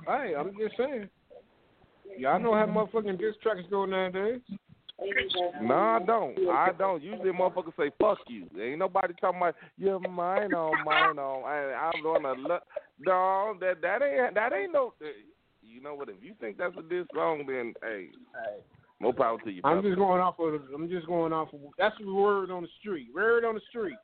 [0.07, 1.09] Hey, I'm just saying.
[2.19, 4.41] Y'all know how motherfucking diss tracks go nowadays.
[5.63, 6.37] No, I don't.
[6.49, 7.03] I don't.
[7.03, 11.45] Usually, motherfuckers say "fuck you." Ain't nobody talking about you're mine on mine on.
[11.45, 12.63] I, I'm gonna look.
[13.01, 14.95] No, that that ain't that ain't no.
[15.63, 16.09] You know what?
[16.09, 18.11] If you think that's a diss song, then hey,
[19.03, 19.61] more power to you.
[19.65, 20.61] I'm just going off of.
[20.75, 21.61] I'm just going off of.
[21.79, 23.09] That's the word on the street.
[23.15, 23.97] Word on the street.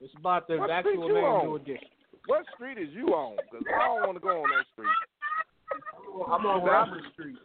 [0.00, 1.46] It's about the What actual street name on?
[1.46, 1.88] New Edition.
[2.26, 3.36] What street is you on?
[3.36, 4.96] Because I don't want to go on that street.
[6.28, 7.36] I'm on Robert Street.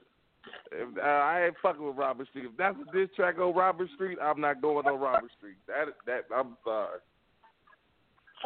[0.71, 2.45] If, uh, I ain't fucking with Robert Street.
[2.45, 5.55] If that's a diss track on Robert Street, I'm not going on Robert Street.
[5.67, 6.99] That that I'm sorry.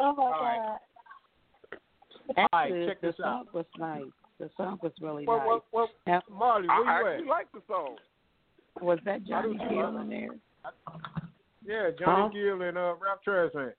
[0.00, 0.78] Oh my All right.
[1.70, 1.78] god.
[2.52, 3.54] right, Actually, check the song out.
[3.54, 4.02] was nice.
[4.38, 5.46] The song was really Well, nice.
[5.46, 7.30] well, well, Now, Marley, where I you actually at?
[7.30, 7.96] like the song.
[8.80, 9.56] Was that Johnny.
[9.56, 10.30] Gill in there?
[11.64, 12.28] Yeah, Johnny Huh?
[12.32, 13.72] Gill and uh, Ralph Tresvant.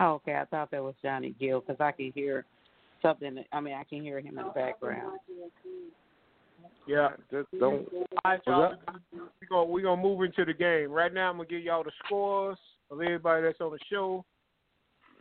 [0.00, 0.34] Oh, okay.
[0.34, 2.44] I thought that was Johnny Gill because I can hear
[3.02, 3.44] something.
[3.52, 5.18] I mean, I can hear him in the background.
[6.86, 7.10] Yeah.
[7.30, 7.86] Just don't.
[7.92, 8.74] All right, y'all.
[9.12, 10.90] We gonna we gonna move into the game.
[10.90, 12.58] Right now, I'm gonna give y'all the scores
[12.90, 14.24] of everybody that's on the show.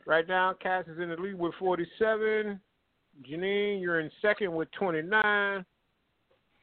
[0.06, 2.60] Right now, Cass is in the lead with 47.
[3.30, 5.66] Janine, you're in second with 29.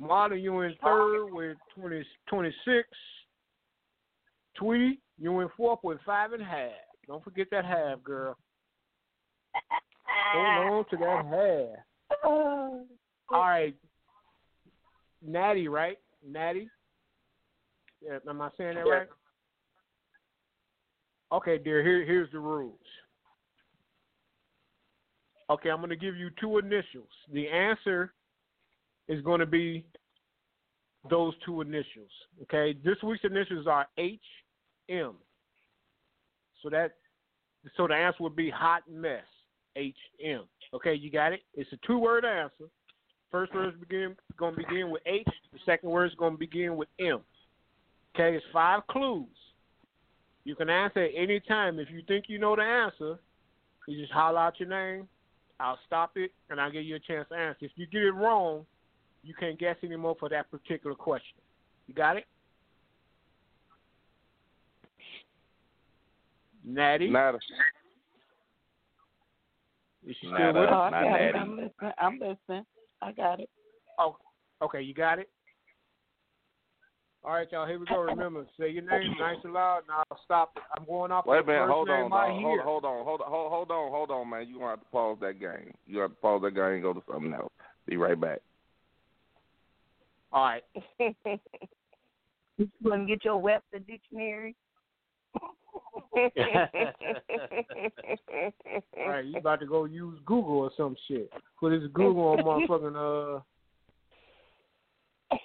[0.05, 2.89] Marlon, you in oh, third with 20, 26.
[4.57, 6.71] Tweety, you in fourth with five and a half.
[7.07, 8.37] Don't forget that half, girl.
[10.35, 12.19] Hold on to that half.
[12.25, 12.87] Oh.
[13.31, 13.75] All right.
[15.27, 15.99] Natty, right?
[16.27, 16.69] Natty?
[18.03, 19.09] Yeah, am I saying that right?
[21.33, 22.79] Okay, dear, here here's the rules.
[25.51, 27.09] Okay, I'm gonna give you two initials.
[27.33, 28.13] The answer
[29.09, 29.85] is gonna be
[31.11, 32.11] those two initials.
[32.43, 32.77] Okay?
[32.85, 34.21] This week's initials are H
[34.89, 35.15] M.
[36.63, 36.97] So that
[37.77, 39.25] so the answer would be hot mess.
[39.77, 40.45] H M.
[40.73, 41.41] Okay, you got it?
[41.55, 42.71] It's a two word answer.
[43.31, 46.89] First word is begin gonna begin with H, the second word is gonna begin with
[47.01, 47.21] M.
[48.15, 49.27] Okay, it's five clues.
[50.45, 51.79] You can answer at any time.
[51.79, 53.19] If you think you know the answer,
[53.89, 55.09] you just holler out your name.
[55.59, 57.65] I'll stop it and I'll give you a chance to answer.
[57.65, 58.67] If you get it wrong,
[59.25, 61.39] you can't guess anymore for that particular question.
[61.87, 62.25] You got it?
[66.65, 67.09] Natty?
[67.11, 67.39] Nada.
[70.07, 70.61] Is she still Nada.
[70.61, 70.87] with Oh, us?
[70.87, 71.25] I not got it.
[71.25, 71.39] Natty.
[71.39, 71.93] I'm listening.
[71.99, 72.67] I'm listening.
[73.03, 73.51] I got it.
[73.99, 74.17] Oh,
[74.63, 75.29] okay, you got it.
[77.25, 77.67] All right, y'all.
[77.67, 78.01] Here we go.
[78.01, 80.63] Remember, say your name nice and loud, and I'll stop it.
[80.77, 81.61] I'm going off Wait a the minute.
[81.63, 82.13] first Hold name on.
[82.13, 82.39] I dog.
[82.39, 82.63] hear.
[82.63, 83.05] Hold, hold on.
[83.05, 83.31] Hold on.
[83.31, 83.91] Hold, hold on.
[83.91, 84.47] Hold on, man.
[84.47, 85.73] You gonna have to pause that game.
[85.87, 87.53] You have to pause that game and go to something else.
[87.87, 88.41] Be right back.
[90.35, 90.63] All right.
[92.57, 94.55] You gonna get your Webster dictionary?
[96.15, 96.31] All
[99.09, 101.33] right, you about to go use Google or some shit.
[101.59, 103.41] Put his Google on motherfucking
[105.35, 105.37] uh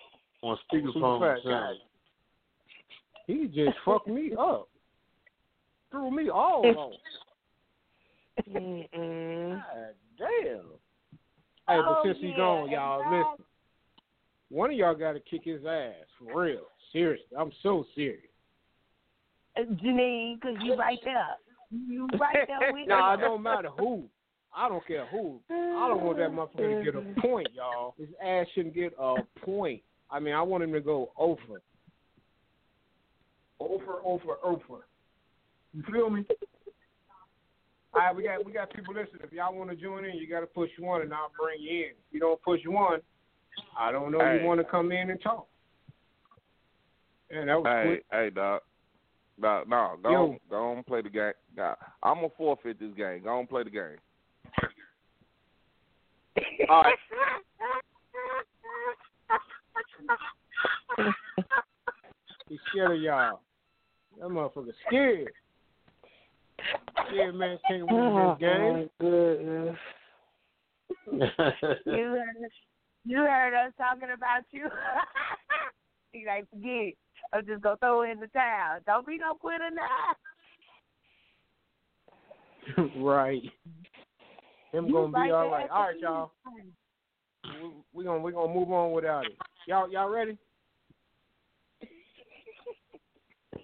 [0.43, 1.75] On speakerphone.
[3.25, 4.69] He just fucked me up.
[5.89, 6.93] Threw me all off.
[8.47, 9.55] Mm-mm.
[9.55, 10.29] God damn.
[10.47, 10.59] Hey,
[11.67, 13.45] but Oh, since he's yeah, gone, y'all, listen.
[14.49, 16.63] One of y'all got to kick his ass for real.
[16.91, 18.23] Seriously, I'm so serious.
[19.57, 21.25] Uh, Janine, because you right there.
[21.71, 24.05] You right there with Nah, it don't matter who.
[24.55, 25.39] I don't care who.
[25.51, 27.93] I don't want that motherfucker to get a point, y'all.
[27.99, 29.15] His ass shouldn't get a
[29.45, 29.81] point.
[30.09, 31.61] I mean, I want him to go over.
[33.59, 34.85] Over, over, over.
[35.73, 36.25] You feel me?
[37.93, 39.21] All right, we got we got people listening.
[39.23, 41.69] If y'all want to join in, you got to push one, and I'll bring you
[41.69, 41.89] in.
[41.91, 43.01] If you don't push one,
[43.77, 44.39] I don't know Hey.
[44.41, 45.47] you want to come in and talk.
[47.29, 48.05] And that was Hey, quick.
[48.11, 48.61] hey, dog.
[49.37, 50.23] No, no, go Yo.
[50.23, 51.31] on, go on, play the game.
[51.55, 53.23] Nah, I'm gonna forfeit this game.
[53.23, 53.97] Go on, play the game.
[56.69, 56.95] All right.
[62.49, 63.39] He's scared of y'all.
[64.19, 65.31] That motherfucker scared.
[67.07, 68.89] Scared man can't win this oh, game.
[68.99, 69.77] goodness.
[71.85, 72.51] You heard, us,
[73.09, 74.69] you heard us talking about you.
[76.11, 76.97] He like, forget it.
[77.31, 78.79] I'm just gonna throw in the towel.
[78.87, 80.15] Don't be no quitter now.
[82.97, 83.43] right.
[84.71, 85.65] Him You gonna be right all there right.
[85.65, 86.31] at All the right, y'all.
[87.45, 89.37] We, we gonna we gonna move on without it.
[89.67, 90.35] Y'all y'all ready?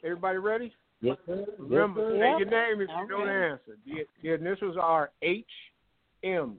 [0.04, 0.72] Everybody ready?
[1.02, 1.46] Yes, sir.
[1.58, 2.38] Remember, yes, say sir.
[2.38, 3.52] your name if you know the Okay.
[3.54, 3.78] answer.
[3.88, 5.46] The, the initials are H
[6.24, 6.58] M.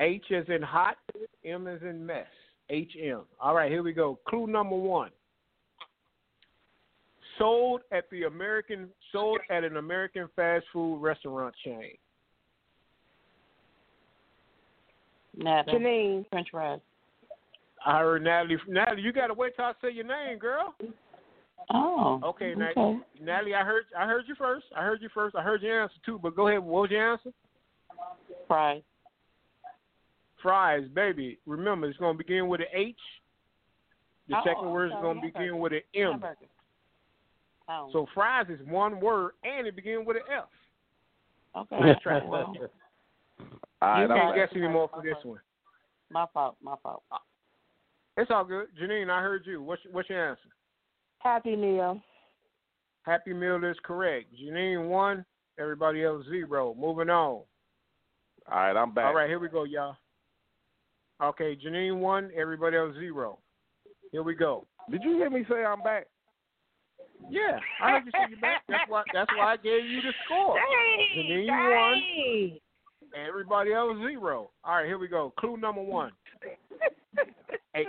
[0.00, 0.96] H is in hot,
[1.44, 2.26] M is in mess.
[2.68, 3.22] H M.
[3.40, 4.18] All right, here we go.
[4.28, 5.10] Clue number one.
[7.38, 11.92] Sold at the American sold at an American fast food restaurant chain.
[15.36, 15.70] Nada.
[15.70, 16.28] Janine.
[16.30, 16.80] French fries.
[17.84, 18.56] I heard Natalie.
[18.68, 20.74] Natalie, you gotta wait till I say your name, girl.
[21.72, 22.20] Oh.
[22.24, 22.54] Okay, okay.
[22.58, 23.00] Natalie.
[23.20, 24.66] Natalie, I heard I heard you first.
[24.76, 25.36] I heard you first.
[25.36, 26.18] I heard your answer too.
[26.22, 26.62] But go ahead.
[26.62, 27.30] What was your answer?
[28.48, 28.82] Fries.
[30.42, 31.38] Fries, baby.
[31.46, 32.96] Remember, it's gonna begin with an H.
[34.28, 36.22] The Oh, second word is gonna begin with an M.
[37.68, 37.88] Oh.
[37.92, 40.48] So fries is one word and it begins with an F.
[41.56, 41.78] okay.
[41.80, 42.26] Let's try it.
[42.26, 42.54] Well,
[43.82, 45.40] All right, you can't guess anymore for this one.
[46.10, 46.56] my fault.
[46.62, 47.02] My fault.
[48.16, 48.68] It's all good.
[48.80, 49.62] Janine, I heard you.
[49.62, 50.48] What's what's your answer?
[51.18, 52.00] Happy Meal.
[53.02, 54.26] Happy Meal is correct.
[54.34, 55.24] Janine one,
[55.58, 56.74] everybody else zero.
[56.78, 57.42] Moving on.
[57.44, 57.46] All
[58.48, 59.06] right, I'm back.
[59.06, 59.96] All right, here we go, y'all.
[61.22, 63.38] Okay, Janine one, everybody else zero.
[64.12, 64.66] Here we go.
[64.90, 66.06] Did you hear me say I'm back?
[67.30, 68.62] Yeah, I heard you say you back.
[68.68, 69.02] That's why.
[69.14, 70.58] That's why I gave you the score.
[71.16, 72.58] Janine one,
[73.26, 74.50] everybody else zero.
[74.62, 75.32] All right, here we go.
[75.38, 76.12] Clue number one.
[77.74, 77.84] A,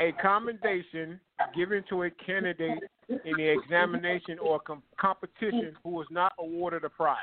[0.00, 1.20] a commendation
[1.56, 2.78] given to a candidate
[3.08, 7.16] in the examination or com- competition who was not awarded a prize.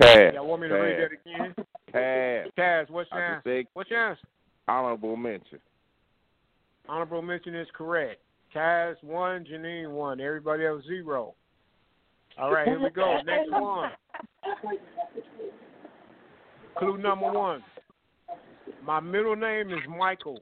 [0.00, 0.34] Cash.
[0.34, 1.54] Y'all want me to read that again?
[1.92, 2.46] Cash.
[2.58, 3.64] Kaz, what's your answer?
[3.74, 4.26] What's your answer?
[4.70, 5.58] honorable mention.
[6.88, 8.20] Honorable mention is correct.
[8.54, 11.34] Kaz one, Janine one, everybody else zero.
[12.38, 13.18] All right, here we go.
[13.26, 13.90] Next one.
[16.78, 17.62] Clue number one.
[18.84, 20.40] My middle name is Michael.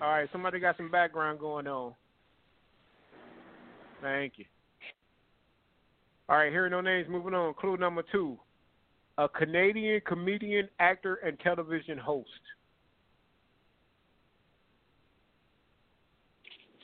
[0.00, 1.94] All right, somebody got some background going on.
[4.02, 4.44] Thank you.
[6.28, 7.08] All right, here are no names.
[7.08, 7.54] Moving on.
[7.54, 8.38] Clue number two.
[9.18, 12.28] A Canadian comedian, actor, and television host.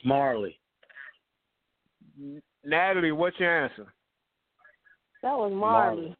[0.05, 0.57] Marley.
[2.63, 3.87] Natalie, what's your answer?
[5.21, 6.15] That was Marley.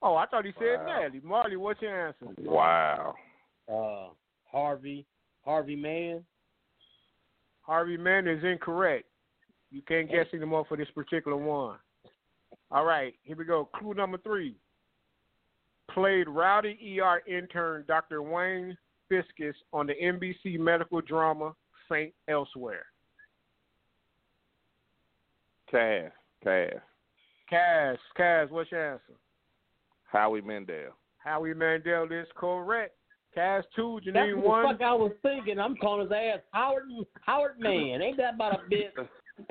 [0.00, 0.86] Oh, I thought he said Wow.
[0.86, 1.20] Natalie.
[1.22, 2.26] Marley, what's your answer?
[2.38, 3.14] Wow.
[3.72, 4.08] Uh,
[4.50, 5.06] Harvey.
[5.44, 6.24] Harvey Mann.
[7.62, 9.06] Harvey Mann is incorrect.
[9.72, 11.76] You can't guess anymore for this particular one.
[12.70, 13.68] All right, here we go.
[13.76, 14.54] Clue number three.
[15.90, 18.22] Played rowdy ER intern Dr.
[18.22, 18.76] Wayne
[19.08, 21.54] Fiscus on the NBC medical drama
[21.90, 22.84] Saint Elsewhere.
[25.70, 26.10] Cash.
[26.44, 26.72] Cash.
[27.50, 29.12] Kaz, Kaz, what's your answer?
[30.04, 30.92] Howie Mandel.
[31.18, 32.94] Howie Mandel is correct.
[33.36, 34.74] Kaz two, That's Janine what the one.
[34.78, 35.58] fuck I was thinking.
[35.58, 36.84] I'm calling his ass Howard
[37.22, 38.00] Howard Man.
[38.02, 38.94] Ain't that about a bit?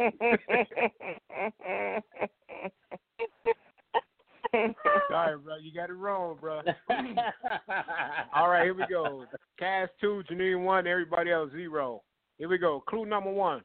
[5.09, 6.61] Sorry, bro, you got it wrong, bro.
[8.35, 9.25] All right, here we go.
[9.59, 12.01] Kaz two, Janine one, everybody else zero.
[12.37, 12.83] Here we go.
[12.87, 13.61] Clue number one.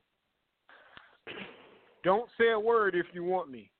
[2.04, 3.70] Don't say a word if you want me.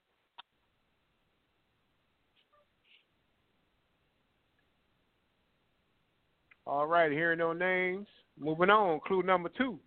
[6.66, 8.08] All right, hearing no names.
[8.38, 8.98] Moving on.
[9.06, 9.78] Clue number two.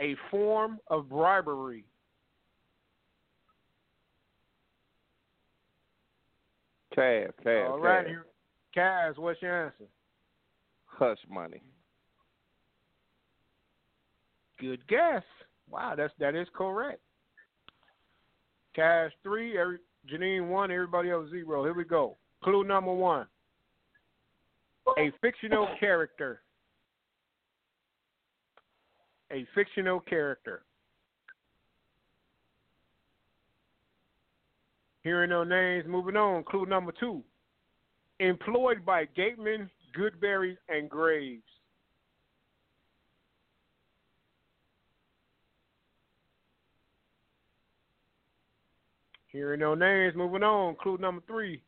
[0.00, 1.84] A form of bribery.
[6.94, 7.30] Cash.
[7.42, 7.66] Cash.
[7.68, 9.14] All right, cash.
[9.14, 9.84] Kaz, what's your answer?
[10.86, 11.60] Hush money.
[14.60, 15.22] Good guess.
[15.70, 17.00] Wow, that's that is correct.
[18.76, 19.78] Kaz three, every,
[20.10, 21.64] Janine one, everybody else zero.
[21.64, 22.16] Here we go.
[22.42, 23.26] Clue number one.
[24.98, 26.42] A fictional character.
[29.32, 30.62] A fictional character.
[35.02, 36.44] Hearing no names, moving on.
[36.44, 37.22] Clue number two.
[38.20, 41.42] Employed by Gateman, Goodbury, and Graves.
[49.28, 50.76] Hearing no names, moving on.
[50.76, 51.60] Clue number three.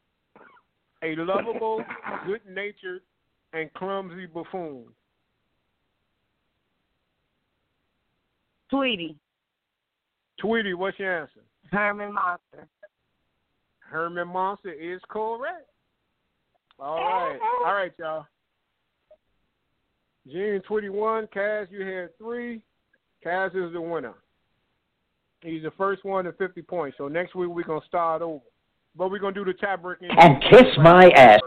[1.02, 1.84] A lovable,
[2.24, 3.02] good natured,
[3.52, 4.84] and clumsy buffoon.
[8.70, 9.16] Tweety.
[10.38, 11.40] Tweety, what's your answer?
[11.70, 12.68] Herman Munster.
[13.80, 15.68] Herman Munster is correct.
[16.78, 17.38] All right.
[17.64, 18.26] All right, y'all.
[20.30, 22.60] June 21, Kaz, you had three.
[23.24, 24.12] Kaz is the winner.
[25.43, 26.98] He's the first one to 50 points.
[26.98, 28.43] So next week we're going to start over.
[28.97, 30.10] But we're going to do the tiebreaking.
[30.18, 31.40] And kiss my ass.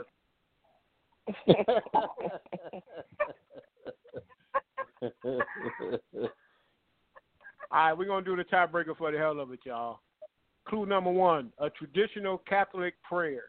[7.72, 10.00] All right, we're going to do the tiebreaker for the hell of it, y'all.
[10.68, 13.46] Clue number one a traditional Catholic prayer.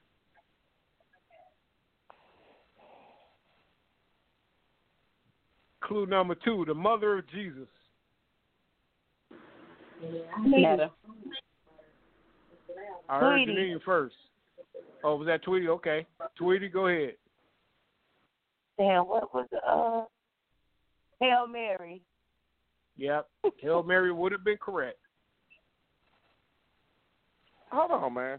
[5.82, 7.68] Clue number two the mother of Jesus.
[10.44, 10.90] Netta.
[13.08, 13.52] I heard Tweety.
[13.52, 14.14] Janine first.
[15.02, 15.68] Oh, was that Tweety?
[15.68, 16.06] Okay.
[16.36, 17.14] Tweety, go ahead.
[18.78, 20.04] Damn, what was uh
[21.20, 22.00] Hail Mary.
[23.00, 23.26] Yep.
[23.60, 24.98] Hail Mary would have been correct.
[27.72, 28.38] Hold on, man.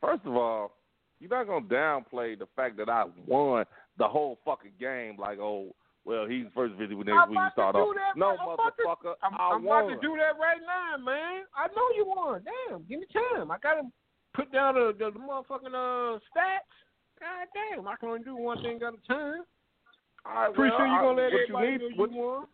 [0.00, 0.72] First of all,
[1.20, 3.64] you're not gonna downplay the fact that I won
[3.96, 5.16] the whole fucking game.
[5.18, 5.68] Like, oh,
[6.04, 7.38] well, he's first visit with next I'm week.
[7.38, 7.94] You start off.
[7.94, 8.30] that, no.
[8.40, 9.84] I'm about to- motherfucker, I'm, I I'm won.
[9.84, 11.44] about to do that right now, man.
[11.54, 12.42] I know you won.
[12.42, 13.50] Damn, give me time.
[13.52, 13.82] I gotta
[14.34, 16.74] put down the, the, the motherfucking uh stats.
[17.20, 19.42] God damn, I can only do one thing at a time.
[20.26, 22.12] All right, Pretty well, sure you're gonna let what everybody you need, know you what,
[22.12, 22.46] won.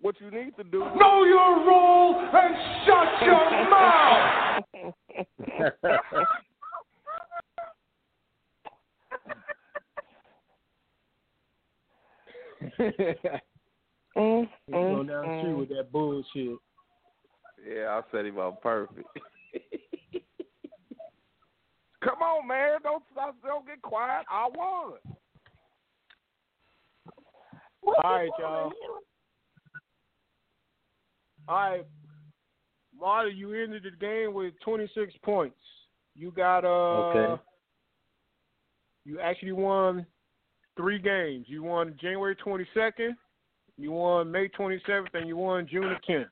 [0.00, 0.80] What you need to do.
[0.80, 2.56] Know your role and
[2.86, 4.64] shut your mouth.
[14.16, 14.42] Mm-hmm.
[14.66, 16.58] He's going down the street with that bullshit.
[17.68, 19.06] Yeah, I said him up perfect.
[22.02, 22.78] Come on, man!
[22.82, 23.02] Don't
[23.42, 24.24] don't get quiet.
[24.30, 24.92] I won.
[27.82, 28.72] All right, y'all.
[31.48, 31.86] All right,
[32.98, 35.56] Marty, you ended the game with 26 points.
[36.14, 36.68] You got uh.
[36.68, 37.42] Okay.
[39.04, 40.04] You actually won
[40.76, 41.46] three games.
[41.48, 43.14] You won January 22nd,
[43.78, 46.26] you won May 27th, and you won June the 10th.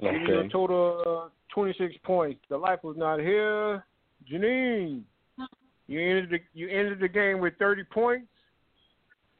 [0.00, 2.40] Giving you a total of 26 points.
[2.48, 3.84] The life was not here.
[4.30, 5.02] Janine,
[5.86, 8.28] you ended the, you ended the game with 30 points.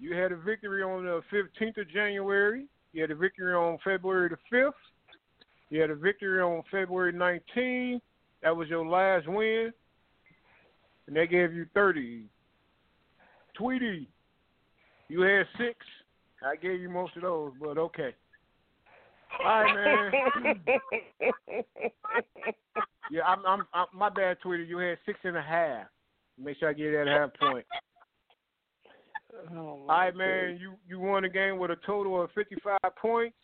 [0.00, 2.66] You had a victory on the 15th of January.
[2.92, 4.72] You had a victory on February the 5th.
[5.70, 8.00] You had a victory on February 19th.
[8.42, 9.72] That was your last win.
[11.06, 12.24] And they gave you 30.
[13.54, 14.08] Tweety,
[15.08, 15.78] you had six.
[16.42, 18.14] I gave you most of those, but okay.
[19.44, 20.12] All right,
[20.44, 20.64] man.
[23.10, 24.64] Yeah, I'm, I'm, I'm my bad, Tweety.
[24.64, 25.86] You had six and a half.
[26.38, 27.64] Make sure I give you that half point.
[29.52, 30.58] Oh, All right, man.
[30.60, 33.36] You you won a game with a total of 55 points.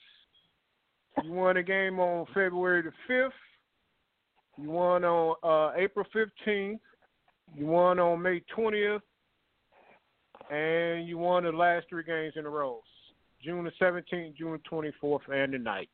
[1.23, 3.31] You won a game on February the 5th.
[4.61, 6.81] You won on uh, April 15th.
[7.57, 9.01] You won on May 20th.
[10.51, 12.81] And you won the last three games in a row
[13.43, 15.89] June the 17th, June the 24th, and the night.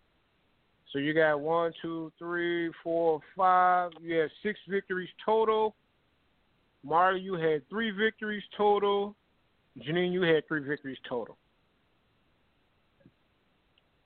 [0.93, 3.93] So you got one, two, three, four, five.
[4.01, 5.75] You had six victories total.
[6.85, 9.15] Marley, you had three victories total.
[9.79, 11.37] Janine, you had three victories total.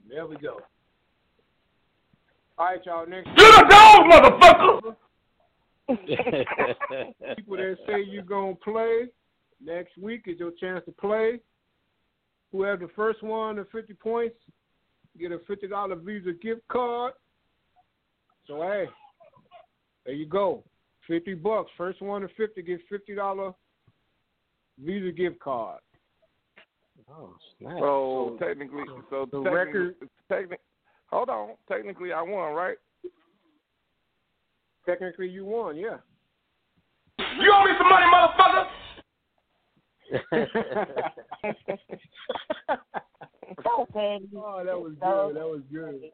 [0.09, 0.61] There we go.
[2.59, 3.07] All right, y'all.
[3.07, 3.29] Next.
[3.37, 4.97] You're a dog, motherfucker.
[7.37, 9.07] People that say you're gonna play
[9.63, 11.41] next week is your chance to play.
[12.53, 14.37] Whoever the first one to 50 points
[15.19, 17.13] get a fifty dollar Visa gift card.
[18.47, 18.87] So hey,
[20.07, 20.65] there you go.
[21.07, 21.71] Fifty bucks.
[21.77, 23.53] First one to fifty gets fifty dollar
[24.79, 25.81] Visa gift card.
[27.11, 27.79] Oh, snap.
[27.79, 30.57] So technically, so the technically, record- techni-
[31.11, 31.51] hold on.
[31.69, 32.77] Technically, I won, right?
[34.87, 35.77] Technically, you won.
[35.77, 35.99] Yeah.
[37.19, 38.67] You owe me some money, motherfucker.
[43.63, 44.29] So petty.
[44.37, 45.37] Oh, that was good.
[45.37, 46.11] That was good.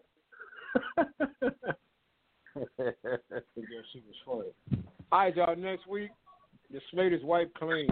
[2.78, 4.82] yeah, she was funny.
[5.12, 5.56] All right, y'all.
[5.56, 6.10] Next week,
[6.70, 7.88] the slate is wiped clean.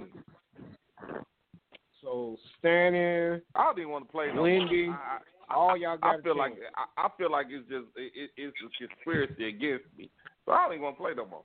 [2.03, 4.89] So standing, I don't even want to play no Wendy.
[4.89, 5.19] I,
[5.51, 6.21] I, all y'all got.
[6.21, 9.87] I feel like I, I feel like it's just it, it, it's a conspiracy against
[9.97, 10.09] me.
[10.47, 11.43] So I don't even want to play no more.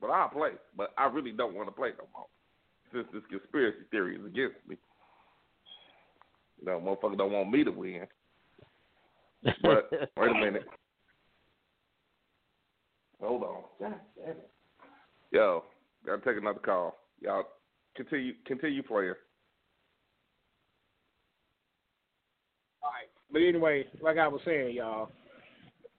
[0.00, 0.52] But I'll play.
[0.76, 2.26] But I really don't want to play no more
[2.92, 4.76] since this conspiracy theory is against me.
[6.60, 8.06] You know, motherfucker don't want me to win.
[9.62, 10.66] But wait a minute.
[13.20, 13.62] Hold on.
[13.80, 14.50] God damn it.
[15.30, 15.64] Yo,
[16.04, 16.96] gotta take another call.
[17.20, 17.44] Y'all
[17.96, 19.14] continue continue playing.
[22.82, 23.08] All right.
[23.30, 25.10] But anyway, like I was saying, y'all,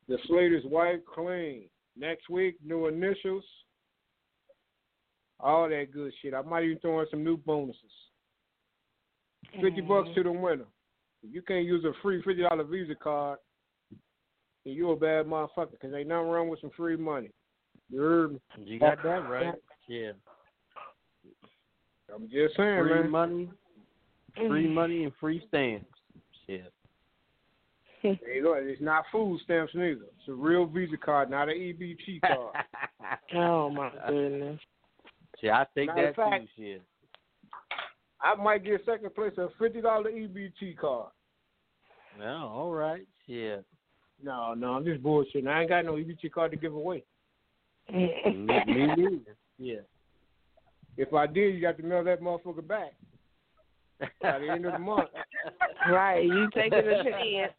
[0.08, 1.66] the slate is wiped clean.
[1.96, 3.44] Next week, new initials,
[5.40, 6.34] all that good shit.
[6.34, 7.80] I might even throw in some new bonuses.
[9.54, 9.88] 50 mm-hmm.
[9.88, 10.66] bucks to the winner.
[11.24, 13.40] If you can't use a free fifty dollar Visa card,
[14.66, 15.80] then you a bad motherfucker.
[15.80, 17.30] Cause ain't nothing wrong with some free money.
[17.90, 18.40] You heard me?
[18.58, 19.54] You got that right.
[19.88, 20.12] Yeah.
[22.14, 23.10] I'm just saying, Free man.
[23.10, 23.50] money,
[24.36, 24.74] free mm.
[24.74, 25.86] money, and free stamps.
[26.48, 26.72] Shit.
[28.04, 28.56] There you go.
[28.58, 30.02] It's not food stamps neither.
[30.20, 32.54] It's a real Visa card, not an EBT card.
[33.34, 34.60] Oh my goodness.
[35.40, 36.64] Shit, I take Matter that of fact- too.
[36.64, 36.82] Shit.
[38.22, 41.12] I might get second place a fifty dollar EBT card.
[42.20, 43.08] No, all right.
[43.26, 43.64] Shit.
[44.22, 45.48] No, no, I'm just bullshitting.
[45.48, 47.04] I ain't got no EBT card to give away.
[47.94, 48.46] me, me
[48.98, 49.36] neither.
[49.58, 49.76] Yeah.
[50.98, 52.94] If I did, you got to mail that motherfucker back
[54.22, 55.10] by the end of the month.
[55.90, 57.52] Right, you taking a chance.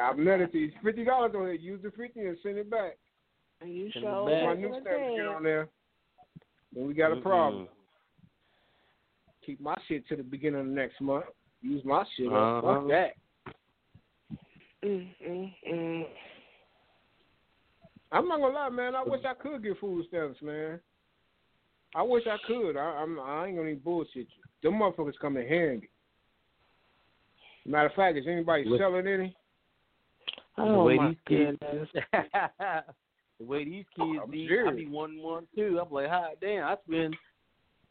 [0.00, 0.72] I've let it to you.
[0.82, 1.60] Fifty dollars on it.
[1.60, 2.96] Use the fifty and send it back.
[3.60, 4.46] And you Send it sure.
[4.46, 5.68] My new stamp get on there.
[6.74, 7.64] Then we got a problem.
[7.64, 7.68] Mm-mm.
[9.44, 11.26] Keep my shit to the beginning of the next month.
[11.60, 12.28] Use my shit.
[12.28, 12.64] up.
[12.64, 12.80] Uh-huh.
[12.80, 13.10] Fuck that.
[14.82, 16.04] Mm, mm, mm.
[18.12, 18.94] I'm not gonna lie, man.
[18.94, 20.80] I wish I could get food stamps, man.
[21.94, 22.76] I wish I could.
[22.76, 23.18] I, I'm.
[23.18, 24.24] I ain't gonna even bullshit you.
[24.62, 25.88] Them motherfuckers come in handy.
[27.64, 29.36] Matter of fact, is anybody Look- selling any?
[30.58, 31.58] Oh, the Oh, way my these kids,
[33.38, 35.78] the way these oh, kids I'm eat, I be one one too.
[35.84, 37.16] I'm like, hot damn, I spend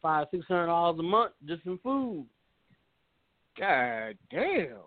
[0.02, 2.26] five six hundred dollars a month just in food.
[3.60, 4.78] God damn.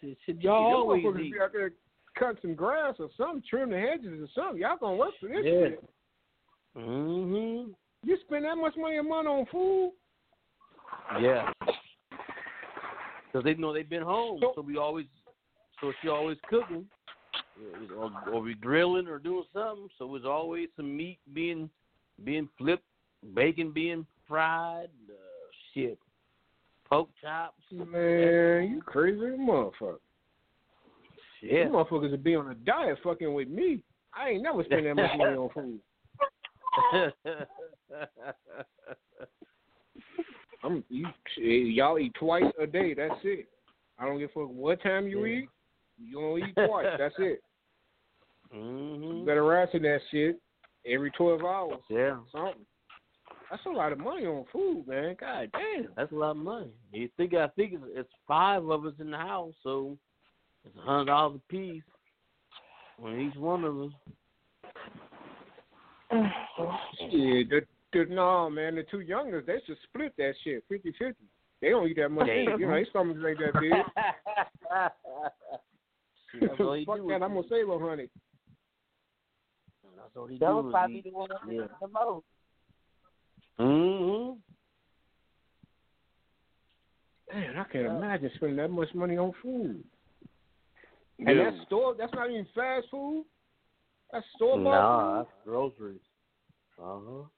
[0.00, 1.32] Shit, shit Y'all y'all always eat.
[1.32, 1.72] be out there
[2.18, 4.60] cut some grass or something, trim the hedges or something.
[4.60, 5.68] Y'all gonna work for this Yeah.
[5.68, 5.84] shit.
[6.76, 7.72] Mm-hmm.
[8.04, 9.92] You spend that much money a month on food?
[11.20, 11.50] Yeah.
[13.26, 15.06] Because they know they've been home, so we always,
[15.80, 16.86] so she always cooking,
[17.96, 19.88] or, or we grilling or doing something.
[19.98, 21.68] So there's always some meat being
[22.24, 22.84] being flipped,
[23.34, 25.14] bacon being fried, uh,
[25.72, 25.98] shit,
[26.88, 27.60] pork chops.
[27.72, 29.38] Man, you crazy as
[31.44, 31.64] Yeah.
[31.64, 33.82] You motherfuckers would be on a diet fucking with me.
[34.14, 35.80] I ain't never spend that much money on food.
[40.64, 41.06] I'm you,
[41.36, 42.94] y'all eat twice a day.
[42.94, 43.48] That's it.
[43.98, 45.40] I don't give a fuck what time you Yeah.
[45.40, 45.48] eat.
[45.98, 46.86] You gonna eat twice.
[46.98, 47.42] That's it.
[48.50, 50.40] hmm You better ration that shit
[50.86, 51.80] every twelve hours.
[51.90, 52.18] Yeah.
[52.32, 52.64] Something.
[53.50, 55.16] That's a lot of money on food, man.
[55.20, 55.88] God damn.
[55.96, 56.70] That's a lot of money.
[56.92, 59.98] You think I think it's, it's five of us in the house, so
[60.64, 61.82] it's a hundred dollars a piece
[63.02, 63.90] on each one of us.
[67.00, 67.60] Yeah, the,
[67.92, 68.76] the, no, man.
[68.76, 71.14] The two youngest, they should split that shit 50-50.
[71.60, 72.26] They don't eat that much.
[72.26, 72.60] Damn.
[72.60, 73.72] You know, they stomachs ain't that big.
[76.40, 77.22] That's all he Fuck that.
[77.22, 78.08] I'm gonna save a honey.
[79.96, 81.60] That's all he That was probably the one that Yeah.
[81.60, 81.66] yeah.
[81.80, 82.24] the most.
[83.58, 84.38] Mm-hmm.
[87.38, 89.82] Man, I can't imagine spending that much money on food.
[91.18, 91.94] And that's store.
[91.96, 93.24] That's not even fast food.
[94.12, 96.00] That's store bought Nah, that's groceries.
[96.78, 96.98] Uh huh.
[97.00, 97.30] food.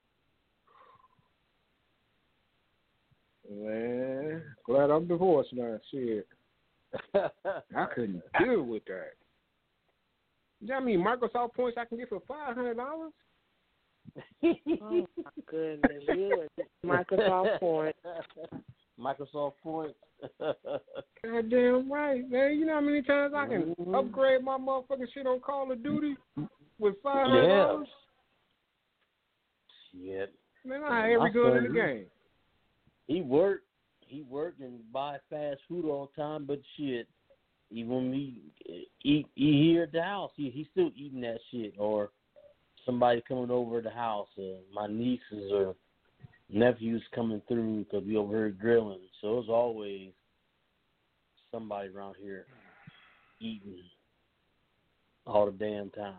[3.49, 5.79] Man, glad I'm divorced now.
[5.91, 6.27] Shit,
[7.15, 9.13] I couldn't deal with that.
[10.61, 13.13] You know how many Microsoft points I can get for five hundred dollars?
[14.83, 16.65] Oh my goodness, yeah.
[16.85, 17.97] Microsoft Point.
[18.99, 19.95] Microsoft Point.
[21.25, 22.59] Goddamn right, man.
[22.59, 23.95] You know how many times I can Mhm.
[23.95, 26.17] upgrade my motherfucking shit on Call of Duty
[26.79, 27.67] with five hundred yeah.
[27.67, 27.89] dollars?
[29.93, 30.35] Shit.
[30.65, 32.07] Man, I had every gun in the game.
[33.07, 33.67] He worked.
[34.01, 37.09] He worked and buy fast food all the time, but shit,
[37.71, 38.43] even when we
[39.03, 41.75] eat, eat here at the house, he he's still eating that shit.
[41.79, 42.11] Or
[42.85, 45.75] somebody coming over to the house, uh, my nieces or
[46.51, 49.01] nephews coming through because we over here grilling.
[49.21, 50.11] So it's always
[51.51, 52.47] somebody around here
[53.41, 53.83] eating
[55.27, 56.15] all the damn time.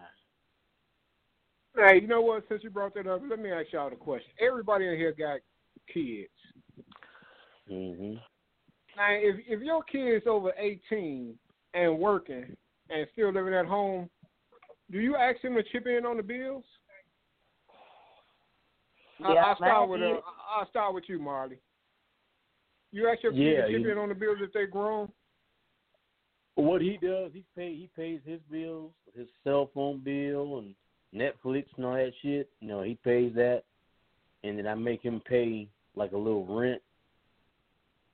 [1.76, 2.44] Hey, you know what?
[2.50, 4.32] Since you brought that up, let me ask y'all the question.
[4.40, 5.40] Everybody in here got
[5.94, 6.30] kids.
[7.70, 8.16] hmm
[8.96, 11.38] Now, if if your kid's over eighteen
[11.74, 12.56] and working
[12.90, 14.10] and still living at home,
[14.92, 16.64] do you ask him to chip in on the bills?
[19.24, 20.20] I, Yeah, I'll start with uh,
[20.50, 21.58] I'll start with you, Marley.
[22.92, 25.12] You ask your kid Yeah, to chip you- in on the bills if they grown.
[26.56, 30.74] What he does, he pay he pays his bills, his cell phone bill and
[31.14, 32.50] Netflix and all that shit.
[32.62, 33.64] You know, he pays that,
[34.44, 36.82] and then I make him pay like a little rent.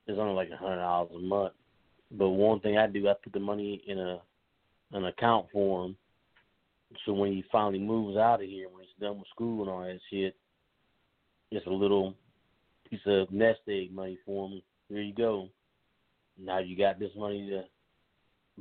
[0.07, 1.53] It's only like a hundred dollars a month.
[2.11, 4.21] But one thing I do, I put the money in a
[4.91, 5.97] an account for him.
[7.05, 9.81] So when he finally moves out of here, when he's done with school and all
[9.84, 10.35] that shit,
[11.55, 12.15] it's a little
[12.89, 14.61] piece of nest egg money for him.
[14.89, 15.49] Here you go.
[16.39, 17.63] Now you got this money to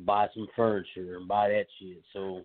[0.04, 2.02] buy some furniture and buy that shit.
[2.12, 2.42] So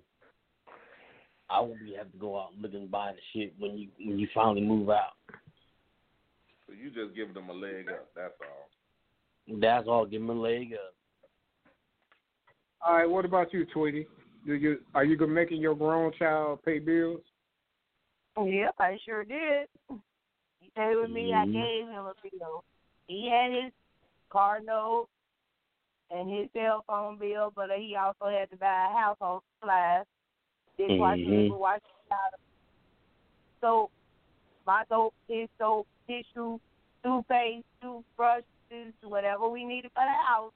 [1.50, 3.90] I won't be having to go out and look and buy the shit when you
[4.00, 5.14] when you finally move out.
[6.66, 8.08] So you just give them a leg up.
[8.16, 9.60] That's all.
[9.60, 10.06] That's all.
[10.06, 10.94] Give them a leg up.
[12.86, 14.08] All right, what about you, Tweety?
[14.46, 17.22] Do you are you gonna making your grown child pay bills?
[18.36, 19.68] Oh, yep, I sure did.
[20.78, 21.34] He stayed with me.
[21.34, 21.54] I Mhm.
[21.54, 22.64] gave him a bill.
[23.08, 23.74] He had his
[24.30, 25.10] car note
[26.12, 30.06] and his cell phone bill, but he also had to buy household supplies,
[30.78, 31.44] dishwasher, Mhm.
[31.44, 32.38] liquid wash, powder,
[33.60, 33.92] soap,
[34.66, 36.60] my soap, his soap, tissue,
[37.04, 40.54] toothpaste, toothbrushes, whatever we needed for the house.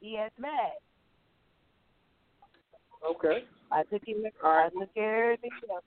[0.00, 0.72] He had to buy.
[0.76, 0.82] it.
[3.02, 3.48] Okay.
[3.70, 4.24] I took him.
[4.42, 4.66] All right.
[4.66, 5.84] I took care of everything else.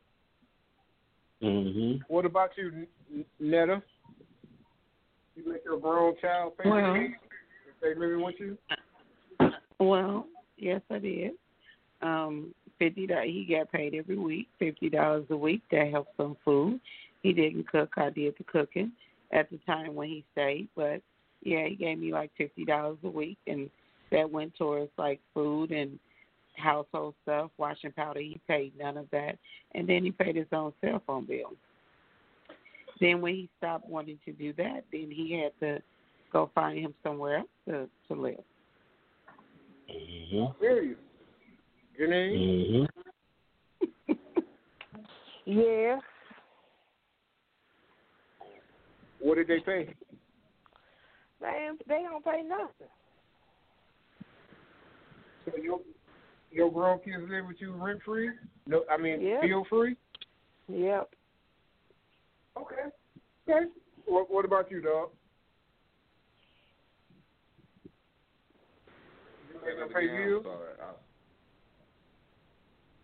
[1.41, 2.01] Mhm.
[2.07, 3.83] What about you, N- Netta?
[5.35, 7.11] You make your grown child pay Well- bills
[7.67, 8.57] if they living with you?
[9.79, 10.27] Well,
[10.57, 11.37] yes, I did.
[12.01, 13.29] Um, fifty dollars.
[13.29, 15.61] He got paid every week, fifty dollars a week.
[15.69, 16.79] That helps some food.
[17.21, 17.93] He didn't cook.
[17.97, 18.91] I did the cooking
[19.31, 21.01] at the time when he stayed, but
[21.43, 23.69] yeah, he gave me like fifty dollars a week, and
[24.09, 25.99] that went towards like food and
[26.57, 28.19] household stuff, washing powder.
[28.19, 29.37] He paid none of that,
[29.73, 31.53] and then he paid his own cell phone bill.
[32.99, 35.81] Then when he stopped wanting to do that, then he had to
[36.33, 38.43] go find him somewhere else to to live.
[39.89, 40.59] Mm-hmm.
[40.59, 40.95] Hear you.
[41.97, 42.87] Your name?
[42.87, 44.13] Mm-hmm.
[45.47, 45.99] Yeah.
[49.21, 49.93] What did they pay?
[51.41, 52.87] Man, they don't pay nothing.
[55.45, 55.79] So your
[56.57, 58.31] your grown kids live with you rent free?
[58.65, 59.41] No, I mean Yeah.
[59.41, 59.95] bill free.
[60.67, 61.09] Yep.
[62.57, 62.75] Okay.
[63.47, 63.65] Okay.
[64.05, 65.09] What What about you, dog?
[69.53, 69.59] You
[69.93, 70.43] pay Again, I'm bills?
[70.43, 70.73] sorry.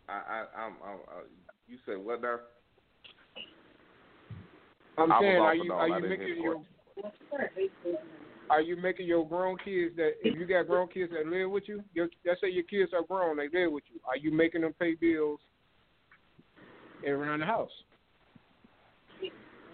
[0.07, 1.23] I, I, I, I'm, I'm, uh,
[1.67, 2.39] you said what now?
[4.97, 5.91] I'm I saying, are you on.
[5.91, 6.55] are you making your
[8.53, 11.63] are you making your grown kids that if you got grown kids that live with
[11.65, 13.99] you, your, let's say your kids are grown, they live with you.
[14.05, 15.39] Are you making them pay bills
[17.07, 17.71] around the house?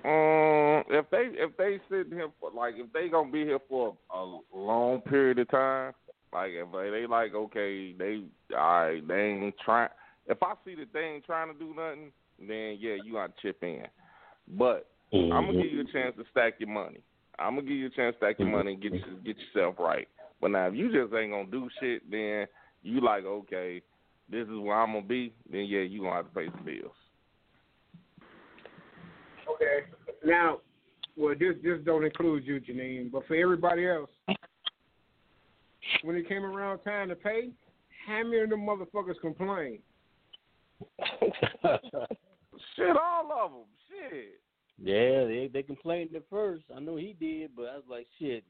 [0.06, 3.98] Um, if they if they sitting here for like if they gonna be here for
[4.16, 5.92] a long period of time,
[6.32, 8.24] like if they, they like okay they
[8.58, 9.90] all right they ain't trying.
[10.28, 13.62] If I see that they ain't trying to do nothing, then yeah you gotta chip
[13.62, 13.84] in.
[14.48, 17.02] But I'm gonna give you a chance to stack your money.
[17.40, 19.76] I'm gonna give you a chance to stack your money and get you, get yourself
[19.80, 20.08] right.
[20.42, 22.48] But now if you just ain't gonna do shit, then
[22.84, 23.82] you like okay
[24.32, 25.34] this is where I'm gonna be.
[25.52, 26.92] Then yeah you gonna have to pay some bills.
[29.56, 29.88] Okay.
[30.24, 30.60] Now,
[31.18, 34.10] well, this this don't include you, Janine, but for everybody else,
[36.04, 37.50] when it came around time to pay,
[38.06, 39.80] how many of them motherfuckers complained?
[42.76, 43.62] Shit, all of them.
[43.90, 44.40] Shit.
[44.82, 46.64] Yeah, they they complained at first.
[46.76, 48.44] I know he did, but I was like, shit,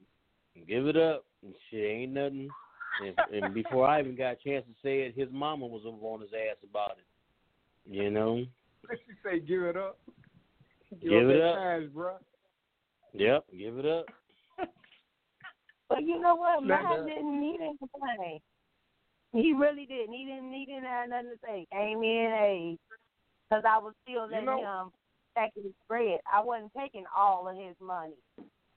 [0.68, 1.24] give it up.
[1.42, 2.48] And shit ain't nothing.
[3.04, 6.06] And, and before I even got a chance to say it, his mama was over
[6.06, 7.90] on his ass about it.
[7.90, 8.44] You know?
[8.88, 9.98] Let's just say, give it up.
[11.00, 11.56] Give it that up.
[11.56, 12.14] Cash, bro.
[13.14, 14.06] Yep, give it up.
[15.88, 16.62] But you know what?
[16.64, 17.42] Let Mine didn't.
[17.42, 18.38] He didn't complain.
[19.32, 20.14] He really didn't.
[20.14, 20.52] He didn't.
[20.52, 21.66] He didn't have nothing to say.
[21.72, 22.78] Came in, hey,
[23.48, 24.92] because I was still letting know- him
[25.32, 26.20] stack his bread.
[26.32, 28.14] I wasn't taking all of his money.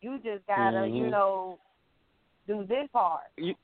[0.01, 1.11] You just gotta, you Mhm.
[1.11, 1.59] know,
[2.47, 3.23] do this part.
[3.37, 3.55] You,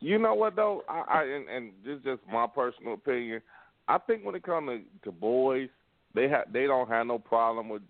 [0.00, 0.82] you know what though?
[0.88, 3.40] I, I and, and this is just my personal opinion.
[3.88, 5.68] I think when it comes to, to boys,
[6.14, 7.82] they have they don't have no problem with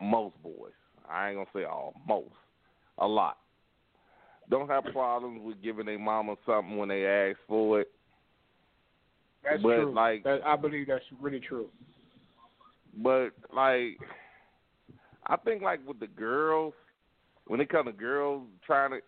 [0.00, 0.72] most boys.
[1.08, 2.34] I ain't gonna say all, most,
[2.98, 3.38] a lot.
[4.48, 7.90] Don't have problems with giving their mama something when they ask for it.
[9.42, 9.92] That's But, true.
[9.94, 11.68] like- that, I believe that's really true.
[12.96, 13.98] But like,
[15.26, 16.74] I think like with the girls,
[17.46, 18.98] when it comes to girls trying to,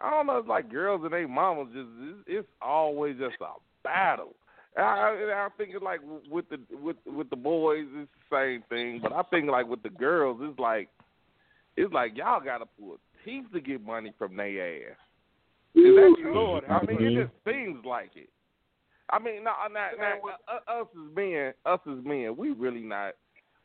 [0.00, 3.54] I don't know, it's like girls and their mamas just it's, it's always just a
[3.84, 4.34] battle.
[4.76, 6.00] And I, and I think it's like
[6.30, 9.00] with the with with the boys, it's the same thing.
[9.02, 10.88] But I think like with the girls, it's like
[11.76, 14.96] it's like y'all got to pull teeth to get money from their ass.
[15.74, 16.14] Is that?
[16.34, 18.28] Lord, I mean, it just seems like it.
[19.10, 23.12] I mean, no, not, not, uh, us as men, us as men, we really not,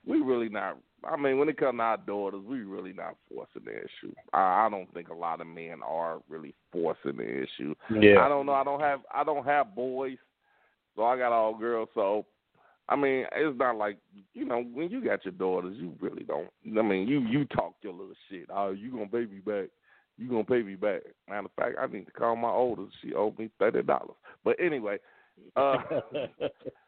[0.08, 0.78] we really not.
[1.04, 4.14] I mean, when it comes to our daughters, we really not forcing the issue.
[4.34, 7.76] I, I don't think a lot of men are really forcing the issue.
[7.94, 8.22] Yeah.
[8.22, 8.54] I don't know.
[8.54, 10.18] I don't have, I don't have boys,
[10.96, 11.90] so I got all girls.
[11.94, 12.26] So,
[12.90, 13.98] I mean, it's not like
[14.34, 16.50] you know when you got your daughters, you really don't.
[16.78, 18.48] I mean, you you talk your little shit.
[18.50, 19.70] Oh, you gonna pay me back?
[20.18, 21.02] You gonna pay me back?
[21.30, 22.96] Matter of fact, I need to call my oldest.
[23.02, 24.16] She owed me thirty dollars.
[24.44, 24.98] But anyway,
[25.56, 25.78] uh,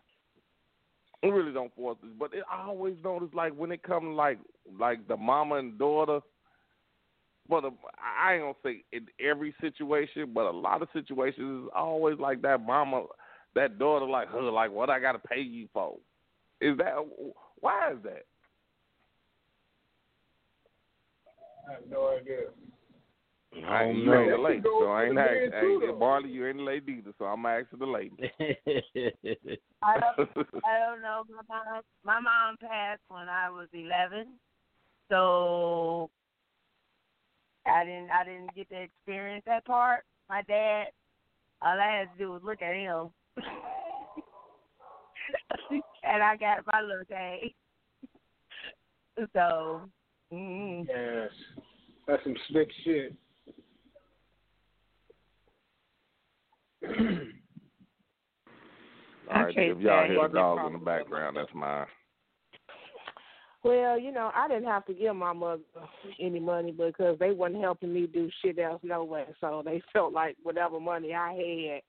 [1.24, 2.12] we really don't force this.
[2.18, 4.40] But it, I always notice like when it comes like
[4.80, 6.20] like the mama and daughter.
[7.50, 11.70] But uh, I ain't gonna say in every situation, but a lot of situations is
[11.76, 13.06] always like that mama,
[13.56, 15.98] that daughter like her, like what I gotta pay you for.
[16.62, 16.94] Is that
[17.60, 18.26] why is that?
[21.68, 22.48] I have no idea.
[23.68, 24.38] I don't you ain't know.
[24.38, 25.52] the lady, so I ain't to the asking.
[25.52, 26.00] man, Hey.
[26.00, 28.12] Barley, you ain't the lady either, so I'm asking the lady.
[29.82, 30.30] I don't,
[30.66, 31.24] I don't know.
[31.30, 34.28] My mom, my mom passed when I was eleven,
[35.10, 36.10] so
[37.66, 40.04] I didn't, I didn't get to experience that part.
[40.30, 40.88] My dad,
[41.62, 43.10] all I had to do was look at him,
[46.04, 47.52] and I got my little thing.
[49.34, 49.82] So,
[50.32, 51.30] mm, Yes,
[52.08, 53.14] that's some slick shit.
[59.32, 61.86] All right, Okay, if y'all hear the dogs in the background, that's mine.
[63.64, 65.62] Well, you know, I didn't have to give my mother
[66.20, 69.26] any money because they wasn't helping me do shit else no way.
[69.42, 71.82] So they felt like whatever money I had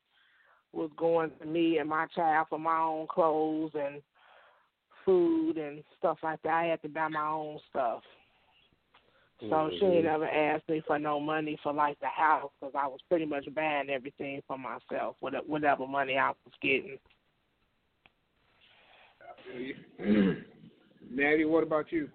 [0.73, 4.03] was going to me and my child for my own clothes and
[5.05, 6.53] food and stuff like that.
[6.53, 8.03] I had to buy my own stuff.
[9.49, 12.87] So she ain't never asked me for no money for like the house because I
[12.87, 16.99] was pretty much buying everything for myself, whate- whatever money I was getting.
[21.11, 22.09] Natty, what about you?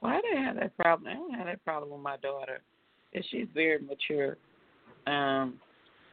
[0.00, 1.10] Well, I didn't have that problem.
[1.10, 2.22] I don't have that problem with my daughter.
[2.22, 2.62] daughter.
[3.12, 4.38] 'cause she's very mature.
[5.06, 5.60] Um,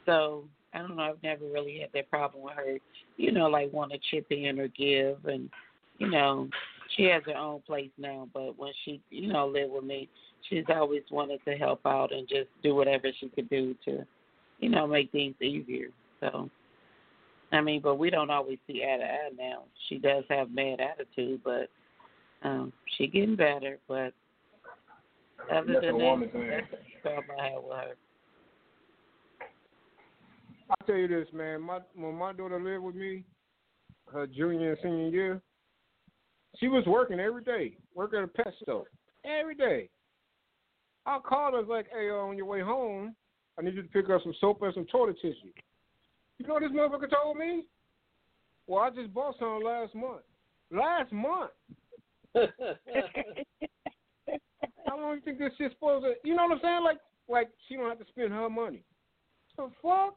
[0.06, 1.04] so I don't know.
[1.04, 2.78] I've never really had that problem with her.
[3.18, 5.50] You know, like want to chip in or give, and
[5.98, 6.50] you know,
[6.96, 8.28] she has her own place now.
[8.34, 10.10] But when she, you know, lived with me,
[10.50, 14.06] she's always wanted to help out and just do whatever she could do to,
[14.60, 15.88] you know, make things easier.
[16.20, 16.50] So,
[17.52, 19.64] I mean, but we don't always see eye to eye now.
[19.88, 21.70] She does have mad attitude, but
[22.44, 23.80] um, she getting better.
[23.88, 24.14] But
[25.52, 26.48] other That's than that, thing.
[26.50, 27.96] that's the problem I have with her.
[30.70, 31.62] I'll tell you this, man.
[31.62, 33.24] My when my daughter lived with me,
[34.14, 35.42] her junior and senior year,
[36.58, 38.86] she was working every day, working at a pet store
[39.26, 39.90] every day.
[41.06, 43.16] I called her like, "Hey, uh, on your way home,
[43.58, 45.52] I need you to pick up some soap and some toilet tissue."
[46.38, 47.66] You know what this motherfucker told me?
[48.68, 50.22] Well, I just bought some last month.
[50.72, 51.52] Last month.
[54.88, 56.14] How long do you think this shit's supposed to?
[56.24, 56.84] You know what I'm saying?
[56.84, 58.84] Like, like she don't have to spend her money.
[59.58, 60.16] The fuck?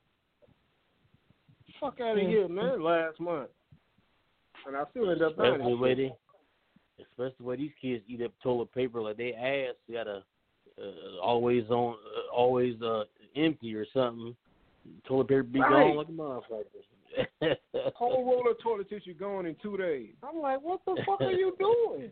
[1.80, 2.82] Fuck out of here, man.
[2.82, 3.48] Last month,
[4.66, 5.96] and I still end up buying Especially the way that.
[5.96, 6.12] they,
[7.10, 10.22] especially the way these kids eat up toilet paper like they ass gotta
[10.80, 13.04] uh, always on, uh, always uh
[13.36, 14.34] empty or something.
[15.06, 15.94] Toilet paper be Right.
[15.94, 17.56] gone like a motherfucker.
[17.94, 20.14] Whole roll of toilet tissue gone in two days.
[20.22, 22.10] I'm like, what the fuck are you doing?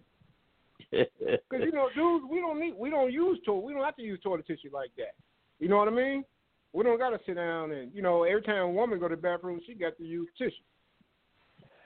[1.49, 4.03] Because you know, dudes, we don't need, we don't use toilet, we don't have to
[4.03, 5.15] use toilet tissue like that.
[5.59, 6.25] You know what I mean?
[6.73, 9.17] We don't got to sit down and, you know, every time a woman go to
[9.17, 10.53] the bathroom, she got to use tissue.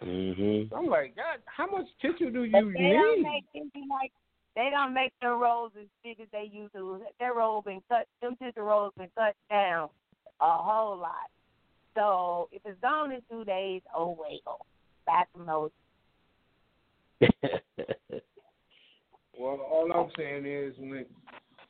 [0.04, 0.72] Mhm.
[0.76, 3.22] I'm like, God, how much tissue do But you they don't need?
[3.22, 4.12] make tissue like
[4.56, 7.00] they don't make their rolls as big as they used to.
[7.18, 8.06] Their roll been cut.
[8.22, 9.88] Them tissue rolls been cut down
[10.40, 11.30] a whole lot.
[11.94, 14.66] So if it's gone in two days, oh well.
[15.06, 15.70] Back from those.
[19.38, 21.04] Well, all I'm saying is, when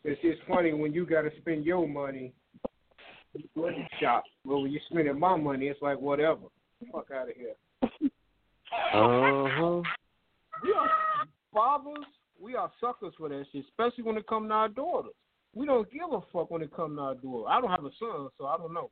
[0.05, 2.32] it's just funny when you got to spend your money,
[3.35, 4.24] you to shop.
[4.44, 6.43] But when you're spending my money, it's like whatever.
[6.93, 7.55] Fuck out of here.
[8.92, 9.82] Uh huh.
[10.62, 10.90] We are
[11.52, 12.06] fathers.
[12.40, 15.14] We are suckers for that shit, especially when it comes to our daughters.
[15.55, 17.48] We don't give a fuck when it comes to our daughter.
[17.48, 18.90] I don't have a son, so I don't know.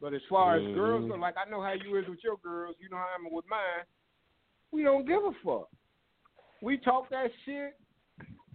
[0.00, 2.76] But as far as girls go, like I know how you is with your girls,
[2.80, 3.84] you know how I'm with mine.
[4.72, 5.68] We don't give a fuck.
[6.62, 7.76] We talk that shit.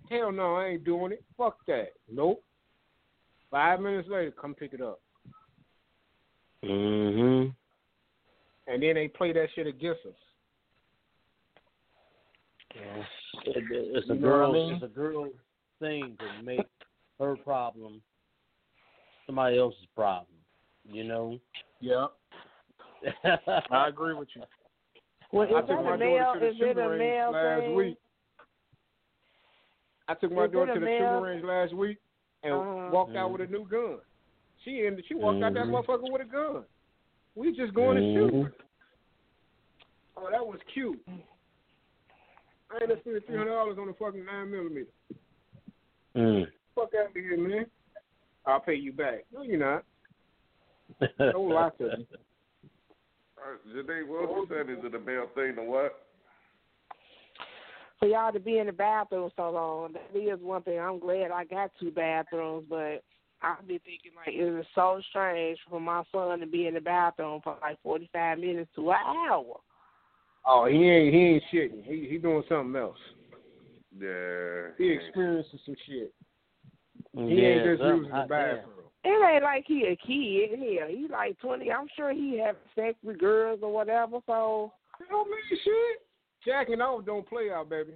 [0.09, 1.23] Hell no, I ain't doing it.
[1.37, 1.89] Fuck that.
[2.11, 2.43] Nope.
[3.51, 4.99] Five minutes later, come pick it up.
[6.63, 7.55] Mhm.
[8.67, 10.13] And then they play that shit against us.
[12.75, 13.03] Yeah.
[13.45, 14.53] It, it's a You know what I girl.
[14.53, 14.73] mean?
[14.75, 15.29] It's a girl
[15.79, 16.65] thing to make
[17.19, 18.01] her problem
[19.25, 20.27] somebody else's problem.
[20.91, 21.39] You know.
[21.81, 22.11] Yep.
[23.71, 24.43] I agree with you.
[25.31, 26.17] Well, I is took that my a male?
[26.19, 27.75] daughter to the Is it shooting a range male last thing?
[27.75, 27.97] week.
[30.07, 31.97] I took my Is daughter to the male- shooting range last week
[32.43, 32.89] and Uh-huh.
[32.91, 33.99] walked out with a new gun.
[34.65, 35.71] She ended, she walked out that Mhm.
[35.85, 36.65] motherfucker with a gun.
[37.35, 38.33] We just going to shoot.
[38.33, 38.53] Mhm.
[40.17, 40.99] Oh, that was cute.
[42.71, 44.87] I ain't gonna spend three hundred dollars on a fucking nine millimeter.
[46.15, 46.45] Mm.
[46.75, 47.65] Fuck out of here, man.
[48.45, 49.25] I'll pay you back.
[49.33, 49.83] No, you're not.
[51.17, 52.07] Don't lie to me.
[53.37, 56.05] Uh, Janae, what you said is it a male thing to what?
[57.99, 60.79] For y'all to be in the bathroom so long, that is one thing.
[60.79, 63.03] I'm glad I got two bathrooms, but
[63.41, 66.81] I've been thinking like it is so strange for my son to be in the
[66.81, 69.59] bathroom for like 45 minutes to an hour.
[70.45, 71.83] Oh, he ain't he ain't shitting.
[71.83, 72.97] He he doing something else.
[73.97, 74.69] Yeah.
[74.77, 76.13] He experiencing some shit.
[77.13, 78.55] He yeah, ain't just using the hot damn.
[78.55, 78.75] bathroom.
[79.03, 80.59] It ain't like he a kid.
[80.59, 81.71] Hell, he like 20.
[81.71, 84.19] I'm sure he have sex with girls or whatever.
[84.25, 86.01] So It don't mean shit.
[86.45, 87.93] Jacking off don't play out, baby.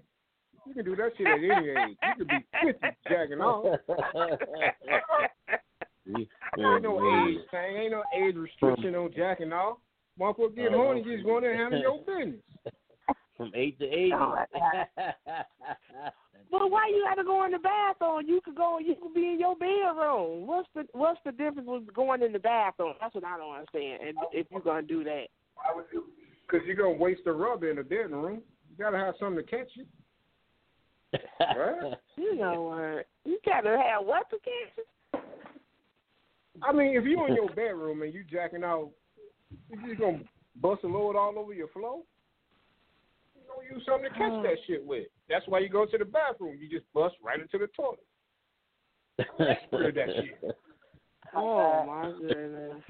[0.65, 1.97] You can do that shit at any age.
[2.01, 3.79] You could be 50 jacking off.
[6.05, 7.75] There ain't no age thing.
[7.77, 9.77] Ain't no age restriction on jacking off.
[10.19, 12.41] Motherfucker get oh, horny, you just go in there and handle your business.
[13.35, 14.13] From eight to eight.
[14.13, 14.35] Oh,
[16.51, 18.27] But why you got to go in the bathroom?
[18.27, 18.77] You could go.
[18.77, 20.45] You could be in your bedroom.
[20.45, 22.93] What's the What's the difference with going in the bathroom?
[23.01, 24.07] That's what I don't understand.
[24.07, 25.25] And if you're gonna do that,
[26.47, 28.43] Because you're gonna waste the rubber in the bedroom.
[28.69, 29.87] You gotta have something to catch it.
[31.39, 31.93] Right?
[32.17, 33.07] You know what?
[33.25, 34.87] You gotta have what to catch it?
[36.61, 38.91] I mean, if you in your bedroom and you jacking out,
[39.69, 40.19] you just gonna
[40.61, 42.01] bust a load all over your floor.
[43.35, 45.07] You gonna use something to catch that shit with.
[45.29, 46.57] That's why you go to the bathroom.
[46.59, 47.99] You just bust right into the toilet.
[49.67, 50.55] Spray that shit.
[51.35, 52.83] Oh my goodness.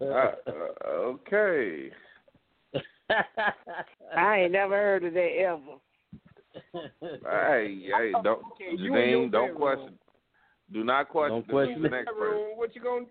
[0.00, 1.90] Uh, uh, okay.
[4.16, 5.60] I ain't never heard of that ever.
[7.00, 9.56] Hey, hey, don't Okay, you your Janine, don't bedroom.
[9.56, 9.98] question.
[10.72, 11.36] Do not question.
[11.36, 11.90] Don't question the it.
[11.92, 12.56] next person.
[12.56, 13.06] What you gonna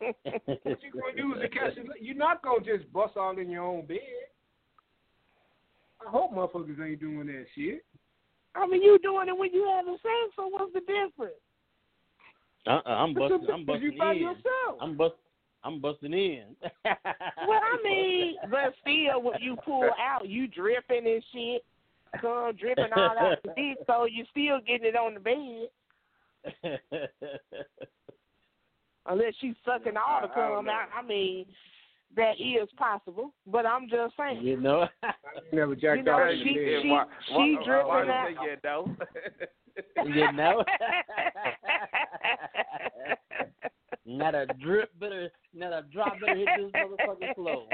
[0.00, 1.86] what you gonna use to catch it?
[2.00, 3.98] You're not gonna just bust all in your own bed.
[6.06, 7.84] I hope motherfuckers ain't doing that shit.
[8.54, 11.34] I mean, you doing it when you having sex, so what's the difference?
[12.66, 13.42] Uh-uh, I'm busting.
[13.42, 14.18] you- I'm busting you by in.
[14.18, 14.78] yourself.
[14.80, 15.14] I'm bust.
[15.64, 16.56] I'm busting in.
[16.84, 21.64] Well, I mean, but still, when you pull out, you dripping and shit,
[22.20, 25.68] cum dripping all out the dick, so you still getting it on the bed.
[29.08, 30.88] Unless she's sucking all the I- I cum out.
[30.96, 31.46] I mean,
[32.16, 34.42] that is possible, but I'm just saying.
[34.42, 34.86] you know.
[35.52, 36.82] Never jacked You know, out she- in the bed.
[36.82, 38.28] she- why, she why, dripping why, out.
[38.28, 38.96] Say yeah, no.
[40.04, 40.64] you know.
[44.18, 45.30] not a drip better.
[45.54, 47.66] Not a drop better hit this motherfucking flow.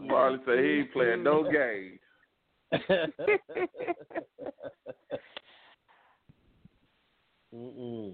[0.07, 1.99] Marley said he ain't playing no games.
[7.53, 8.13] Mm-mm.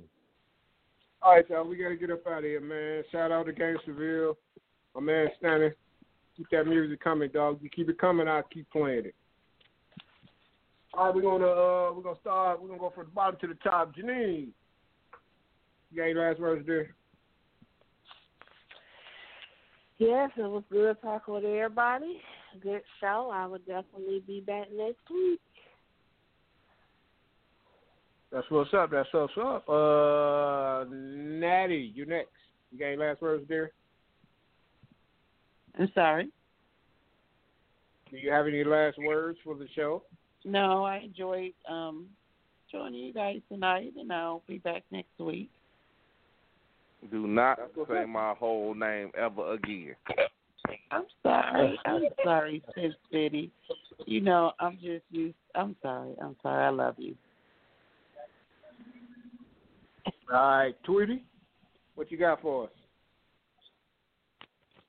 [1.21, 3.03] All right, y'all, we gotta get up out of here, man.
[3.11, 4.35] Shout out to Gangsterville.
[4.95, 5.71] My man Stanley.
[6.35, 7.59] Keep that music coming, dog.
[7.61, 9.15] You keep it coming, I'll keep playing it.
[10.93, 13.47] All right, we're gonna uh we're gonna start we're gonna go from the bottom to
[13.47, 13.93] the top.
[13.95, 14.49] Janine.
[15.91, 16.95] You got any last words there?
[19.99, 22.21] Yes, it was good talking with everybody.
[22.61, 23.29] Good show.
[23.33, 25.41] I will definitely be back next week.
[28.31, 28.91] That's what's up.
[28.91, 29.67] That's what's up.
[29.67, 32.29] Uh, Natty, you next.
[32.71, 33.71] You got any last words dear?
[35.77, 36.29] I'm sorry.
[38.09, 40.03] Do you have any last words for the show?
[40.45, 42.07] No, I enjoyed um
[42.71, 45.49] joining you guys tonight, and I'll be back next week.
[47.11, 49.95] Do not say my whole name ever again.
[50.91, 51.79] I'm sorry.
[51.85, 53.51] I'm sorry, Sis City.
[54.05, 55.35] You know, I'm just used.
[55.55, 56.13] I'm sorry.
[56.21, 56.65] I'm sorry.
[56.65, 57.15] I love you.
[60.31, 61.23] All right, Tweety,
[61.95, 62.69] what you got for us?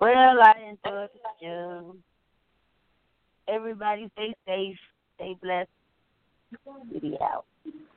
[0.00, 0.12] Well,
[0.42, 1.96] I enjoyed the show.
[3.48, 4.76] Everybody stay safe,
[5.16, 5.70] stay blessed.
[6.92, 7.44] City out.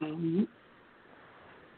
[0.02, 0.44] Mm-hmm.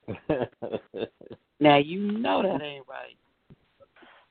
[1.60, 3.16] Now you know that ain't right.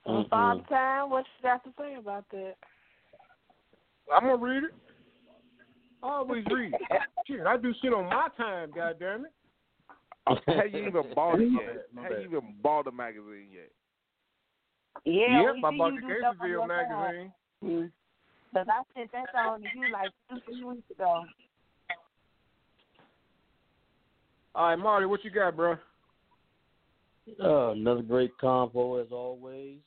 [0.05, 2.55] Well, Father Time, what you got to say about that?
[4.13, 4.71] I'm gonna read it.
[6.03, 6.73] I always read.
[7.27, 8.71] Shit, I do shit on my time.
[8.75, 9.31] God damn it.
[10.45, 11.85] Have you even bought it yet?
[12.03, 12.21] Have bad.
[12.21, 13.71] you even bought a magazine yet?
[15.05, 17.31] Yeah, yep, I bought the do Gainesville magazine.
[17.63, 17.91] Mm.
[18.53, 21.23] Cause I sent that song to you like two, three weeks ago.
[24.55, 25.75] All right, Marty, what you got, bro?
[27.43, 29.77] Uh, another great convo as always.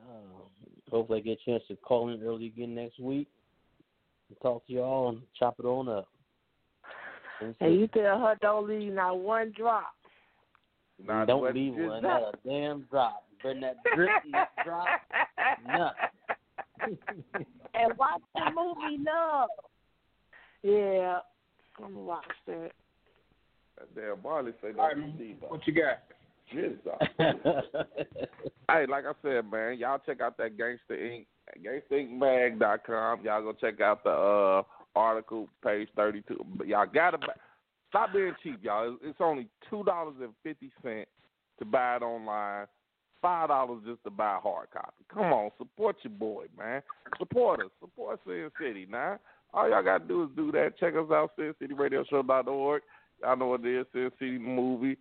[0.00, 0.40] Uh,
[0.90, 3.28] hopefully, I get a chance to call in early again next week
[4.28, 6.08] and talk to y'all and chop it on up.
[7.42, 7.78] That's And it.
[7.80, 9.92] you tell her don't leave not one drop.
[11.04, 13.24] Not Don't leave one, just- not a damn drop.
[13.42, 14.88] Bring that drip and that drop,
[15.66, 17.46] nothing.
[17.74, 19.48] And watch the movie Love.
[20.62, 21.18] Yeah,
[21.78, 22.70] I'm gonna watch that.
[23.78, 26.02] That damn Marley say All right, don't what you got?
[26.52, 26.78] Shit,
[28.70, 31.26] Hey, like I said, man, y'all check out that Gangster Inc.
[31.64, 33.24] GangsterIncMag.com.
[33.24, 34.62] Y'all go check out the uh
[34.96, 36.44] article, page thirty-two.
[36.56, 37.34] But y'all gotta buy,
[37.90, 38.84] stop being cheap, y'all.
[38.94, 41.10] It's- It's only two dollars and fifty cents
[41.58, 42.66] to buy it online.
[43.24, 45.02] Five dollars just to buy a hard copy.
[45.12, 46.82] Come on, support your boy, man.
[47.18, 47.70] Support us.
[47.80, 49.18] Support Sin City, now.
[49.54, 50.78] All y'all gotta do is do that.
[50.78, 52.82] Check us out, SinCityRadioShow.org.
[53.22, 54.98] Y'all know what it is, Sin City Movie,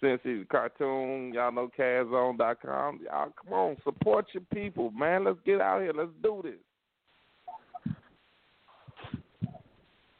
[0.00, 1.32] Sin City Cartoon.
[1.32, 3.00] Y'all know CazZone.com.
[3.04, 5.22] Y'all come on, support your people, man.
[5.22, 5.92] Let's get out here.
[5.94, 7.94] Let's do this.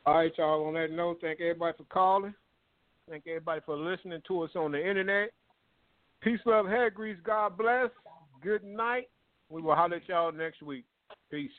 [0.06, 0.64] All right, y'all.
[0.66, 2.34] On that note, thank everybody for calling.
[3.10, 5.30] Thank everybody for listening to us on the internet.
[6.22, 7.16] Peace, love, hair grease.
[7.24, 7.90] God bless.
[8.42, 9.08] Good night.
[9.48, 10.84] We will holler at y'all next week.
[11.30, 11.50] Peace.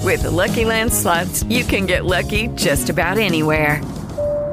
[0.00, 3.80] With the LuckyLand slots, you can get lucky just about anywhere.